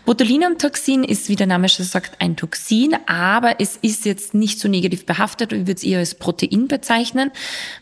Botulinumtoxin 0.04 1.04
ist, 1.04 1.28
wie 1.28 1.36
der 1.36 1.46
Name 1.46 1.68
schon 1.68 1.86
sagt, 1.86 2.20
ein 2.20 2.34
Toxin, 2.34 2.96
aber 3.06 3.60
es 3.60 3.76
ist 3.76 4.04
jetzt 4.04 4.34
nicht 4.34 4.58
so 4.58 4.66
negativ 4.66 5.06
behaftet. 5.06 5.52
Ich 5.52 5.60
würde 5.60 5.74
es 5.74 5.84
eher 5.84 6.00
als 6.00 6.16
Protein 6.16 6.66
bezeichnen, 6.66 7.30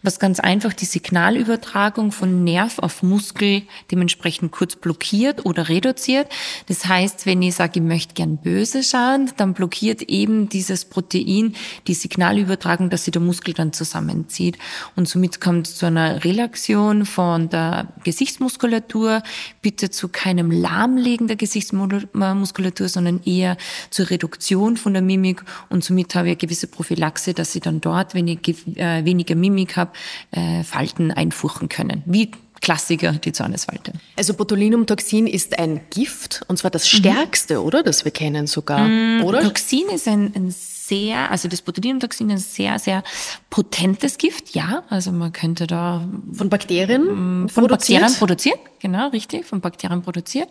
was 0.02 0.18
ganz 0.18 0.38
einfach 0.38 0.74
die 0.74 0.84
Signalübertragung 0.84 2.12
von 2.12 2.44
Nerv 2.44 2.78
auf 2.80 3.02
Muskel 3.02 3.62
dementsprechend 3.90 4.52
kurz 4.52 4.76
blockiert 4.76 5.46
oder 5.46 5.70
reduziert. 5.70 6.28
Das 6.68 6.84
heißt, 6.84 7.24
wenn 7.24 7.40
ich 7.40 7.54
sage, 7.54 7.80
ich 7.80 7.82
möchte 7.82 8.12
gern 8.12 8.36
böse 8.36 8.82
schauen, 8.82 9.30
dann 9.38 9.54
blockiert 9.54 10.02
eben 10.02 10.50
dieses 10.50 10.84
Protein 10.84 11.54
die 11.86 11.94
Signalübertragung, 11.94 12.90
dass 12.90 13.06
sich 13.06 13.12
der 13.12 13.22
Muskel 13.22 13.45
Dann 13.54 13.72
zusammenzieht. 13.72 14.58
Und 14.94 15.08
somit 15.08 15.40
kommt 15.40 15.68
es 15.68 15.76
zu 15.76 15.86
einer 15.86 16.24
Relaxion 16.24 17.06
von 17.06 17.48
der 17.48 17.88
Gesichtsmuskulatur, 18.04 19.22
bitte 19.62 19.90
zu 19.90 20.08
keinem 20.08 20.50
Lahmlegen 20.50 21.26
der 21.26 21.36
Gesichtsmuskulatur, 21.36 22.88
sondern 22.88 23.22
eher 23.24 23.56
zur 23.90 24.10
Reduktion 24.10 24.76
von 24.76 24.92
der 24.92 25.02
Mimik. 25.02 25.42
Und 25.68 25.84
somit 25.84 26.14
habe 26.14 26.28
ich 26.28 26.32
eine 26.32 26.36
gewisse 26.36 26.66
Prophylaxe, 26.66 27.34
dass 27.34 27.52
sie 27.52 27.60
dann 27.60 27.80
dort, 27.80 28.14
wenn 28.14 28.28
ich 28.28 28.48
äh, 28.76 29.04
weniger 29.04 29.34
Mimik 29.34 29.76
habe, 29.76 29.92
äh, 30.30 30.64
Falten 30.64 31.10
einfurchen 31.10 31.68
können. 31.68 32.02
Wie 32.06 32.30
Klassiker, 32.60 33.12
die 33.12 33.32
Zornesfalte. 33.32 33.92
Also 34.16 34.34
Botulinumtoxin 34.34 35.26
ist 35.26 35.58
ein 35.58 35.82
Gift, 35.90 36.42
und 36.48 36.58
zwar 36.58 36.70
das 36.70 36.90
mhm. 36.92 36.98
stärkste, 36.98 37.58
mhm. 37.58 37.64
oder? 37.64 37.82
Das 37.82 38.04
wir 38.04 38.12
kennen 38.12 38.46
sogar, 38.46 38.80
mhm. 38.88 39.24
oder? 39.24 39.42
Toxin 39.42 39.88
ist 39.94 40.08
ein, 40.08 40.32
ein 40.34 40.54
sehr, 40.88 41.30
also 41.30 41.48
das 41.48 41.62
Botulinumtoxin 41.62 42.30
ist 42.30 42.34
ein 42.34 42.38
sehr, 42.38 42.78
sehr 42.78 43.02
potentes 43.50 44.18
Gift, 44.18 44.54
ja. 44.54 44.84
Also 44.88 45.12
man 45.12 45.32
könnte 45.32 45.66
da 45.66 46.06
von 46.32 46.48
Bakterien 46.48 47.44
mm, 47.44 47.48
von 47.48 47.66
produziert? 47.66 48.00
Bakterien 48.00 48.18
produziert, 48.18 48.58
genau, 48.80 49.08
richtig, 49.08 49.46
von 49.46 49.60
Bakterien 49.60 50.02
produziert. 50.02 50.48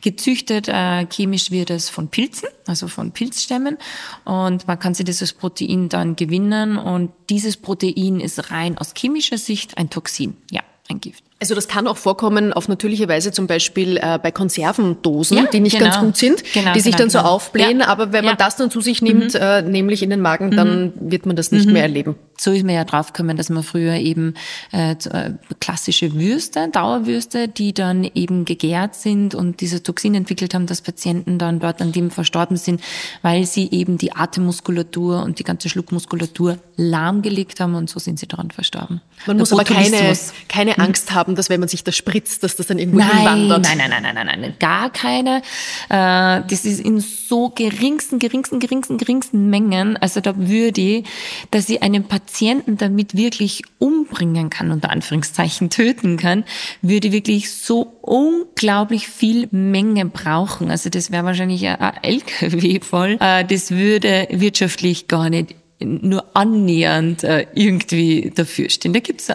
Gezüchtet 0.00 0.68
äh, 0.68 1.06
chemisch 1.06 1.50
wird 1.50 1.70
es 1.70 1.88
von 1.88 2.08
Pilzen, 2.08 2.48
also 2.66 2.88
von 2.88 3.12
Pilzstämmen, 3.12 3.78
und 4.24 4.66
man 4.66 4.78
kann 4.78 4.94
sich 4.94 5.04
dieses 5.04 5.32
Protein 5.32 5.88
dann 5.88 6.16
gewinnen. 6.16 6.78
Und 6.78 7.12
dieses 7.30 7.56
Protein 7.56 8.20
ist 8.20 8.50
rein 8.50 8.78
aus 8.78 8.94
chemischer 8.96 9.38
Sicht 9.38 9.78
ein 9.78 9.90
Toxin, 9.90 10.36
ja, 10.50 10.62
ein 10.88 11.00
Gift. 11.00 11.24
Also 11.42 11.56
das 11.56 11.66
kann 11.66 11.88
auch 11.88 11.96
vorkommen 11.96 12.52
auf 12.52 12.68
natürliche 12.68 13.08
Weise, 13.08 13.32
zum 13.32 13.48
Beispiel 13.48 13.96
äh, 13.96 14.16
bei 14.22 14.30
Konservendosen, 14.30 15.36
Ja, 15.38 15.46
die 15.46 15.58
nicht 15.58 15.76
genau. 15.76 15.90
ganz 15.90 16.00
gut 16.00 16.16
sind, 16.16 16.44
Genau, 16.54 16.72
die 16.72 16.78
sich 16.78 16.92
genau, 16.92 16.98
dann 17.02 17.10
so 17.10 17.18
genau. 17.18 17.30
aufblähen. 17.30 17.80
Ja. 17.80 17.88
Aber 17.88 18.12
wenn 18.12 18.24
man 18.24 18.26
Ja. 18.26 18.32
Mhm. 18.34 18.38
das 18.38 18.54
dann 18.56 18.70
zu 18.70 18.80
sich 18.80 19.02
nimmt, 19.02 19.34
äh, 19.34 19.60
nämlich 19.62 20.04
in 20.04 20.10
den 20.10 20.20
Magen, 20.20 20.52
dann 20.52 20.92
wird 21.00 21.26
man 21.26 21.34
das 21.34 21.50
nicht 21.50 21.68
mehr 21.68 21.82
erleben. 21.82 22.14
So 22.38 22.52
ist 22.52 22.64
mir 22.64 22.74
ja 22.74 22.84
draufgekommen, 22.84 23.36
dass 23.36 23.50
man 23.50 23.62
früher 23.64 23.94
eben 23.94 24.34
äh, 24.72 24.92
äh, 24.92 25.30
klassische 25.60 26.14
Würste, 26.14 26.68
Dauerwürste, 26.70 27.48
die 27.48 27.72
dann 27.72 28.08
eben 28.14 28.44
gegärt 28.44 28.94
sind 28.94 29.34
und 29.34 29.60
diese 29.60 29.82
Toxin 29.82 30.14
entwickelt 30.14 30.54
haben, 30.54 30.66
dass 30.66 30.80
Patienten 30.80 31.38
dann 31.38 31.58
dort 31.58 31.80
an 31.82 31.90
dem 31.92 32.10
verstorben 32.12 32.56
sind, 32.56 32.80
weil 33.22 33.46
sie 33.46 33.68
eben 33.70 33.98
die 33.98 34.12
Atemmuskulatur 34.12 35.22
und 35.22 35.38
die 35.40 35.44
ganze 35.44 35.68
Schluckmuskulatur 35.68 36.58
lahmgelegt 36.76 37.60
haben 37.60 37.74
und 37.74 37.90
so 37.90 37.98
sind 37.98 38.18
sie 38.18 38.26
daran 38.26 38.50
verstorben. 38.50 39.00
Man 39.26 39.36
Der 39.36 39.42
muss 39.42 39.52
aber 39.52 39.64
keine, 39.64 40.16
keine 40.48 40.78
Angst 40.78 41.12
haben, 41.14 41.31
dass 41.34 41.50
wenn 41.50 41.60
man 41.60 41.68
sich 41.68 41.84
das 41.84 41.96
spritzt, 41.96 42.42
dass 42.42 42.56
das 42.56 42.66
dann 42.66 42.78
irgendwo 42.78 42.98
Nein, 42.98 43.10
hinwandert. 43.10 43.62
nein, 43.64 43.78
nein, 43.78 43.90
nein, 44.02 44.14
nein, 44.14 44.26
nein, 44.26 44.40
nein, 44.40 44.54
gar 44.58 44.90
keine. 44.90 45.42
Äh, 45.88 46.42
das 46.48 46.64
ist 46.64 46.80
in 46.80 47.00
so 47.00 47.50
geringsten, 47.50 48.18
geringsten, 48.18 48.58
geringsten, 48.60 48.98
geringsten 48.98 49.50
Mengen. 49.50 49.96
Also 49.96 50.20
da 50.20 50.34
würde 50.36 50.80
ich, 50.80 51.04
dass 51.50 51.68
ich 51.68 51.82
einen 51.82 52.04
Patienten 52.04 52.76
damit 52.76 53.16
wirklich 53.16 53.62
umbringen 53.78 54.50
kann, 54.50 54.70
unter 54.70 54.90
Anführungszeichen 54.90 55.70
töten 55.70 56.16
kann, 56.16 56.44
würde 56.80 57.08
ich 57.08 57.12
wirklich 57.12 57.52
so 57.52 57.98
unglaublich 58.00 59.08
viel 59.08 59.48
Menge 59.50 60.06
brauchen. 60.06 60.70
Also 60.70 60.90
das 60.90 61.10
wäre 61.10 61.24
wahrscheinlich 61.24 61.66
ein 61.66 61.80
ein 61.80 61.94
LKW 62.02 62.80
voll. 62.80 63.16
Äh, 63.20 63.44
das 63.44 63.70
würde 63.70 64.28
wirtschaftlich 64.30 65.08
gar 65.08 65.30
nicht 65.30 65.54
nur 65.84 66.24
annähernd 66.34 67.24
äh, 67.24 67.46
irgendwie 67.54 68.32
dafür 68.34 68.70
stehen. 68.70 68.92
Da 68.92 69.00
gibt 69.00 69.20
es 69.20 69.28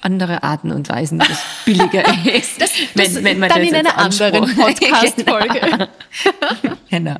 andere 0.00 0.42
Arten 0.42 0.70
und 0.72 0.88
Weisen, 0.88 1.20
wie 1.20 1.26
das 1.28 1.40
billiger 1.64 2.04
ist. 2.36 2.60
Das- 2.60 2.70
dann 2.94 3.04
in 3.32 3.40
das 3.42 3.52
einer 3.52 3.64
jetzt 3.64 4.22
anderen. 4.22 4.54
Podcast-Folge. 4.56 5.88
genau. 6.90 7.16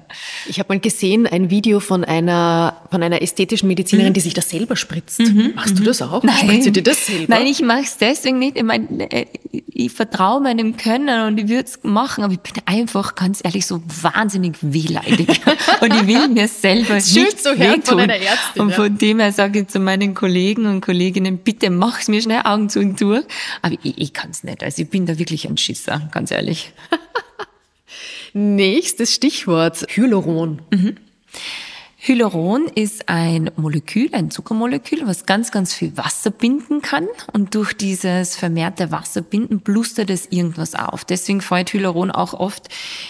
Ich 0.49 0.59
habe 0.59 0.75
mal 0.75 0.81
gesehen, 0.81 1.27
ein 1.27 1.51
Video 1.51 1.81
von 1.81 2.05
einer, 2.05 2.77
von 2.91 3.03
einer 3.03 3.23
ästhetischen 3.23 3.69
Medizinerin, 3.69 4.13
die 4.13 4.21
sich 4.21 4.35
das 4.35 4.49
selber 4.51 4.77
spritzt. 4.77 5.21
Machst 5.55 5.79
du 5.79 5.83
das 5.83 6.03
auch? 6.03 6.23
Spritzt 6.39 6.67
du 6.67 6.73
dir 6.73 6.83
das 6.83 7.07
selber? 7.07 7.23
Mhm. 7.23 7.27
Nein, 7.29 7.47
ich 7.47 7.63
mache 7.63 7.81
es 7.83 7.97
deswegen 7.99 8.39
nicht. 8.39 8.57
Ich, 8.57 8.63
mein, 8.63 9.01
äh, 9.01 9.27
ich 9.53 9.93
vertraue 9.93 10.41
meinem 10.41 10.77
Können 10.77 11.27
und 11.27 11.39
ich 11.39 11.49
würde 11.49 11.65
es 11.69 11.79
machen, 11.83 12.25
aber 12.25 12.33
ich 12.33 12.41
bin 12.41 12.63
einfach, 12.67 13.15
ganz 13.15 13.41
ehrlich, 13.45 13.67
so 13.67 13.83
wahnsinnig 14.03 14.55
wehleidig. 14.61 15.41
und 15.81 15.95
ich 15.95 16.07
will 16.07 16.29
mir 16.29 16.49
selber 16.49 17.01
Schön 17.01 17.25
nicht 17.25 17.43
zu 17.43 17.51
hören 17.57 17.83
von 17.83 17.99
wehtun. 17.99 18.01
einer 18.01 18.17
Ärztin, 18.17 18.63
Und 18.63 18.66
ja. 18.71 18.77
von 18.77 18.99
dem 18.99 19.21
her 19.21 19.33
sage 19.33 19.61
ich 19.61 19.69
zu 19.69 19.79
meinen 19.79 20.15
Kollegen 20.15 20.67
und 20.67 20.81
Kolleginnen, 20.81 21.39
bitte 21.39 21.71
mach's 21.71 22.09
mir 22.09 22.21
schnell 22.23 22.43
Augen 22.45 22.69
zu 22.69 22.81
und 22.81 23.01
durch. 23.01 23.25
Aber 23.63 23.77
ich, 23.83 23.99
ich 23.99 24.13
kann 24.13 24.31
es 24.31 24.45
nicht. 24.45 24.63
Also 24.63 24.83
ich 24.83 24.91
bin 24.91 25.07
da 25.07 25.19
wirklich 25.19 25.49
ein 25.49 25.57
Schisser, 25.57 26.09
ganz 26.13 26.31
ehrlich. 26.31 26.73
Nächstes 28.33 29.15
Stichwort, 29.15 29.87
Hyaluron. 29.89 30.63
Hyaluron 32.09 32.69
ist 32.73 33.09
ein 33.09 33.51
Molekül, 33.57 34.11
ein 34.13 34.31
Zuckermolekül, 34.31 35.01
was 35.07 35.27
ganz, 35.27 35.51
ganz 35.51 35.75
viel 35.75 35.97
Wasser 35.97 36.31
binden 36.31 36.81
kann. 36.81 37.09
Und 37.33 37.57
durch 37.57 37.73
dieses 37.73 38.37
vermehrte 38.37 38.93
Wasserbinden 38.93 39.59
blustert 39.59 40.11
es 40.11 40.27
irgendwas 40.31 40.77
auf. 40.77 41.05
Deswegen 41.05 41.41
fällt 41.41 41.73
Hyaluron 41.73 42.13
auch 42.13 42.33
oft 42.33 42.69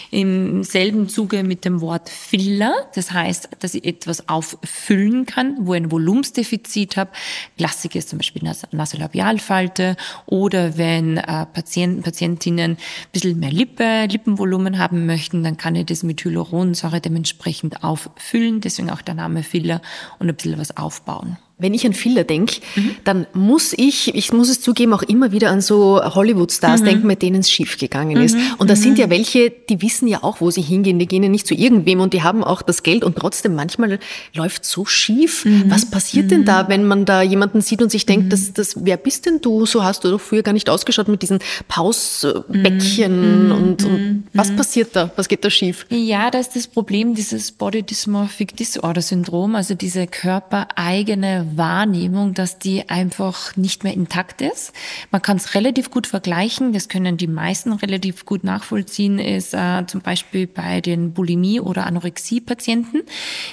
im 0.09 0.63
selben 0.63 1.09
Zuge 1.09 1.43
mit 1.43 1.63
dem 1.63 1.79
Wort 1.79 2.09
Filler. 2.09 2.73
Das 2.95 3.11
heißt, 3.11 3.49
dass 3.59 3.75
ich 3.75 3.85
etwas 3.85 4.29
auffüllen 4.29 5.27
kann, 5.27 5.57
wo 5.59 5.75
ich 5.75 5.83
ein 5.83 5.91
Volumensdefizit 5.91 6.97
habe. 6.97 7.11
Klassiker 7.55 7.99
ist 7.99 8.09
zum 8.09 8.17
Beispiel 8.17 8.41
Nas 8.41 8.63
Nasolabialfalte 8.71 9.95
oder 10.25 10.79
wenn 10.79 11.17
äh, 11.17 11.45
Patienten, 11.45 12.01
Patientinnen 12.01 12.71
ein 12.71 12.77
bisschen 13.11 13.39
mehr 13.39 13.51
Lippe, 13.51 14.07
Lippenvolumen 14.09 14.79
haben 14.79 15.05
möchten, 15.05 15.43
dann 15.43 15.55
kann 15.55 15.75
ich 15.75 15.85
das 15.85 16.01
mit 16.01 16.25
Hyaluronsäure 16.25 16.99
dementsprechend 16.99 17.83
auffüllen. 17.83 18.59
Deswegen 18.59 18.86
auch 18.89 19.01
der 19.01 19.15
Name 19.15 19.43
Filler 19.43 19.81
und 20.19 20.29
ein 20.29 20.35
bisschen 20.35 20.59
was 20.59 20.75
aufbauen. 20.75 21.37
Wenn 21.59 21.73
ich 21.73 21.87
an 21.87 21.93
Filler 21.93 22.23
denke, 22.23 22.57
dann 23.03 23.25
muss 23.33 23.73
ich, 23.75 24.13
ich 24.13 24.31
muss 24.31 24.47
es 24.47 24.61
zugeben, 24.61 24.93
auch 24.93 25.01
immer 25.01 25.31
wieder 25.31 25.49
an 25.49 25.59
so 25.61 25.99
Hollywood-Stars 26.03 26.83
denken, 26.83 27.07
mit 27.07 27.23
denen 27.23 27.39
es 27.39 27.49
schief 27.49 27.79
gegangen 27.79 28.17
ist. 28.17 28.37
Und 28.59 28.69
da 28.69 28.75
sind 28.75 28.99
ja 28.99 29.09
welche, 29.09 29.49
die 29.49 29.81
wissen 29.81 30.07
ja 30.07 30.23
auch, 30.23 30.39
wo 30.39 30.51
sie 30.51 30.61
hingehen. 30.61 30.99
Die 30.99 31.07
gehen 31.07 31.23
ja 31.23 31.29
nicht 31.29 31.47
zu 31.47 31.55
irgendwem 31.55 31.99
und 31.99 32.13
die 32.13 32.21
haben 32.21 32.43
auch 32.43 32.61
das 32.61 32.83
Geld 32.83 33.03
und 33.03 33.15
trotzdem 33.15 33.55
manchmal 33.55 33.97
läuft 34.35 34.65
so 34.65 34.85
schief. 34.85 35.47
Was 35.67 35.89
passiert 35.89 36.29
denn 36.29 36.45
da, 36.45 36.69
wenn 36.69 36.85
man 36.85 37.05
da 37.05 37.23
jemanden 37.23 37.61
sieht 37.61 37.81
und 37.81 37.89
sich 37.89 38.05
denkt, 38.05 38.31
das, 38.31 38.53
das, 38.53 38.75
wer 38.85 38.97
bist 38.97 39.25
denn 39.25 39.41
du? 39.41 39.65
So 39.65 39.83
hast 39.83 40.03
du 40.03 40.11
doch 40.11 40.21
früher 40.21 40.43
gar 40.43 40.53
nicht 40.53 40.69
ausgeschaut 40.69 41.07
mit 41.07 41.23
diesen 41.23 41.39
Pausbäckchen 41.67 43.51
und, 43.51 43.83
und 43.83 44.23
was 44.33 44.55
passiert 44.55 44.95
da? 44.95 45.11
Was 45.15 45.27
geht 45.27 45.43
da 45.43 45.49
schief? 45.49 45.87
Ja, 45.89 46.29
da 46.29 46.37
ist 46.37 46.55
das 46.55 46.67
Problem 46.67 47.15
dieses 47.15 47.51
Body 47.51 47.81
Dysmorphic 47.81 48.55
Disorder 48.55 49.01
Syndrom, 49.01 49.55
also 49.55 49.73
diese 49.73 50.05
körpereigene 50.05 51.46
Wahrnehmung, 51.55 52.33
dass 52.33 52.57
die 52.57 52.89
einfach 52.89 53.55
nicht 53.55 53.83
mehr 53.83 53.93
intakt 53.93 54.41
ist. 54.41 54.73
Man 55.11 55.21
kann 55.21 55.37
es 55.37 55.53
relativ 55.53 55.91
gut 55.91 56.07
vergleichen, 56.07 56.73
das 56.73 56.89
können 56.89 57.17
die 57.17 57.27
meisten 57.27 57.71
relativ 57.71 58.25
gut 58.25 58.43
nachvollziehen, 58.43 59.19
ist 59.19 59.53
äh, 59.53 59.85
zum 59.85 60.01
Beispiel 60.01 60.47
bei 60.47 60.81
den 60.81 61.13
Bulimie- 61.13 61.61
oder 61.61 61.85
Anorexie-Patienten, 61.85 63.03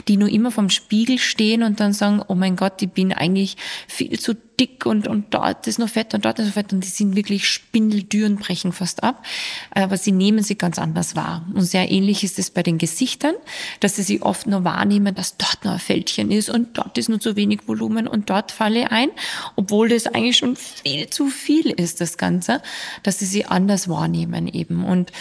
die 0.08 0.16
nur 0.16 0.28
immer 0.28 0.50
vom 0.50 0.70
Spiegel 0.70 1.18
stehen 1.18 1.62
und 1.62 1.80
dann 1.80 1.92
sagen, 1.92 2.22
oh 2.26 2.34
mein 2.34 2.56
Gott, 2.56 2.80
ich 2.80 2.90
bin 2.90 3.12
eigentlich 3.12 3.56
viel 3.86 4.18
zu 4.18 4.34
dick 4.58 4.86
und, 4.86 5.08
und 5.08 5.34
dort 5.34 5.66
ist 5.66 5.78
noch 5.78 5.88
Fett 5.88 6.14
und 6.14 6.24
dort 6.24 6.38
ist 6.38 6.46
noch 6.46 6.54
Fett 6.54 6.72
und 6.72 6.84
die 6.84 6.88
sind 6.88 7.16
wirklich 7.16 7.48
spindeldürr 7.48 8.26
und 8.26 8.40
brechen 8.40 8.72
fast 8.72 9.02
ab. 9.02 9.24
Aber 9.70 9.96
sie 9.96 10.12
nehmen 10.12 10.42
sie 10.42 10.56
ganz 10.56 10.78
anders 10.78 11.16
wahr. 11.16 11.46
Und 11.54 11.62
sehr 11.62 11.90
ähnlich 11.90 12.24
ist 12.24 12.38
es 12.38 12.50
bei 12.50 12.62
den 12.62 12.78
Gesichtern, 12.78 13.34
dass 13.80 13.96
sie 13.96 14.02
sie 14.02 14.22
oft 14.22 14.46
nur 14.46 14.64
wahrnehmen, 14.64 15.14
dass 15.14 15.36
dort 15.36 15.64
noch 15.64 15.72
ein 15.72 15.78
Fältchen 15.78 16.30
ist 16.30 16.50
und 16.50 16.78
dort 16.78 16.96
ist 16.98 17.08
nur 17.08 17.20
zu 17.20 17.36
wenig 17.36 17.66
Volumen 17.66 17.83
und 17.86 18.30
dort 18.30 18.52
falle 18.52 18.90
ein, 18.90 19.10
obwohl 19.56 19.88
das 19.88 20.06
eigentlich 20.06 20.36
schon 20.36 20.56
viel 20.56 21.08
zu 21.08 21.28
viel 21.28 21.70
ist, 21.70 22.00
das 22.00 22.18
Ganze, 22.18 22.62
dass 23.02 23.18
sie 23.18 23.26
sie 23.26 23.44
anders 23.44 23.88
wahrnehmen 23.88 24.48
eben. 24.48 24.84
Und 24.84 25.12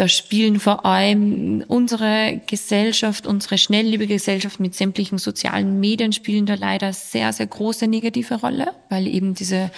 da 0.00 0.08
spielen 0.08 0.60
vor 0.60 0.86
allem 0.86 1.62
unsere 1.68 2.40
Gesellschaft, 2.46 3.26
unsere 3.26 3.58
schnelllebige 3.58 4.14
Gesellschaft 4.14 4.58
mit 4.58 4.74
sämtlichen 4.74 5.18
sozialen 5.18 5.78
Medien 5.78 6.14
spielen 6.14 6.46
da 6.46 6.54
leider 6.54 6.94
sehr, 6.94 7.34
sehr 7.34 7.46
große 7.46 7.86
negative 7.86 8.36
Rolle, 8.36 8.72
weil 8.88 9.06
eben 9.06 9.34
diese 9.34 9.70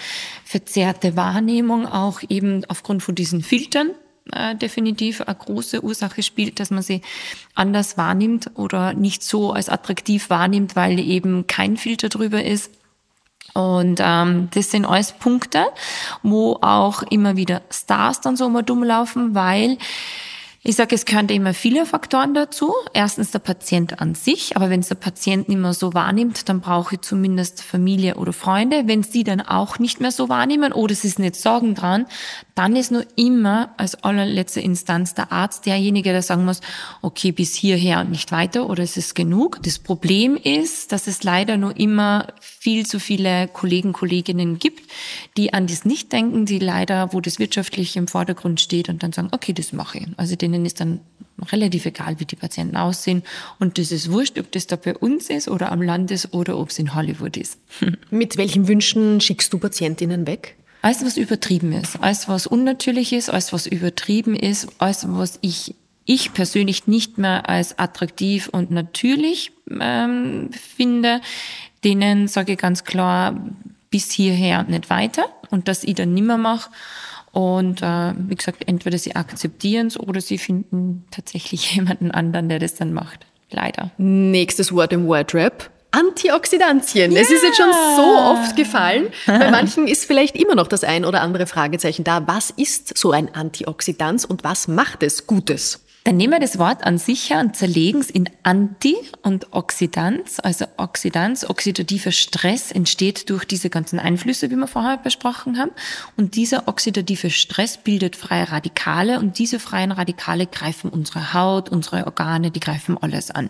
verzerrte 0.45 1.17
Wahrnehmung 1.17 1.85
auch 1.85 2.21
eben 2.29 2.63
aufgrund 2.69 3.03
von 3.03 3.15
diesen 3.15 3.41
Filtern 3.41 3.89
äh, 4.31 4.55
definitiv 4.55 5.21
eine 5.21 5.35
große 5.35 5.83
Ursache 5.83 6.23
spielt, 6.23 6.59
dass 6.59 6.71
man 6.71 6.81
sie 6.81 7.01
anders 7.55 7.97
wahrnimmt 7.97 8.51
oder 8.55 8.93
nicht 8.93 9.23
so 9.23 9.51
als 9.51 9.69
attraktiv 9.69 10.29
wahrnimmt, 10.29 10.75
weil 10.75 10.99
eben 10.99 11.47
kein 11.47 11.77
Filter 11.77 12.09
drüber 12.09 12.43
ist. 12.43 12.71
Und 13.53 13.99
ähm, 14.01 14.49
das 14.53 14.71
sind 14.71 14.85
alles 14.85 15.11
Punkte, 15.11 15.65
wo 16.23 16.57
auch 16.61 17.03
immer 17.03 17.35
wieder 17.35 17.61
Stars 17.69 18.21
dann 18.21 18.35
so 18.35 18.49
mal 18.49 18.63
dumm 18.63 18.83
laufen, 18.83 19.35
weil 19.35 19.77
ich 20.65 20.77
sage, 20.77 20.95
es 20.95 21.03
da 21.03 21.19
immer 21.19 21.53
viele 21.53 21.85
Faktoren 21.85 22.33
dazu. 22.33 22.73
Erstens 22.93 23.31
der 23.31 23.39
Patient 23.39 23.99
an 23.99 24.15
sich, 24.15 24.55
aber 24.55 24.69
wenn 24.69 24.79
es 24.79 24.87
der 24.87 24.95
Patient 24.95 25.49
nicht 25.49 25.57
mehr 25.59 25.73
so 25.73 25.93
wahrnimmt, 25.93 26.47
dann 26.47 26.61
brauche 26.61 26.95
ich 26.95 27.01
zumindest 27.01 27.61
Familie 27.61 28.15
oder 28.15 28.31
Freunde. 28.31 28.83
Wenn 28.85 29.01
es 29.01 29.09
die 29.09 29.25
dann 29.25 29.41
auch 29.41 29.77
nicht 29.77 29.99
mehr 29.99 30.11
so 30.11 30.29
wahrnehmen 30.29 30.71
oder 30.71 30.95
sie 30.95 31.09
es 31.09 31.19
nicht 31.19 31.35
sorgen 31.35 31.75
dran, 31.75 32.05
dann 32.55 32.77
ist 32.77 32.91
nur 32.91 33.05
immer 33.17 33.73
als 33.75 34.03
allerletzte 34.05 34.61
Instanz 34.61 35.13
der 35.13 35.33
Arzt 35.33 35.65
derjenige, 35.65 36.13
der 36.13 36.21
sagen 36.21 36.45
muss, 36.45 36.61
okay, 37.01 37.33
bis 37.33 37.55
hierher 37.55 37.99
und 37.99 38.11
nicht 38.11 38.31
weiter 38.31 38.69
oder 38.69 38.83
es 38.83 38.95
ist 38.95 39.15
genug. 39.15 39.59
Das 39.63 39.79
Problem 39.79 40.37
ist, 40.37 40.93
dass 40.93 41.07
es 41.07 41.23
leider 41.23 41.57
nur 41.57 41.75
immer 41.75 42.27
viel 42.39 42.85
zu 42.85 43.01
viele 43.01 43.49
Kollegen, 43.49 43.91
Kolleginnen 43.91 44.59
gibt, 44.59 44.89
die 45.35 45.53
an 45.53 45.67
das 45.67 45.83
nicht 45.83 46.13
denken, 46.13 46.45
die 46.45 46.59
leider, 46.59 47.11
wo 47.11 47.19
das 47.19 47.37
wirtschaftlich 47.37 47.97
im 47.97 48.07
Vordergrund 48.07 48.61
steht 48.61 48.87
und 48.87 49.03
dann 49.03 49.11
sagen, 49.11 49.27
okay, 49.31 49.51
das 49.51 49.73
mache 49.73 49.97
ich. 49.97 50.07
Also 50.15 50.37
denen 50.53 50.65
ist 50.65 50.79
dann 50.79 51.01
relativ 51.51 51.85
egal, 51.85 52.19
wie 52.19 52.25
die 52.25 52.35
Patienten 52.35 52.77
aussehen. 52.77 53.23
Und 53.59 53.77
das 53.77 53.91
ist 53.91 54.11
wurscht, 54.11 54.39
ob 54.39 54.51
das 54.51 54.67
da 54.67 54.75
bei 54.75 54.95
uns 54.95 55.29
ist 55.29 55.47
oder 55.47 55.71
am 55.71 55.81
Land 55.81 56.11
ist 56.11 56.33
oder 56.33 56.57
ob 56.57 56.69
es 56.69 56.79
in 56.79 56.95
Hollywood 56.95 57.37
ist. 57.37 57.59
Mit 58.09 58.37
welchen 58.37 58.67
Wünschen 58.67 59.19
schickst 59.19 59.51
du 59.51 59.59
Patientinnen 59.59 60.27
weg? 60.27 60.55
Alles, 60.81 61.03
was 61.05 61.15
übertrieben 61.15 61.71
ist, 61.71 62.01
alles, 62.01 62.27
was 62.27 62.45
unnatürlich 62.45 63.13
ist, 63.13 63.29
alles, 63.29 63.53
was 63.53 63.67
übertrieben 63.67 64.35
ist, 64.35 64.67
alles, 64.79 65.05
was 65.07 65.39
ich, 65.41 65.75
ich 66.03 66.33
persönlich 66.33 66.87
nicht 66.87 67.17
mehr 67.17 67.47
als 67.47 67.79
attraktiv 67.79 68.49
und 68.49 68.69
natürlich 68.69 69.53
ähm, 69.79 70.49
finde, 70.51 71.21
denen 71.85 72.27
sage 72.27 72.53
ich 72.53 72.57
ganz 72.57 72.83
klar, 72.83 73.41
bis 73.91 74.11
hierher 74.11 74.59
und 74.59 74.69
nicht 74.69 74.89
weiter 74.89 75.25
und 75.51 75.67
dass 75.69 75.83
ich 75.83 75.95
dann 75.95 76.13
nimmer 76.13 76.37
mache. 76.37 76.69
Und 77.33 77.81
äh, 77.81 78.13
wie 78.15 78.35
gesagt, 78.35 78.67
entweder 78.67 78.97
sie 78.97 79.15
akzeptieren 79.15 79.87
es 79.87 79.99
oder 79.99 80.21
sie 80.21 80.37
finden 80.37 81.05
tatsächlich 81.11 81.71
jemanden 81.75 82.11
anderen, 82.11 82.47
der 82.47 82.59
das 82.59 82.75
dann 82.75 82.93
macht. 82.93 83.25
Leider. 83.49 83.91
Nächstes 83.97 84.71
Wort 84.71 84.93
im 84.93 85.07
Wordrap, 85.07 85.69
Antioxidantien. 85.93 87.11
Ja. 87.11 87.21
Es 87.21 87.29
ist 87.29 87.43
jetzt 87.43 87.57
schon 87.57 87.71
so 87.95 88.01
oft 88.01 88.55
gefallen. 88.55 89.07
Bei 89.27 89.51
manchen 89.51 89.87
ist 89.87 90.05
vielleicht 90.05 90.35
immer 90.35 90.55
noch 90.55 90.67
das 90.67 90.83
ein 90.83 91.05
oder 91.05 91.21
andere 91.21 91.45
Fragezeichen 91.45 92.03
da. 92.03 92.27
Was 92.27 92.49
ist 92.49 92.97
so 92.97 93.11
ein 93.11 93.33
Antioxidant 93.33 94.25
und 94.25 94.43
was 94.43 94.67
macht 94.67 95.03
es 95.03 95.27
Gutes? 95.27 95.82
Dann 96.05 96.17
nehmen 96.17 96.33
wir 96.33 96.39
das 96.41 96.59
Wort 96.59 96.83
an 96.83 96.97
sich 96.97 97.29
her 97.29 97.39
und 97.39 97.55
zerlegen 97.55 98.01
es 98.01 98.09
in 98.09 98.29
Anti 98.43 98.95
und 99.21 99.53
Oxidanz. 99.53 100.39
Also 100.43 100.65
Oxidanz, 100.75 101.49
oxidativer 101.49 102.11
Stress 102.11 102.71
entsteht 102.71 103.29
durch 103.29 103.45
diese 103.45 103.69
ganzen 103.69 103.99
Einflüsse, 103.99 104.51
wie 104.51 104.57
wir 104.57 104.67
vorher 104.67 104.97
besprochen 104.97 105.57
haben. 105.57 105.71
Und 106.17 106.35
dieser 106.35 106.67
oxidative 106.67 107.29
Stress 107.29 107.77
bildet 107.77 108.17
freie 108.17 108.51
Radikale 108.51 109.17
und 109.19 109.39
diese 109.39 109.59
freien 109.59 109.93
Radikale 109.93 110.45
greifen 110.45 110.89
unsere 110.89 111.33
Haut, 111.33 111.69
unsere 111.69 112.05
Organe, 112.05 112.51
die 112.51 112.59
greifen 112.59 112.97
alles 112.97 113.31
an. 113.31 113.49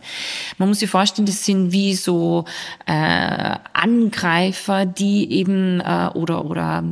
Man 0.59 0.69
muss 0.69 0.79
sich 0.79 0.89
vorstellen, 0.91 1.25
das 1.25 1.45
sind 1.45 1.71
wie 1.71 1.95
so 1.95 2.45
äh, 2.85 3.55
Angreifer, 3.73 4.85
die 4.85 5.31
eben 5.31 5.79
äh, 5.79 6.09
oder 6.13 6.45
oder 6.45 6.83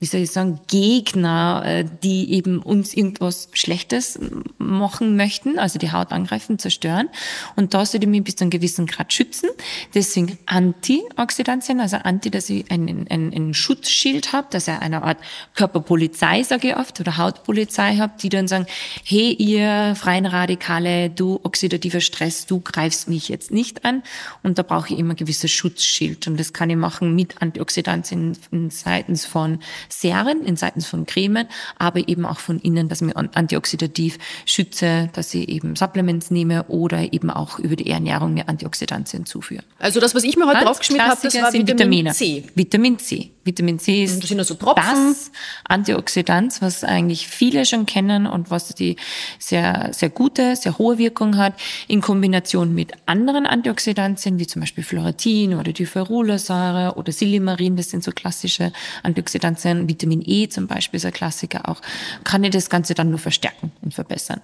wie 0.00 0.06
soll 0.06 0.20
ich 0.20 0.32
sagen, 0.32 0.60
Gegner, 0.66 1.62
äh, 1.64 1.84
die 2.02 2.32
eben 2.32 2.58
uns 2.58 2.94
irgendwas 2.94 3.48
Schlechtes 3.52 4.18
machen 4.58 5.16
möchten, 5.16 5.58
also 5.58 5.78
die 5.78 5.92
Haut 5.92 6.12
angreifen, 6.12 6.58
zerstören. 6.58 7.08
Und 7.56 7.74
da 7.74 7.86
sollte 7.86 8.04
ich 8.04 8.10
mich 8.10 8.24
bis 8.24 8.36
zu 8.36 8.44
einem 8.44 8.50
gewissen 8.50 8.86
Grad 8.86 9.12
schützen. 9.12 9.48
Deswegen 9.94 10.36
Antioxidantien, 10.46 11.80
also 11.80 11.96
Anti, 11.96 12.30
dass 12.30 12.50
ich 12.50 12.70
einen, 12.70 13.08
einen, 13.08 13.32
einen 13.32 13.54
Schutzschild 13.54 14.32
habe, 14.32 14.48
dass 14.50 14.68
ich 14.68 14.74
eine 14.74 15.02
Art 15.04 15.18
Körperpolizei, 15.54 16.42
sage 16.42 16.68
ich 16.68 16.76
oft, 16.76 17.00
oder 17.00 17.16
Hautpolizei 17.16 17.96
habe, 17.96 18.14
die 18.20 18.28
dann 18.28 18.48
sagen, 18.48 18.66
hey, 19.04 19.32
ihr 19.32 19.94
freien 19.96 20.26
Radikale, 20.26 21.08
du 21.08 21.40
oxidativer 21.44 22.00
Stress, 22.00 22.46
du 22.46 22.60
greifst 22.60 23.08
mich 23.08 23.28
jetzt 23.28 23.52
nicht 23.52 23.84
an. 23.84 24.02
Und 24.42 24.58
da 24.58 24.64
brauche 24.64 24.92
ich 24.92 24.98
immer 24.98 25.14
ein 25.14 25.16
gewisses 25.16 25.50
Schutzschild. 25.50 26.26
Und 26.26 26.38
das 26.38 26.52
kann 26.52 26.68
ich 26.68 26.76
machen 26.76 27.14
mit 27.14 27.40
Antioxidantien 27.40 28.36
seitens 28.70 29.24
von 29.24 29.60
Serien 29.88 30.44
in 30.44 30.56
Seiten 30.56 30.80
von 30.80 31.06
Cremen, 31.06 31.48
aber 31.78 32.08
eben 32.08 32.26
auch 32.26 32.38
von 32.38 32.58
innen, 32.58 32.88
dass 32.88 33.00
ich 33.00 33.06
mich 33.06 33.16
antioxidativ 33.16 34.18
schütze, 34.46 35.10
dass 35.12 35.34
ich 35.34 35.48
eben 35.48 35.76
Supplements 35.76 36.30
nehme 36.30 36.64
oder 36.64 37.12
eben 37.12 37.30
auch 37.30 37.58
über 37.58 37.76
die 37.76 37.90
Ernährung 37.90 38.34
mir 38.34 38.48
Antioxidantien 38.48 39.26
zuführe. 39.26 39.64
Also 39.78 40.00
das, 40.00 40.14
was 40.14 40.24
ich 40.24 40.36
mir 40.36 40.46
heute 40.46 40.64
draufgeschmiert 40.64 41.02
habe, 41.02 41.20
das 41.22 41.34
war 41.34 41.52
Vitamin 41.52 41.66
Vitamine. 41.66 42.12
C. 42.12 42.44
Vitamin 42.54 42.98
C. 42.98 43.30
Vitamin 43.44 43.78
C 43.78 44.04
ist 44.04 44.22
das, 44.22 44.48
Tropfen. 44.48 44.74
das 44.74 45.30
Antioxidant, 45.64 46.60
was 46.60 46.84
eigentlich 46.84 47.28
viele 47.28 47.64
schon 47.64 47.86
kennen 47.86 48.26
und 48.26 48.50
was 48.50 48.74
die 48.74 48.96
sehr, 49.38 49.90
sehr 49.92 50.08
gute, 50.08 50.56
sehr 50.56 50.78
hohe 50.78 50.98
Wirkung 50.98 51.36
hat, 51.36 51.54
in 51.86 52.00
Kombination 52.00 52.74
mit 52.74 52.92
anderen 53.06 53.46
Antioxidantien, 53.46 54.38
wie 54.38 54.46
zum 54.46 54.60
Beispiel 54.60 54.84
Fluoratin 54.84 55.54
oder 55.54 55.72
die 55.72 55.86
Ferulasäure 55.86 56.94
oder 56.96 57.12
Silimarin, 57.12 57.76
das 57.76 57.90
sind 57.90 58.02
so 58.02 58.12
klassische 58.12 58.72
Antioxidantien, 59.02 59.88
Vitamin 59.88 60.22
E 60.24 60.48
zum 60.48 60.66
Beispiel 60.66 60.96
ist 60.98 61.06
ein 61.06 61.12
Klassiker 61.12 61.68
auch, 61.68 61.80
kann 62.24 62.44
ich 62.44 62.50
das 62.50 62.70
Ganze 62.70 62.94
dann 62.94 63.10
nur 63.10 63.18
verstärken 63.18 63.72
und 63.82 63.94
verbessern. 63.94 64.40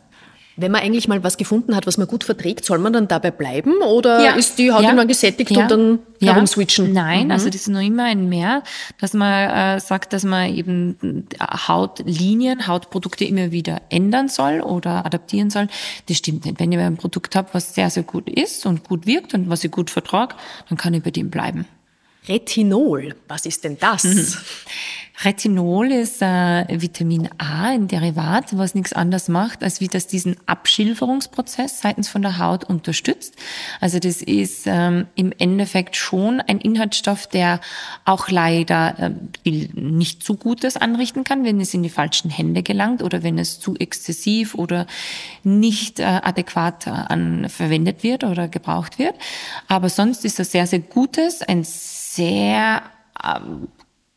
Wenn 0.61 0.73
man 0.73 0.83
eigentlich 0.83 1.09
mal 1.09 1.23
was 1.23 1.37
gefunden 1.37 1.75
hat, 1.75 1.87
was 1.87 1.99
man 1.99 2.07
gut 2.07 2.25
verträgt, 2.25 2.65
soll 2.65 2.79
man 2.79 2.93
dann 2.93 3.09
dabei 3.09 3.31
bleiben 3.31 3.77
oder 3.83 4.23
ja. 4.25 4.33
ist 4.33 4.59
die 4.59 4.71
Haut 4.73 4.83
ja. 4.83 4.91
immer 4.91 5.07
gesättigt 5.07 5.51
ja. 5.51 5.63
und 5.63 5.71
dann 5.71 5.99
ja. 6.19 6.33
herumswitchen? 6.33 6.93
Nein, 6.93 7.27
mhm. 7.27 7.31
also 7.31 7.47
das 7.47 7.63
ist 7.63 7.69
noch 7.69 7.81
immer 7.81 8.05
ein 8.05 8.29
Mehr, 8.29 8.63
dass 8.99 9.15
man 9.15 9.51
äh, 9.51 9.81
sagt, 9.81 10.13
dass 10.13 10.25
man 10.25 10.55
eben 10.55 11.27
Hautlinien, 11.41 12.67
Hautprodukte 12.67 13.25
immer 13.25 13.51
wieder 13.51 13.83
ändern 13.91 14.29
soll 14.29 14.61
oder 14.61 15.07
adaptieren 15.07 15.51
soll. 15.51 15.69
Das 16.09 16.19
stimmt 16.19 16.45
nicht. 16.45 16.61
Wenn 16.61 16.73
ich 16.73 16.79
ein 16.79 16.97
Produkt 16.97 17.37
habe, 17.37 17.49
was 17.53 17.75
sehr, 17.75 17.91
sehr 17.91 18.03
gut 18.03 18.29
ist 18.29 18.67
und 18.67 18.85
gut 18.85 19.07
wirkt 19.07 19.35
und 19.35 19.49
was 19.49 19.65
ich 19.65 19.71
gut 19.71 19.91
vertrage, 19.91 20.35
dann 20.69 20.79
kann 20.79 20.95
ich 20.95 21.03
bei 21.03 21.11
dem 21.11 21.31
bleiben. 21.31 21.67
Retinol, 22.29 23.15
was 23.29 23.47
ist 23.47 23.65
denn 23.65 23.79
das? 23.79 24.05
Mhm. 24.05 24.27
Retinol 25.23 25.93
ist 25.93 26.23
äh, 26.23 26.81
Vitamin 26.81 27.29
A, 27.37 27.69
ein 27.69 27.89
Derivat, 27.89 28.57
was 28.57 28.75
nichts 28.75 28.95
anderes 28.95 29.29
macht, 29.29 29.63
als 29.63 29.81
wie 29.81 29.89
das 29.89 30.07
diesen 30.07 30.37
Abschilferungsprozess 30.47 31.81
seitens 31.81 32.09
von 32.09 32.23
der 32.23 32.39
Haut 32.39 32.65
unterstützt. 32.65 33.35
Also 33.81 33.99
das 33.99 34.23
ist 34.23 34.63
ähm, 34.67 35.07
im 35.17 35.33
Endeffekt 35.37 35.97
schon 35.97 36.41
ein 36.41 36.59
Inhaltsstoff, 36.59 37.27
der 37.27 37.61
auch 38.07 38.31
leider 38.31 39.13
äh, 39.45 39.51
nicht 39.75 40.23
zu 40.23 40.37
Gutes 40.37 40.79
anrichten 40.79 41.25
kann, 41.25 41.45
wenn 41.45 41.61
es 41.61 41.75
in 41.75 41.83
die 41.83 41.91
falschen 41.91 42.31
Hände 42.31 42.63
gelangt 42.63 43.03
oder 43.03 43.23
wenn 43.23 43.39
es 43.39 43.61
zu 43.61 43.77
exzessiv 43.77 44.55
oder 44.55 44.87
nicht 45.45 46.01
äh, 46.01 46.05
adäquat 46.05 46.87
äh, 46.87 46.91
an, 46.91 47.51
verwendet 47.51 48.03
wird 48.03 48.25
oder 48.25 48.49
gebraucht 48.49 48.99
wird. 48.99 49.17
Aber 49.69 49.91
sonst 49.91 50.25
ist 50.25 50.39
das 50.39 50.51
sehr, 50.51 50.67
sehr 50.67 50.81
Gutes, 50.81 51.43
ein 51.43 51.63
sehr 51.65 52.83
ähm, 53.23 53.69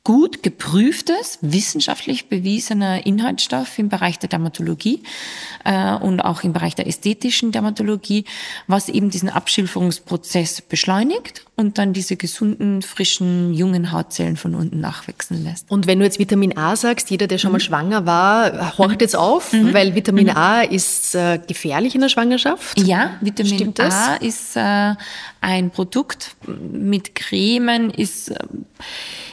gut 0.03 0.43
geprüftes, 0.43 1.39
wissenschaftlich 1.41 2.27
bewiesener 2.27 3.05
Inhaltsstoff 3.05 3.79
im 3.79 3.87
Bereich 3.87 4.19
der 4.19 4.27
Dermatologie 4.27 5.01
äh, 5.63 5.95
und 5.95 6.19
auch 6.19 6.43
im 6.43 6.51
Bereich 6.51 6.75
der 6.75 6.87
ästhetischen 6.87 7.53
Dermatologie, 7.53 8.25
was 8.67 8.89
eben 8.89 9.09
diesen 9.09 9.29
Abschilferungsprozess 9.29 10.61
beschleunigt 10.61 11.45
und 11.55 11.77
dann 11.77 11.93
diese 11.93 12.17
gesunden, 12.17 12.81
frischen, 12.81 13.53
jungen 13.53 13.93
Hautzellen 13.93 14.35
von 14.35 14.55
unten 14.55 14.81
nachwachsen 14.81 15.41
lässt. 15.41 15.71
Und 15.71 15.87
wenn 15.87 15.99
du 15.99 16.05
jetzt 16.05 16.19
Vitamin 16.19 16.57
A 16.57 16.75
sagst, 16.75 17.09
jeder, 17.09 17.27
der 17.27 17.37
schon 17.37 17.51
mhm. 17.51 17.53
mal 17.53 17.59
schwanger 17.61 18.05
war, 18.05 18.77
horcht 18.77 18.99
jetzt 18.99 19.15
auf, 19.15 19.53
mhm. 19.53 19.73
weil 19.73 19.95
Vitamin 19.95 20.27
mhm. 20.27 20.35
A 20.35 20.61
ist 20.63 21.15
äh, 21.15 21.39
gefährlich 21.47 21.95
in 21.95 22.01
der 22.01 22.09
Schwangerschaft. 22.09 22.77
Ja, 22.77 23.11
Vitamin 23.21 23.73
A 23.79 24.15
ist 24.15 24.57
äh, 24.57 24.95
ein 25.39 25.69
Produkt 25.69 26.35
mit 26.45 27.15
Cremen, 27.15 27.89
ist 27.89 28.31
äh, 28.31 28.35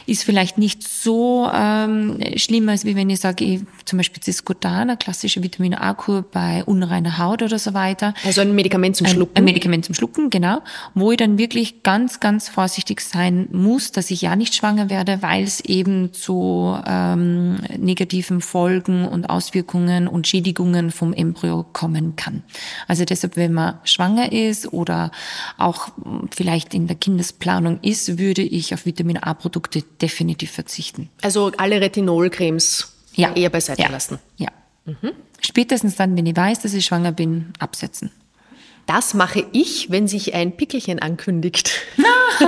ist 0.05 0.23
vielleicht 0.23 0.57
nicht 0.57 0.83
so 0.83 1.49
ähm, 1.53 2.19
schlimm, 2.35 2.69
als 2.69 2.85
wie 2.85 2.95
wenn 2.95 3.09
ich 3.09 3.19
sage, 3.19 3.43
ich, 3.43 3.61
zum 3.85 3.97
Beispiel 3.97 4.21
Ciscotan, 4.23 4.89
eine 4.89 4.97
klassische 4.97 5.43
Vitamin 5.43 5.73
A-Kur 5.73 6.23
bei 6.23 6.63
unreiner 6.65 7.17
Haut 7.17 7.41
oder 7.41 7.59
so 7.59 7.73
weiter. 7.73 8.13
Also 8.25 8.41
ein 8.41 8.53
Medikament 8.55 8.95
zum 8.95 9.07
Schlucken? 9.07 9.35
Ein, 9.35 9.41
ein 9.41 9.45
Medikament 9.45 9.85
zum 9.85 9.95
Schlucken, 9.95 10.29
genau. 10.29 10.59
Wo 10.93 11.11
ich 11.11 11.17
dann 11.17 11.37
wirklich 11.37 11.83
ganz, 11.83 12.19
ganz 12.19 12.49
vorsichtig 12.49 13.01
sein 13.01 13.47
muss, 13.51 13.91
dass 13.91 14.11
ich 14.11 14.21
ja 14.21 14.35
nicht 14.35 14.55
schwanger 14.55 14.89
werde, 14.89 15.21
weil 15.21 15.43
es 15.43 15.59
eben 15.61 16.13
zu 16.13 16.77
ähm, 16.85 17.57
negativen 17.77 18.41
Folgen 18.41 19.07
und 19.07 19.29
Auswirkungen 19.29 20.07
und 20.07 20.27
Schädigungen 20.27 20.91
vom 20.91 21.13
Embryo 21.13 21.65
kommen 21.71 22.15
kann. 22.15 22.43
Also 22.87 23.05
deshalb, 23.05 23.37
wenn 23.37 23.53
man 23.53 23.79
schwanger 23.83 24.31
ist 24.31 24.71
oder 24.73 25.11
auch 25.57 25.89
vielleicht 26.35 26.73
in 26.73 26.87
der 26.87 26.95
Kindesplanung 26.95 27.79
ist, 27.81 28.17
würde 28.17 28.41
ich 28.41 28.73
auf 28.73 28.85
Vitamin 28.85 29.17
A-Produkte 29.17 29.83
definitiv 30.01 30.51
verzichten. 30.51 31.09
Also 31.21 31.51
alle 31.57 31.81
Retinolcremes 31.81 32.93
ja. 33.13 33.33
eher 33.33 33.49
beiseite 33.49 33.81
ja. 33.81 33.89
lassen. 33.89 34.19
Ja. 34.37 34.49
Mhm. 34.85 35.11
Spätestens 35.39 35.95
dann, 35.95 36.15
wenn 36.17 36.25
ich 36.25 36.35
weiß, 36.35 36.61
dass 36.61 36.73
ich 36.73 36.85
schwanger 36.85 37.11
bin, 37.11 37.53
absetzen. 37.59 38.11
Das 38.93 39.13
mache 39.13 39.45
ich, 39.53 39.89
wenn 39.89 40.09
sich 40.09 40.33
ein 40.33 40.57
Pickelchen 40.57 40.99
ankündigt. 40.99 41.71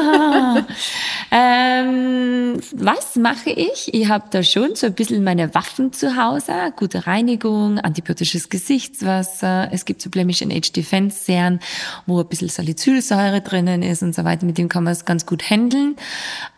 ähm, 1.31 2.59
was 2.73 3.15
mache 3.15 3.49
ich? 3.49 3.93
Ich 3.93 4.09
habe 4.09 4.25
da 4.29 4.43
schon 4.43 4.75
so 4.75 4.87
ein 4.87 4.93
bisschen 4.93 5.23
meine 5.23 5.55
Waffen 5.55 5.93
zu 5.93 6.17
Hause. 6.17 6.51
Gute 6.75 7.07
Reinigung, 7.07 7.79
antibiotisches 7.79 8.49
Gesichtswasser. 8.49 9.69
Es 9.71 9.85
gibt 9.85 10.01
so 10.01 10.09
Blemish 10.09 10.41
Age 10.41 10.73
Defense 10.73 11.23
Serien, 11.23 11.61
wo 12.07 12.19
ein 12.19 12.27
bisschen 12.27 12.49
Salicylsäure 12.49 13.39
drinnen 13.39 13.81
ist 13.81 14.03
und 14.03 14.13
so 14.13 14.25
weiter. 14.25 14.45
Mit 14.45 14.57
dem 14.57 14.67
kann 14.67 14.83
man 14.83 14.91
es 14.91 15.05
ganz 15.05 15.25
gut 15.25 15.49
handeln. 15.49 15.95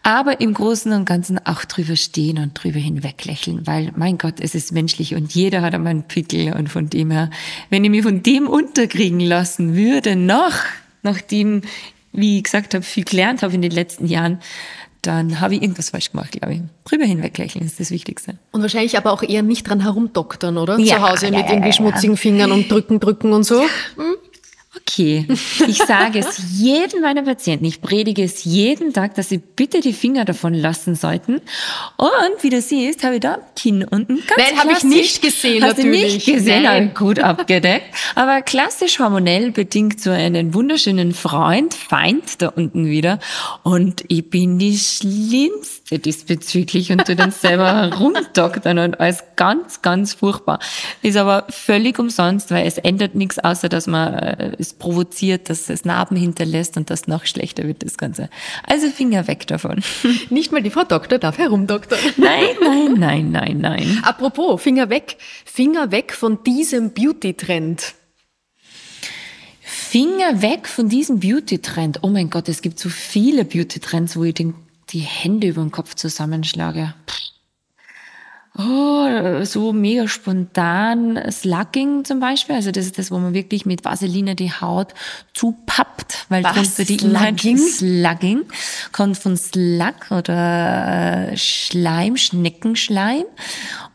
Aber 0.02 0.42
im 0.42 0.54
Großen 0.54 0.92
und 0.94 1.06
Ganzen 1.06 1.44
auch 1.46 1.66
drüber 1.66 1.96
stehen 1.96 2.40
und 2.40 2.54
drüber 2.54 2.80
hinweg 2.80 3.26
lächeln, 3.26 3.66
weil 3.66 3.92
mein 3.96 4.18
Gott, 4.18 4.36
es 4.40 4.54
ist 4.56 4.72
menschlich 4.72 5.16
und 5.16 5.34
jeder 5.34 5.62
hat 5.62 5.74
einmal 5.74 5.92
einen 5.92 6.04
Pickel 6.04 6.54
und 6.54 6.70
von 6.70 6.90
dem 6.90 7.12
her, 7.12 7.30
wenn 7.70 7.84
ich 7.84 7.90
mich 7.90 8.04
von 8.04 8.22
dem 8.22 8.48
unterkriegen 8.48 9.20
lassen 9.20 9.75
würde, 9.76 10.16
noch, 10.16 10.54
nachdem, 11.04 11.62
wie 12.12 12.38
ich 12.38 12.44
gesagt 12.44 12.74
habe, 12.74 12.84
viel 12.84 13.04
gelernt 13.04 13.44
habe 13.44 13.54
in 13.54 13.62
den 13.62 13.72
letzten 13.72 14.08
Jahren, 14.08 14.40
dann 15.02 15.40
habe 15.40 15.56
ich 15.56 15.62
irgendwas 15.62 15.92
falsch 15.92 16.12
gemacht, 16.12 16.32
glaube 16.32 16.56
ich. 16.56 16.62
Drüber 16.84 17.06
hinweglächeln 17.06 17.64
ist 17.64 17.80
das 17.80 17.92
Wichtigste. 17.92 18.38
Und 18.52 18.62
wahrscheinlich 18.62 18.98
aber 18.98 19.12
auch 19.12 19.22
eher 19.22 19.44
nicht 19.44 19.68
dran 19.68 19.82
herumdoktern, 19.82 20.58
oder? 20.58 20.80
Ja, 20.80 20.98
Zu 20.98 21.10
Hause 21.10 21.26
mit 21.28 21.42
ja, 21.42 21.52
irgendwie 21.52 21.70
ja, 21.70 21.74
schmutzigen 21.74 22.18
Fingern 22.18 22.52
und 22.52 22.72
drücken, 22.72 23.00
drücken 23.00 23.34
und 23.34 23.44
so. 23.44 23.62
Hm? 23.96 24.16
Okay, 24.82 25.26
ich 25.68 25.78
sage 25.78 26.20
es 26.20 26.40
jedem 26.58 27.02
meiner 27.02 27.24
Patienten, 27.24 27.66
ich 27.66 27.82
predige 27.82 28.24
es 28.24 28.44
jeden 28.44 28.94
Tag, 28.94 29.16
dass 29.16 29.30
sie 29.30 29.38
bitte 29.38 29.80
die 29.80 29.94
Finger 29.94 30.26
davon 30.26 30.54
lassen 30.54 30.96
sollten. 30.96 31.42
Und 31.98 32.42
wie 32.42 32.50
du 32.50 32.62
siehst, 32.62 33.04
habe 33.04 33.16
ich 33.16 33.22
da 33.22 33.38
Kinn 33.56 33.84
unten 33.84 34.18
ganz 34.28 34.38
Nein, 34.38 34.60
habe 34.60 34.74
ich 34.74 34.84
nicht 34.84 35.22
gesehen 35.22 35.64
Hast 35.64 35.78
natürlich. 35.78 36.08
du 36.08 36.14
nicht 36.14 36.26
gesehen, 36.26 36.64
Nein. 36.64 36.94
gut 36.94 37.20
abgedeckt. 37.20 37.86
Aber 38.16 38.42
klassisch 38.42 39.00
hormonell 39.00 39.52
bedingt 39.52 40.02
so 40.02 40.12
einen 40.12 40.54
wunderschönen 40.54 41.14
Freund, 41.14 41.74
Feind 41.74 42.42
da 42.42 42.50
unten 42.50 42.86
wieder. 42.88 43.20
Und 43.64 44.04
ich 44.08 44.30
bin 44.30 44.60
die 44.60 44.78
Schlimmste 44.78 46.00
diesbezüglich 46.00 46.92
und 46.92 47.06
tu 47.06 47.16
dann 47.16 47.32
selber 47.32 47.94
rumdoktern 48.00 48.80
und 48.80 49.00
alles 49.00 49.24
ganz, 49.36 49.82
ganz 49.82 50.14
furchtbar. 50.14 50.60
Ist 51.02 51.18
aber 51.18 51.46
völlig 51.50 52.00
umsonst, 52.00 52.52
weil 52.52 52.68
es 52.68 52.78
ändert 52.78 53.16
nichts, 53.16 53.40
außer 53.40 53.70
dass 53.70 53.88
man 53.88 54.56
das 54.66 54.74
provoziert, 54.74 55.50
dass 55.50 55.70
es 55.70 55.86
Narben 55.86 56.18
hinterlässt 56.18 56.78
und 56.78 56.90
das 56.90 57.08
noch 57.08 57.26
schlechter 57.26 57.68
wird, 57.68 57.84
das 57.84 57.98
Ganze. 57.98 58.30
Also 58.64 58.90
Finger 58.90 59.28
weg 59.28 59.46
davon. 59.48 59.84
Nicht 60.30 60.52
mal 60.52 60.62
die 60.62 60.70
Frau 60.70 60.84
Doktor 60.84 61.20
darf 61.20 61.38
herumdoktern. 61.38 62.00
Nein, 62.18 62.56
nein, 62.62 62.94
nein, 62.98 63.32
nein, 63.32 63.58
nein. 63.60 64.00
Apropos, 64.04 64.62
Finger 64.62 64.90
weg. 64.90 65.18
Finger 65.46 65.92
weg 65.92 66.14
von 66.14 66.44
diesem 66.44 66.92
Beauty-Trend. 66.92 67.94
Finger 69.62 70.42
weg 70.42 70.68
von 70.68 70.90
diesem 70.90 71.20
Beauty-Trend. 71.20 72.00
Oh 72.02 72.10
mein 72.10 72.30
Gott, 72.30 72.50
es 72.50 72.62
gibt 72.62 72.80
so 72.80 72.90
viele 72.90 73.46
Beauty-Trends, 73.46 74.18
wo 74.18 74.24
ich 74.24 74.34
den, 74.34 74.56
die 74.90 75.00
Hände 75.00 75.48
über 75.48 75.62
den 75.62 75.72
Kopf 75.72 75.96
zusammenschlage. 75.96 76.94
Oh, 78.58 79.44
so 79.44 79.74
mega 79.74 80.08
spontan 80.08 81.20
Slugging 81.30 82.06
zum 82.06 82.22
Beispiel. 82.22 82.56
Also 82.56 82.72
das 82.72 82.86
ist 82.86 82.98
das, 82.98 83.12
wo 83.12 83.18
man 83.18 83.34
wirklich 83.34 83.66
mit 83.66 83.84
Vaseline 83.84 84.36
die 84.36 84.52
Haut 84.52 84.94
zupappt, 85.34 86.26
weil 86.30 86.44
Was? 86.44 86.54
drunter 86.54 86.86
die 86.86 86.98
Slugging? 86.98 87.58
Slugging 87.58 88.42
kommt 88.94 89.18
von 89.18 89.36
Slug 89.36 90.12
oder 90.12 91.32
äh, 91.32 91.38
Schleim, 91.38 92.16
Schneckenschleim. 92.16 93.26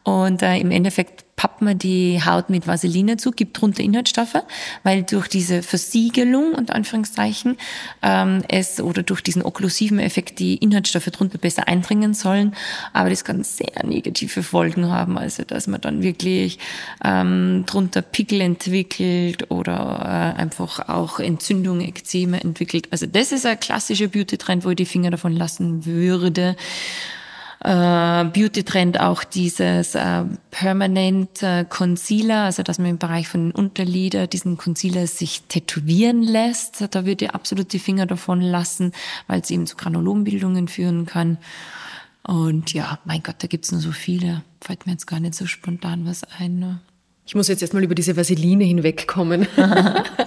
Und 0.03 0.43
äh, 0.43 0.59
im 0.59 0.71
Endeffekt 0.71 1.25
pappt 1.41 1.63
man 1.63 1.79
die 1.79 2.21
Haut 2.23 2.51
mit 2.51 2.67
Vaseline 2.67 3.17
zu, 3.17 3.31
gibt 3.31 3.59
drunter 3.59 3.83
Inhaltsstoffe, 3.83 4.43
weil 4.83 5.05
durch 5.05 5.27
diese 5.27 5.63
Versiegelung, 5.63 6.53
unter 6.53 6.75
Anführungszeichen, 6.75 7.57
ähm, 8.03 8.43
es 8.49 8.79
oder 8.79 9.03
durch 9.03 9.23
diesen 9.23 9.41
okklusiven 9.41 10.01
Effekt 10.01 10.39
die 10.39 10.57
Inhaltsstoffe 10.57 11.07
drunter 11.07 11.39
besser 11.39 11.67
eindringen 11.67 12.13
sollen. 12.13 12.55
Aber 12.93 13.09
das 13.09 13.25
kann 13.25 13.43
sehr 13.43 13.87
negative 13.87 14.43
Folgen 14.43 14.91
haben, 14.91 15.17
also 15.17 15.43
dass 15.43 15.67
man 15.67 15.81
dann 15.81 16.03
wirklich 16.03 16.59
ähm, 17.03 17.65
drunter 17.65 18.03
Pickel 18.03 18.43
entwickelt 18.43 19.51
oder 19.51 20.35
äh, 20.37 20.39
einfach 20.39 20.91
auch 20.91 21.21
Entzündungen, 21.21 21.89
Ekzeme 21.89 22.39
entwickelt. 22.43 22.89
Also 22.91 23.07
das 23.07 23.33
ist 23.33 23.47
ein 23.47 23.59
klassischer 23.59 24.09
Beauty-Trend, 24.09 24.67
wo 24.67 24.71
ich 24.71 24.77
die 24.77 24.85
Finger 24.85 25.11
davon 25.11 25.33
lassen 25.33 25.87
würde 25.87 26.55
äh, 27.63 28.25
Beauty-Trend 28.25 29.01
auch 29.01 29.23
dieses 29.23 29.95
äh, 29.95 30.25
Permanent 30.51 31.43
äh, 31.43 31.65
Concealer, 31.69 32.45
also 32.45 32.63
dass 32.63 32.79
man 32.79 32.89
im 32.89 32.99
Bereich 32.99 33.29
von 33.29 33.51
Unterlider 33.51 34.27
diesen 34.27 34.57
Concealer 34.57 35.07
sich 35.07 35.43
tätowieren 35.43 36.23
lässt. 36.23 36.83
Da 36.91 37.05
würde 37.05 37.27
ich 37.27 37.31
absolut 37.33 37.73
die 37.73 37.79
Finger 37.79 38.07
davon 38.07 38.41
lassen, 38.41 38.93
weil 39.27 39.41
es 39.41 39.51
eben 39.51 39.67
zu 39.67 39.77
Granulombildungen 39.77 40.69
führen 40.69 41.05
kann. 41.05 41.39
Und 42.23 42.73
ja, 42.73 42.99
mein 43.05 43.23
Gott, 43.23 43.37
da 43.39 43.47
gibt's 43.47 43.73
nur 43.73 43.81
so 43.81 43.93
viele. 43.93 44.43
Fällt 44.63 44.87
mir 44.87 44.93
jetzt 44.93 45.07
gar 45.07 45.21
nicht 45.21 45.35
so 45.35 45.47
spontan 45.47 46.07
was 46.07 46.23
ein. 46.39 46.59
Ne? 46.59 46.81
Ich 47.27 47.35
muss 47.35 47.49
jetzt 47.49 47.63
erstmal 47.63 47.85
über 47.85 47.95
diese 47.95 48.17
Vaseline 48.17 48.65
hinwegkommen. 48.65 49.47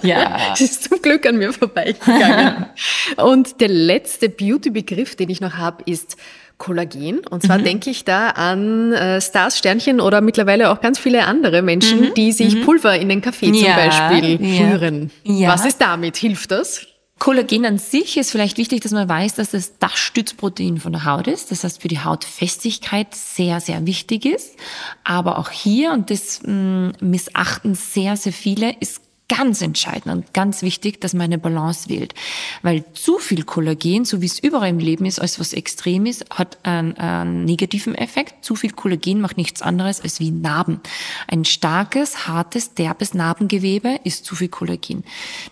Ja. 0.02 0.38
Sie 0.54 0.64
ist 0.64 0.84
zum 0.84 1.00
Glück 1.00 1.24
an 1.24 1.38
mir 1.38 1.50
vorbeigegangen. 1.52 2.66
Und 3.16 3.60
der 3.62 3.68
letzte 3.68 4.28
Beauty-Begriff, 4.28 5.16
den 5.16 5.30
ich 5.30 5.40
noch 5.40 5.54
habe, 5.54 5.82
ist 5.86 6.18
Kollagen. 6.58 7.20
Und 7.30 7.42
zwar 7.42 7.58
Mhm. 7.58 7.64
denke 7.64 7.90
ich 7.90 8.04
da 8.04 8.30
an 8.30 8.92
äh, 8.92 9.20
Stars, 9.20 9.58
Sternchen 9.58 10.00
oder 10.00 10.20
mittlerweile 10.20 10.70
auch 10.70 10.80
ganz 10.80 10.98
viele 10.98 11.24
andere 11.26 11.62
Menschen, 11.62 12.14
die 12.14 12.32
sich 12.32 12.62
Pulver 12.64 12.96
in 12.96 13.08
den 13.08 13.20
Kaffee 13.20 13.46
zum 13.46 13.56
Mhm. 13.58 13.64
Ja, 13.64 13.76
Beispiel 13.76 14.40
ja. 14.40 14.68
rühren. 14.70 15.10
Ja. 15.24 15.48
Was 15.50 15.64
ist 15.66 15.80
damit? 15.80 16.16
Hilft 16.16 16.50
das? 16.50 16.86
Kollagen 17.20 17.64
an 17.64 17.78
sich 17.78 18.16
ist 18.16 18.32
vielleicht 18.32 18.58
wichtig, 18.58 18.80
dass 18.80 18.90
man 18.90 19.08
weiß, 19.08 19.34
dass 19.36 19.54
es 19.54 19.78
das 19.78 19.94
Stützprotein 19.94 20.78
von 20.78 20.92
der 20.92 21.04
Haut 21.04 21.28
ist. 21.28 21.50
Das 21.52 21.62
heißt, 21.62 21.80
für 21.80 21.86
die 21.88 22.00
Hautfestigkeit 22.00 23.14
sehr, 23.14 23.60
sehr 23.60 23.86
wichtig 23.86 24.24
ist. 24.26 24.56
Aber 25.04 25.38
auch 25.38 25.50
hier, 25.50 25.92
und 25.92 26.10
das 26.10 26.40
mh, 26.44 26.92
missachten 27.00 27.74
sehr, 27.76 28.16
sehr 28.16 28.32
viele, 28.32 28.74
ist 28.80 29.00
ganz 29.28 29.62
entscheidend 29.62 30.14
und 30.14 30.34
ganz 30.34 30.62
wichtig, 30.62 31.00
dass 31.00 31.14
man 31.14 31.22
eine 31.22 31.38
Balance 31.38 31.88
wählt. 31.88 32.14
Weil 32.62 32.84
zu 32.92 33.18
viel 33.18 33.44
Kollagen, 33.44 34.04
so 34.04 34.20
wie 34.20 34.26
es 34.26 34.38
überall 34.38 34.68
im 34.68 34.78
Leben 34.78 35.06
ist, 35.06 35.18
als 35.18 35.40
was 35.40 35.54
extrem 35.54 36.04
ist, 36.04 36.26
hat 36.30 36.58
einen, 36.62 36.96
einen 36.98 37.44
negativen 37.44 37.94
Effekt. 37.94 38.44
Zu 38.44 38.54
viel 38.54 38.72
Kollagen 38.72 39.20
macht 39.20 39.38
nichts 39.38 39.62
anderes 39.62 40.02
als 40.02 40.20
wie 40.20 40.30
Narben. 40.30 40.80
Ein 41.26 41.46
starkes, 41.46 42.26
hartes, 42.26 42.74
derbes 42.74 43.14
Narbengewebe 43.14 44.00
ist 44.04 44.26
zu 44.26 44.36
viel 44.36 44.48
Kollagen. 44.48 45.04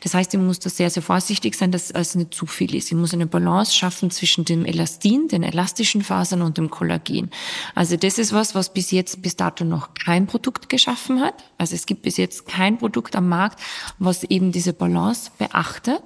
Das 0.03 0.13
heißt, 0.13 0.35
ich 0.35 0.41
muss 0.41 0.59
da 0.59 0.69
sehr, 0.69 0.91
sehr 0.91 1.03
vorsichtig 1.03 1.55
sein, 1.55 1.73
dass 1.73 1.91
es 1.91 2.15
nicht 2.15 2.35
zu 2.35 2.47
viel 2.47 2.75
ist. 2.75 2.93
Ich 2.93 2.97
muss 2.97 3.15
eine 3.15 3.27
Balance 3.27 3.75
schaffen 3.75 4.11
zwischen 4.11 4.45
dem 4.45 4.67
Elastin, 4.67 5.29
den 5.29 5.43
elastischen 5.43 6.03
Fasern 6.03 6.43
und 6.43 6.59
dem 6.59 6.69
Kollagen. 6.69 7.31
Also 7.75 7.97
das 7.97 8.19
ist 8.19 8.35
was, 8.35 8.55
was 8.55 8.73
bis 8.73 8.91
jetzt, 8.91 9.23
bis 9.23 9.37
dato 9.37 9.65
noch 9.65 9.95
kein 9.95 10.27
Produkt 10.27 10.69
geschaffen 10.69 11.21
hat. 11.21 11.35
Also 11.57 11.75
es 11.75 11.87
gibt 11.87 12.03
bis 12.03 12.19
jetzt 12.19 12.47
kein 12.47 12.77
Produkt 12.77 13.17
am 13.17 13.29
Markt, 13.29 13.62
was 13.99 14.25
eben 14.25 14.53
diese 14.53 14.73
Balance 14.73 15.31
beachtet. 15.39 16.03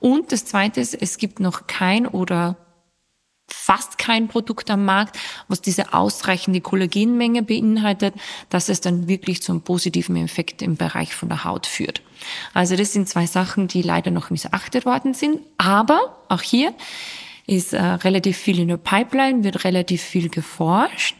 Und 0.00 0.32
das 0.32 0.44
Zweite 0.44 0.80
ist, 0.80 0.94
es 0.94 1.18
gibt 1.18 1.40
noch 1.40 1.66
kein 1.66 2.06
oder 2.06 2.56
fast 3.48 3.96
kein 3.96 4.28
Produkt 4.28 4.70
am 4.70 4.84
Markt, 4.84 5.18
was 5.48 5.60
diese 5.60 5.94
ausreichende 5.94 6.60
Kollagenmenge 6.60 7.42
beinhaltet, 7.42 8.14
dass 8.50 8.68
es 8.68 8.80
dann 8.80 9.08
wirklich 9.08 9.42
zum 9.42 9.62
positiven 9.62 10.16
Effekt 10.16 10.62
im 10.62 10.76
Bereich 10.76 11.14
von 11.14 11.28
der 11.28 11.44
Haut 11.44 11.66
führt. 11.66 12.02
Also 12.52 12.76
das 12.76 12.92
sind 12.92 13.08
zwei 13.08 13.26
Sachen, 13.26 13.68
die 13.68 13.82
leider 13.82 14.10
noch 14.10 14.30
missachtet 14.30 14.84
worden 14.84 15.14
sind. 15.14 15.40
Aber 15.56 16.18
auch 16.28 16.42
hier 16.42 16.74
ist 17.46 17.72
äh, 17.72 17.82
relativ 17.82 18.36
viel 18.36 18.60
in 18.60 18.68
der 18.68 18.76
Pipeline, 18.76 19.44
wird 19.44 19.64
relativ 19.64 20.02
viel 20.02 20.28
geforscht. 20.28 21.16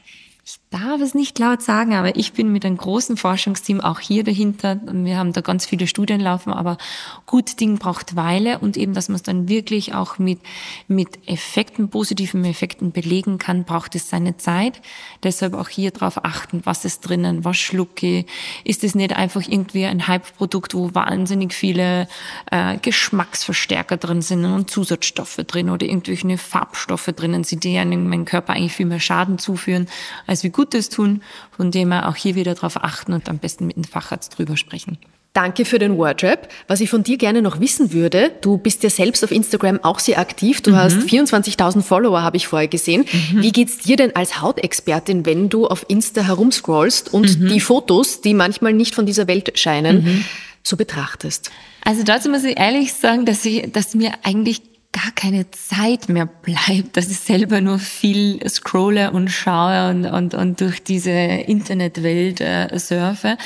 Ich 0.50 0.60
darf 0.70 1.02
es 1.02 1.12
nicht 1.14 1.38
laut 1.38 1.60
sagen, 1.60 1.92
aber 1.92 2.16
ich 2.16 2.32
bin 2.32 2.50
mit 2.50 2.64
einem 2.64 2.78
großen 2.78 3.18
Forschungsteam 3.18 3.82
auch 3.82 4.00
hier 4.00 4.24
dahinter. 4.24 4.80
Wir 4.90 5.18
haben 5.18 5.34
da 5.34 5.42
ganz 5.42 5.66
viele 5.66 5.86
Studien 5.86 6.20
laufen, 6.20 6.54
aber 6.54 6.78
gut 7.26 7.60
Ding 7.60 7.76
braucht 7.76 8.16
Weile 8.16 8.58
und 8.58 8.78
eben, 8.78 8.94
dass 8.94 9.10
man 9.10 9.16
es 9.16 9.22
dann 9.22 9.50
wirklich 9.50 9.92
auch 9.92 10.18
mit, 10.18 10.38
mit 10.86 11.28
Effekten, 11.28 11.90
positiven 11.90 12.46
Effekten 12.46 12.92
belegen 12.92 13.36
kann, 13.36 13.64
braucht 13.64 13.94
es 13.94 14.08
seine 14.08 14.38
Zeit. 14.38 14.80
Deshalb 15.22 15.52
auch 15.52 15.68
hier 15.68 15.90
drauf 15.90 16.24
achten, 16.24 16.62
was 16.64 16.86
ist 16.86 17.00
drinnen, 17.00 17.44
was 17.44 17.58
schlucke. 17.58 18.24
Ist 18.64 18.84
es 18.84 18.94
nicht 18.94 19.14
einfach 19.14 19.42
irgendwie 19.46 19.84
ein 19.84 20.06
Hype-Produkt, 20.06 20.72
wo 20.72 20.94
wahnsinnig 20.94 21.52
viele 21.52 22.08
äh, 22.50 22.78
Geschmacksverstärker 22.78 23.98
drin 23.98 24.22
sind 24.22 24.46
und 24.46 24.70
Zusatzstoffe 24.70 25.44
drin 25.46 25.68
oder 25.68 25.84
irgendwelche 25.84 26.38
Farbstoffe 26.38 27.10
drinnen 27.14 27.44
sind, 27.44 27.64
die 27.64 27.76
einem 27.76 28.08
meinem 28.08 28.24
Körper 28.24 28.54
eigentlich 28.54 28.72
viel 28.72 28.86
mehr 28.86 29.00
Schaden 29.00 29.38
zuführen, 29.38 29.88
als 30.26 30.37
wir 30.42 30.50
Gutes 30.50 30.88
tun. 30.88 31.22
Von 31.56 31.70
dem 31.70 31.92
her 31.92 32.08
auch 32.08 32.16
hier 32.16 32.34
wieder 32.34 32.54
darauf 32.54 32.82
achten 32.82 33.12
und 33.12 33.28
am 33.28 33.38
besten 33.38 33.66
mit 33.66 33.76
dem 33.76 33.84
Facharzt 33.84 34.38
drüber 34.38 34.56
sprechen. 34.56 34.98
Danke 35.34 35.64
für 35.64 35.78
den 35.78 35.96
Wordrap. 35.98 36.48
Was 36.66 36.80
ich 36.80 36.90
von 36.90 37.04
dir 37.04 37.16
gerne 37.16 37.42
noch 37.42 37.60
wissen 37.60 37.92
würde, 37.92 38.32
du 38.40 38.58
bist 38.58 38.82
ja 38.82 38.90
selbst 38.90 39.22
auf 39.22 39.30
Instagram 39.30 39.78
auch 39.84 40.00
sehr 40.00 40.18
aktiv. 40.18 40.62
Du 40.62 40.74
hast 40.74 40.96
24.000 40.96 41.82
Follower, 41.82 42.22
habe 42.22 42.36
ich 42.36 42.48
vorher 42.48 42.66
gesehen. 42.66 43.04
Wie 43.32 43.52
geht's 43.52 43.78
dir 43.78 43.96
denn 43.96 44.16
als 44.16 44.40
Hautexpertin, 44.40 45.26
wenn 45.26 45.48
du 45.48 45.68
auf 45.68 45.84
Insta 45.86 46.22
herumscrollst 46.22 47.14
und 47.14 47.50
die 47.50 47.60
Fotos, 47.60 48.20
die 48.20 48.34
manchmal 48.34 48.72
nicht 48.72 48.96
von 48.96 49.06
dieser 49.06 49.28
Welt 49.28 49.56
scheinen, 49.58 50.24
so 50.64 50.76
betrachtest? 50.76 51.52
Also 51.84 52.02
dazu 52.02 52.28
muss 52.30 52.42
ich 52.42 52.58
ehrlich 52.58 52.94
sagen, 52.94 53.24
dass 53.24 53.44
ich, 53.44 53.70
dass 53.70 53.94
mir 53.94 54.12
eigentlich 54.24 54.62
gar 55.02 55.12
keine 55.12 55.48
Zeit 55.50 56.08
mehr 56.08 56.26
bleibt, 56.26 56.96
dass 56.96 57.08
ich 57.08 57.18
selber 57.18 57.60
nur 57.60 57.78
viel 57.78 58.40
scrolle 58.48 59.12
und 59.12 59.28
schaue 59.28 59.90
und, 59.90 60.06
und, 60.06 60.34
und 60.34 60.60
durch 60.60 60.82
diese 60.82 61.10
Internetwelt 61.10 62.40
äh, 62.40 62.76
surfe. 62.78 63.36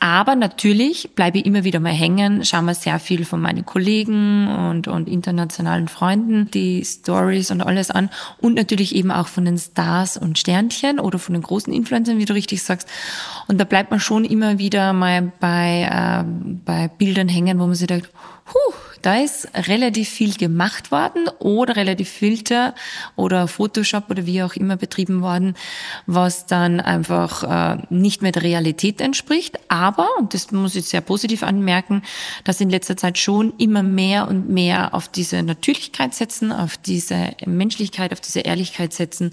Aber 0.00 0.34
natürlich 0.34 1.10
bleibe 1.14 1.38
ich 1.38 1.46
immer 1.46 1.62
wieder 1.62 1.78
mal 1.78 1.92
hängen, 1.92 2.44
schaue 2.44 2.62
mir 2.62 2.74
sehr 2.74 2.98
viel 2.98 3.24
von 3.24 3.40
meinen 3.40 3.64
Kollegen 3.64 4.48
und, 4.48 4.88
und 4.88 5.08
internationalen 5.08 5.86
Freunden 5.86 6.50
die 6.50 6.84
Stories 6.84 7.50
und 7.52 7.60
alles 7.60 7.90
an 7.90 8.10
und 8.38 8.54
natürlich 8.54 8.94
eben 8.94 9.12
auch 9.12 9.28
von 9.28 9.44
den 9.44 9.58
Stars 9.58 10.16
und 10.16 10.38
Sternchen 10.38 10.98
oder 10.98 11.20
von 11.20 11.34
den 11.34 11.42
großen 11.42 11.72
Influencern, 11.72 12.18
wie 12.18 12.24
du 12.24 12.34
richtig 12.34 12.62
sagst. 12.62 12.88
Und 13.46 13.58
da 13.58 13.64
bleibt 13.64 13.90
man 13.92 14.00
schon 14.00 14.24
immer 14.24 14.58
wieder 14.58 14.92
mal 14.92 15.30
bei, 15.38 15.88
äh, 15.90 16.24
bei 16.64 16.88
Bildern 16.88 17.28
hängen, 17.28 17.60
wo 17.60 17.66
man 17.66 17.74
sich 17.76 17.86
denkt, 17.86 18.10
Puh, 18.48 18.74
da 19.08 19.16
ist 19.22 19.48
relativ 19.54 20.10
viel 20.10 20.34
gemacht 20.34 20.90
worden 20.90 21.30
oder 21.38 21.76
relativ 21.76 22.10
Filter 22.10 22.74
oder 23.16 23.48
Photoshop 23.48 24.10
oder 24.10 24.26
wie 24.26 24.42
auch 24.42 24.52
immer 24.52 24.76
betrieben 24.76 25.22
worden, 25.22 25.54
was 26.04 26.44
dann 26.44 26.78
einfach 26.78 27.42
äh, 27.42 27.82
nicht 27.88 28.20
mehr 28.20 28.32
der 28.32 28.42
Realität 28.42 29.00
entspricht. 29.00 29.58
Aber, 29.68 30.08
und 30.18 30.34
das 30.34 30.52
muss 30.52 30.74
ich 30.74 30.84
sehr 30.84 31.00
positiv 31.00 31.42
anmerken, 31.42 32.02
dass 32.44 32.60
in 32.60 32.68
letzter 32.68 32.98
Zeit 32.98 33.16
schon 33.16 33.54
immer 33.56 33.82
mehr 33.82 34.28
und 34.28 34.50
mehr 34.50 34.92
auf 34.92 35.08
diese 35.08 35.42
Natürlichkeit 35.42 36.12
setzen, 36.12 36.52
auf 36.52 36.76
diese 36.76 37.34
Menschlichkeit, 37.46 38.12
auf 38.12 38.20
diese 38.20 38.40
Ehrlichkeit 38.40 38.92
setzen 38.92 39.32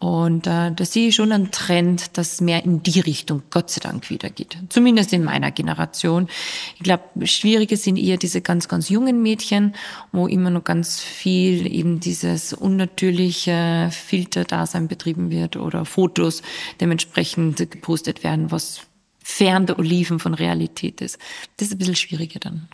und 0.00 0.46
äh, 0.46 0.70
da 0.70 0.84
sehe 0.84 1.08
ich 1.08 1.16
schon 1.16 1.32
einen 1.32 1.50
Trend, 1.50 2.16
dass 2.16 2.40
mehr 2.40 2.64
in 2.64 2.82
die 2.84 3.00
Richtung 3.00 3.42
Gott 3.50 3.70
sei 3.70 3.80
Dank 3.80 4.10
wieder 4.10 4.30
geht. 4.30 4.56
Zumindest 4.68 5.12
in 5.12 5.24
meiner 5.24 5.50
Generation. 5.50 6.28
Ich 6.76 6.82
glaube, 6.82 7.26
schwierige 7.26 7.76
sind 7.76 7.96
eher 7.96 8.16
diese 8.16 8.40
ganz, 8.40 8.68
ganz 8.68 8.88
jungen 8.88 9.22
Mädchen, 9.22 9.74
wo 10.12 10.28
immer 10.28 10.50
noch 10.50 10.62
ganz 10.62 11.00
viel 11.00 11.66
eben 11.72 11.98
dieses 11.98 12.52
unnatürliche 12.52 13.90
Filterdasein 13.90 14.86
betrieben 14.86 15.30
wird 15.30 15.56
oder 15.56 15.84
Fotos 15.84 16.42
dementsprechend 16.80 17.56
gepostet 17.70 18.22
werden, 18.22 18.52
was 18.52 18.82
fern 19.18 19.66
der 19.66 19.80
Oliven 19.80 20.20
von 20.20 20.34
Realität 20.34 21.00
ist. 21.00 21.18
Das 21.56 21.68
ist 21.68 21.74
ein 21.74 21.78
bisschen 21.78 21.96
schwieriger 21.96 22.38
dann. 22.38 22.68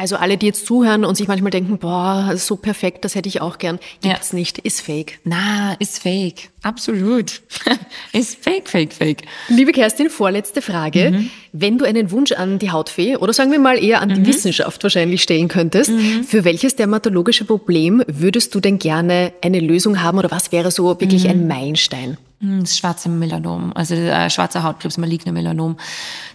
Also 0.00 0.16
alle, 0.16 0.38
die 0.38 0.46
jetzt 0.46 0.64
zuhören 0.64 1.04
und 1.04 1.14
sich 1.16 1.28
manchmal 1.28 1.50
denken, 1.50 1.76
boah, 1.78 2.32
so 2.36 2.56
perfekt, 2.56 3.04
das 3.04 3.14
hätte 3.14 3.28
ich 3.28 3.40
auch 3.42 3.58
gern, 3.58 3.78
gibt's 4.00 4.32
Ja. 4.32 4.38
nicht, 4.38 4.58
ist 4.58 4.80
fake. 4.80 5.18
Na, 5.24 5.74
ist 5.78 5.98
fake. 5.98 6.48
Absolut. 6.62 7.42
ist 8.12 8.42
fake, 8.42 8.68
fake, 8.68 8.92
fake. 8.94 9.22
Liebe 9.48 9.72
Kerstin, 9.72 10.08
vorletzte 10.08 10.62
Frage. 10.62 11.10
Mhm. 11.10 11.30
Wenn 11.52 11.76
du 11.78 11.84
einen 11.84 12.10
Wunsch 12.10 12.32
an 12.32 12.58
die 12.58 12.70
Hautfee 12.70 13.16
oder 13.16 13.32
sagen 13.34 13.52
wir 13.52 13.58
mal 13.58 13.82
eher 13.82 14.00
an 14.00 14.08
Mhm. 14.08 14.14
die 14.14 14.26
Wissenschaft 14.26 14.82
wahrscheinlich 14.82 15.22
stellen 15.22 15.48
könntest, 15.48 15.90
für 16.26 16.44
welches 16.44 16.76
dermatologische 16.76 17.44
Problem 17.44 18.02
würdest 18.06 18.54
du 18.54 18.60
denn 18.60 18.78
gerne 18.78 19.32
eine 19.42 19.60
Lösung 19.60 20.02
haben 20.02 20.18
oder 20.18 20.30
was 20.30 20.50
wäre 20.50 20.70
so 20.70 20.86
wirklich 21.00 21.24
Mhm. 21.24 21.30
ein 21.30 21.46
Meilenstein? 21.48 22.16
Hm, 22.40 22.60
Das 22.60 22.78
schwarze 22.78 23.10
Melanom, 23.10 23.72
also 23.74 23.94
äh, 23.94 24.30
schwarzer 24.30 24.62
Hautkrebs, 24.62 24.96
maligner 24.96 25.32
Melanom. 25.32 25.76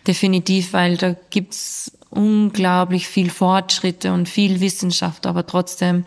Definitiv, 0.08 0.74
weil 0.74 0.98
da 0.98 1.16
gibt's 1.32 1.92
unglaublich 2.16 3.08
viel 3.08 3.30
Fortschritte 3.30 4.14
und 4.14 4.30
viel 4.30 4.60
Wissenschaft, 4.60 5.26
aber 5.26 5.46
trotzdem 5.46 6.06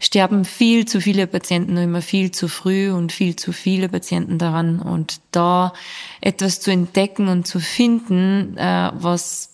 sterben 0.00 0.44
viel 0.44 0.86
zu 0.86 1.00
viele 1.00 1.26
Patienten 1.26 1.76
immer 1.76 2.02
viel 2.02 2.30
zu 2.30 2.48
früh 2.48 2.90
und 2.90 3.12
viel 3.12 3.36
zu 3.36 3.52
viele 3.52 3.88
Patienten 3.88 4.38
daran. 4.38 4.80
Und 4.80 5.20
da 5.30 5.72
etwas 6.20 6.60
zu 6.60 6.70
entdecken 6.70 7.28
und 7.28 7.46
zu 7.46 7.60
finden, 7.60 8.56
äh, 8.56 8.90
was 8.94 9.50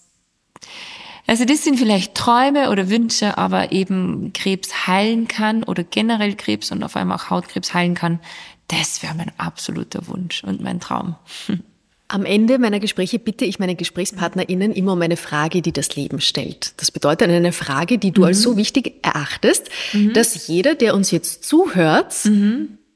also 1.26 1.44
das 1.44 1.62
sind 1.62 1.78
vielleicht 1.78 2.16
Träume 2.16 2.70
oder 2.70 2.90
Wünsche, 2.90 3.38
aber 3.38 3.70
eben 3.70 4.32
Krebs 4.32 4.88
heilen 4.88 5.28
kann 5.28 5.62
oder 5.62 5.84
generell 5.84 6.34
Krebs 6.34 6.72
und 6.72 6.82
auf 6.82 6.96
einmal 6.96 7.18
auch 7.18 7.30
Hautkrebs 7.30 7.72
heilen 7.72 7.94
kann, 7.94 8.18
das 8.66 9.00
wäre 9.04 9.14
mein 9.14 9.30
absoluter 9.38 10.08
Wunsch 10.08 10.42
und 10.42 10.60
mein 10.60 10.80
Traum. 10.80 11.14
Am 12.12 12.24
Ende 12.24 12.58
meiner 12.58 12.80
Gespräche 12.80 13.20
bitte 13.20 13.44
ich 13.44 13.60
meine 13.60 13.76
GesprächspartnerInnen 13.76 14.72
immer 14.72 14.94
um 14.94 15.02
eine 15.02 15.16
Frage, 15.16 15.62
die 15.62 15.70
das 15.70 15.94
Leben 15.94 16.20
stellt. 16.20 16.72
Das 16.78 16.90
bedeutet 16.90 17.30
eine 17.30 17.52
Frage, 17.52 17.98
die 17.98 18.10
du 18.10 18.24
als 18.24 18.42
so 18.42 18.56
wichtig 18.56 18.94
erachtest, 19.02 19.70
dass 20.12 20.48
jeder, 20.48 20.74
der 20.74 20.96
uns 20.96 21.12
jetzt 21.12 21.44
zuhört, 21.44 22.16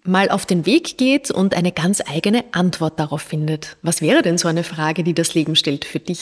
mal 0.03 0.31
auf 0.31 0.47
den 0.47 0.67
Weg 0.67 0.99
geht 0.99 1.31
und 1.31 1.55
eine 1.55 1.71
ganz 1.71 2.03
eigene 2.05 2.43
Antwort 2.51 2.99
darauf 2.99 3.23
findet. 3.23 3.77
Was 3.83 4.03
wäre 4.03 4.23
denn 4.23 4.37
so 4.37 4.49
eine 4.49 4.65
Frage, 4.65 5.05
die 5.05 5.15
das 5.15 5.33
Leben 5.35 5.55
stellt 5.55 5.85
für 5.85 6.01
dich? 6.01 6.19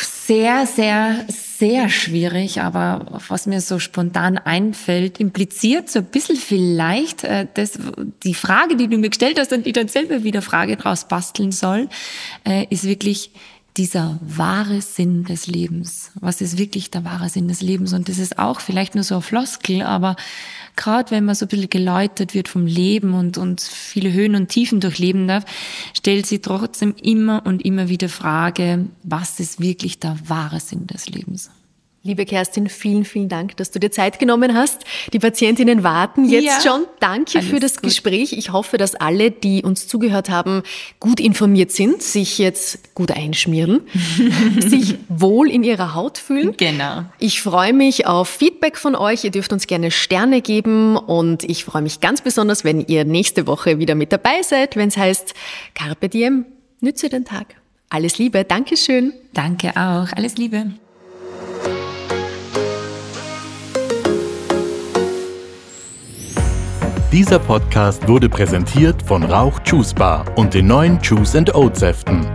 Sehr, 0.00 0.66
sehr, 0.66 1.24
sehr 1.28 1.51
schwierig, 1.88 2.60
aber 2.60 3.20
was 3.28 3.46
mir 3.46 3.60
so 3.60 3.78
spontan 3.78 4.36
einfällt, 4.36 5.20
impliziert 5.20 5.88
so 5.88 6.00
ein 6.00 6.06
bisschen 6.06 6.36
vielleicht 6.36 7.24
äh, 7.24 7.46
das, 7.54 7.78
die 8.24 8.34
Frage, 8.34 8.76
die 8.76 8.88
du 8.88 8.98
mir 8.98 9.10
gestellt 9.10 9.38
hast 9.38 9.52
und 9.52 9.64
die 9.64 9.72
dann 9.72 9.88
selber 9.88 10.24
wieder 10.24 10.42
Frage 10.42 10.76
draus 10.76 11.06
basteln 11.06 11.52
soll, 11.52 11.88
äh, 12.44 12.66
ist 12.70 12.84
wirklich 12.84 13.30
dieser 13.76 14.18
wahre 14.20 14.82
Sinn 14.82 15.24
des 15.24 15.46
Lebens. 15.46 16.10
Was 16.14 16.40
ist 16.40 16.58
wirklich 16.58 16.90
der 16.90 17.04
wahre 17.04 17.28
Sinn 17.28 17.48
des 17.48 17.62
Lebens? 17.62 17.92
Und 17.92 18.08
das 18.08 18.18
ist 18.18 18.38
auch 18.38 18.60
vielleicht 18.60 18.94
nur 18.94 19.04
so 19.04 19.16
ein 19.16 19.22
Floskel, 19.22 19.82
aber 19.82 20.16
gerade 20.76 21.10
wenn 21.10 21.24
man 21.24 21.34
so 21.34 21.46
ein 21.46 21.48
bisschen 21.48 21.70
geläutert 21.70 22.34
wird 22.34 22.48
vom 22.48 22.66
Leben 22.66 23.14
und, 23.14 23.38
und 23.38 23.62
viele 23.62 24.12
Höhen 24.12 24.34
und 24.34 24.48
Tiefen 24.48 24.80
durchleben 24.80 25.26
darf, 25.26 25.44
stellt 25.96 26.26
sie 26.26 26.40
trotzdem 26.40 26.94
immer 27.02 27.46
und 27.46 27.64
immer 27.64 27.88
wieder 27.88 28.08
Frage, 28.08 28.86
was 29.02 29.40
ist 29.40 29.60
wirklich 29.60 29.98
der 29.98 30.16
wahre 30.26 30.60
Sinn 30.60 30.86
des 30.86 31.08
Lebens? 31.08 31.50
Liebe 32.04 32.24
Kerstin, 32.26 32.68
vielen, 32.68 33.04
vielen 33.04 33.28
Dank, 33.28 33.56
dass 33.58 33.70
du 33.70 33.78
dir 33.78 33.92
Zeit 33.92 34.18
genommen 34.18 34.54
hast. 34.54 34.82
Die 35.12 35.20
Patientinnen 35.20 35.84
warten 35.84 36.28
jetzt 36.28 36.44
Ja. 36.44 36.60
schon. 36.60 36.84
Danke 36.98 37.38
Alles 37.38 37.48
für 37.50 37.60
das 37.60 37.74
gut. 37.76 37.84
Gespräch. 37.84 38.32
Ich 38.32 38.50
hoffe, 38.50 38.76
dass 38.76 38.96
alle, 38.96 39.30
die 39.30 39.62
uns 39.62 39.86
zugehört 39.86 40.28
haben, 40.28 40.64
gut 40.98 41.20
informiert 41.20 41.70
sind, 41.70 42.02
sich 42.02 42.38
jetzt 42.38 42.92
gut 42.96 43.12
einschmieren, 43.12 43.82
sich 44.58 44.96
wohl 45.08 45.48
in 45.48 45.62
ihrer 45.62 45.94
Haut 45.94 46.18
fühlen. 46.18 46.56
Genau. 46.56 47.04
Ich 47.20 47.40
freue 47.40 47.72
mich 47.72 48.04
auf 48.04 48.28
Feedback 48.28 48.78
von 48.78 48.96
euch. 48.96 49.22
Ihr 49.22 49.30
dürft 49.30 49.52
uns 49.52 49.68
gerne 49.68 49.92
Sterne 49.92 50.42
geben 50.42 50.96
und 50.96 51.44
ich 51.44 51.64
freue 51.64 51.82
mich 51.82 52.00
ganz 52.00 52.20
besonders, 52.20 52.64
wenn 52.64 52.80
ihr 52.80 53.04
nächste 53.04 53.46
Woche 53.46 53.78
wieder 53.78 53.94
mit 53.94 54.10
dabei 54.12 54.42
seid, 54.42 54.74
wenn 54.74 54.88
es 54.88 54.96
heißt 54.96 55.34
Carpe 55.74 56.08
Diem, 56.08 56.46
nütze 56.80 57.08
den 57.08 57.24
Tag. 57.24 57.54
Alles 57.90 58.18
Liebe, 58.18 58.42
Dankeschön. 58.42 59.12
Danke 59.34 59.68
auch. 59.76 60.10
Alles 60.16 60.36
Liebe. 60.36 60.72
Dieser 67.12 67.38
Podcast 67.38 68.08
wurde 68.08 68.30
präsentiert 68.30 69.02
von 69.02 69.22
Rauch 69.22 69.60
Juice 69.66 69.92
Bar 69.92 70.24
und 70.34 70.54
den 70.54 70.66
neuen 70.66 70.98
Juice 71.02 71.36
and 71.36 71.54
Oat 71.54 71.76
Säften. 71.76 72.26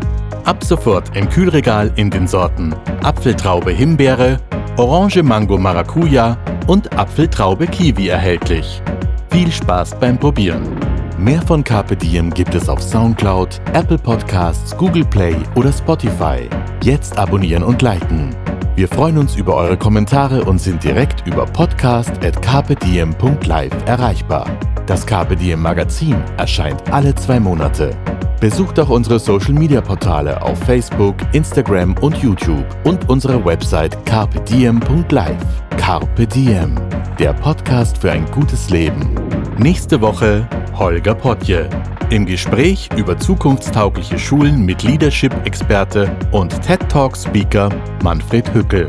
Ab 0.45 0.63
sofort 0.63 1.17
im 1.17 1.27
Kühlregal 1.27 1.91
in 1.95 2.11
den 2.11 2.27
Sorten 2.27 2.75
Apfeltraube 3.01 3.71
Himbeere, 3.71 4.39
Orange 4.77 5.23
Mango 5.23 5.57
Maracuja 5.57 6.37
und 6.67 6.95
Apfeltraube 6.95 7.65
Kiwi 7.65 8.09
erhältlich. 8.09 8.83
Viel 9.31 9.51
Spaß 9.51 9.99
beim 9.99 10.15
Probieren. 10.15 10.77
Mehr 11.17 11.41
von 11.41 11.63
Carpe 11.63 11.95
Diem 11.95 12.31
gibt 12.31 12.53
es 12.53 12.69
auf 12.69 12.83
Soundcloud, 12.83 13.59
Apple 13.73 13.97
Podcasts, 13.97 14.77
Google 14.77 15.05
Play 15.05 15.35
oder 15.55 15.73
Spotify. 15.73 16.47
Jetzt 16.83 17.17
abonnieren 17.17 17.63
und 17.63 17.81
liken. 17.81 18.35
Wir 18.77 18.87
freuen 18.87 19.17
uns 19.17 19.35
über 19.35 19.55
eure 19.55 19.75
Kommentare 19.75 20.43
und 20.43 20.59
sind 20.59 20.83
direkt 20.83 21.25
über 21.25 21.47
podcast.carpediem.live 21.47 23.73
erreichbar. 23.87 24.47
Das 24.85 25.03
Carpe 25.03 25.35
Diem 25.35 25.63
Magazin 25.63 26.15
erscheint 26.37 26.83
alle 26.93 27.15
zwei 27.15 27.39
Monate. 27.39 27.97
Besucht 28.39 28.79
auch 28.79 28.89
unsere 28.89 29.17
Social 29.17 29.53
Media 29.53 29.81
Portale 29.81 30.39
auf 30.43 30.59
Facebook, 30.59 31.15
Instagram 31.31 31.95
und 32.01 32.17
YouTube 32.17 32.67
und 32.83 33.09
unsere 33.09 33.43
Website 33.43 33.97
carpediem.live. 34.05 35.43
Carpe 35.77 36.27
Diem, 36.27 36.75
der 37.17 37.33
Podcast 37.33 37.97
für 37.97 38.11
ein 38.11 38.29
gutes 38.29 38.69
Leben. 38.69 39.09
Nächste 39.57 39.99
Woche 39.99 40.47
Holger 40.77 41.15
Potje. 41.15 41.67
Im 42.09 42.25
Gespräch 42.25 42.87
über 42.95 43.17
zukunftstaugliche 43.17 44.17
Schulen 44.17 44.65
mit 44.65 44.81
Leadership-Experte 44.83 46.09
und 46.31 46.61
TED 46.61 46.79
Talk-Speaker 46.87 47.67
Manfred 48.01 48.53
Hückel. 48.53 48.87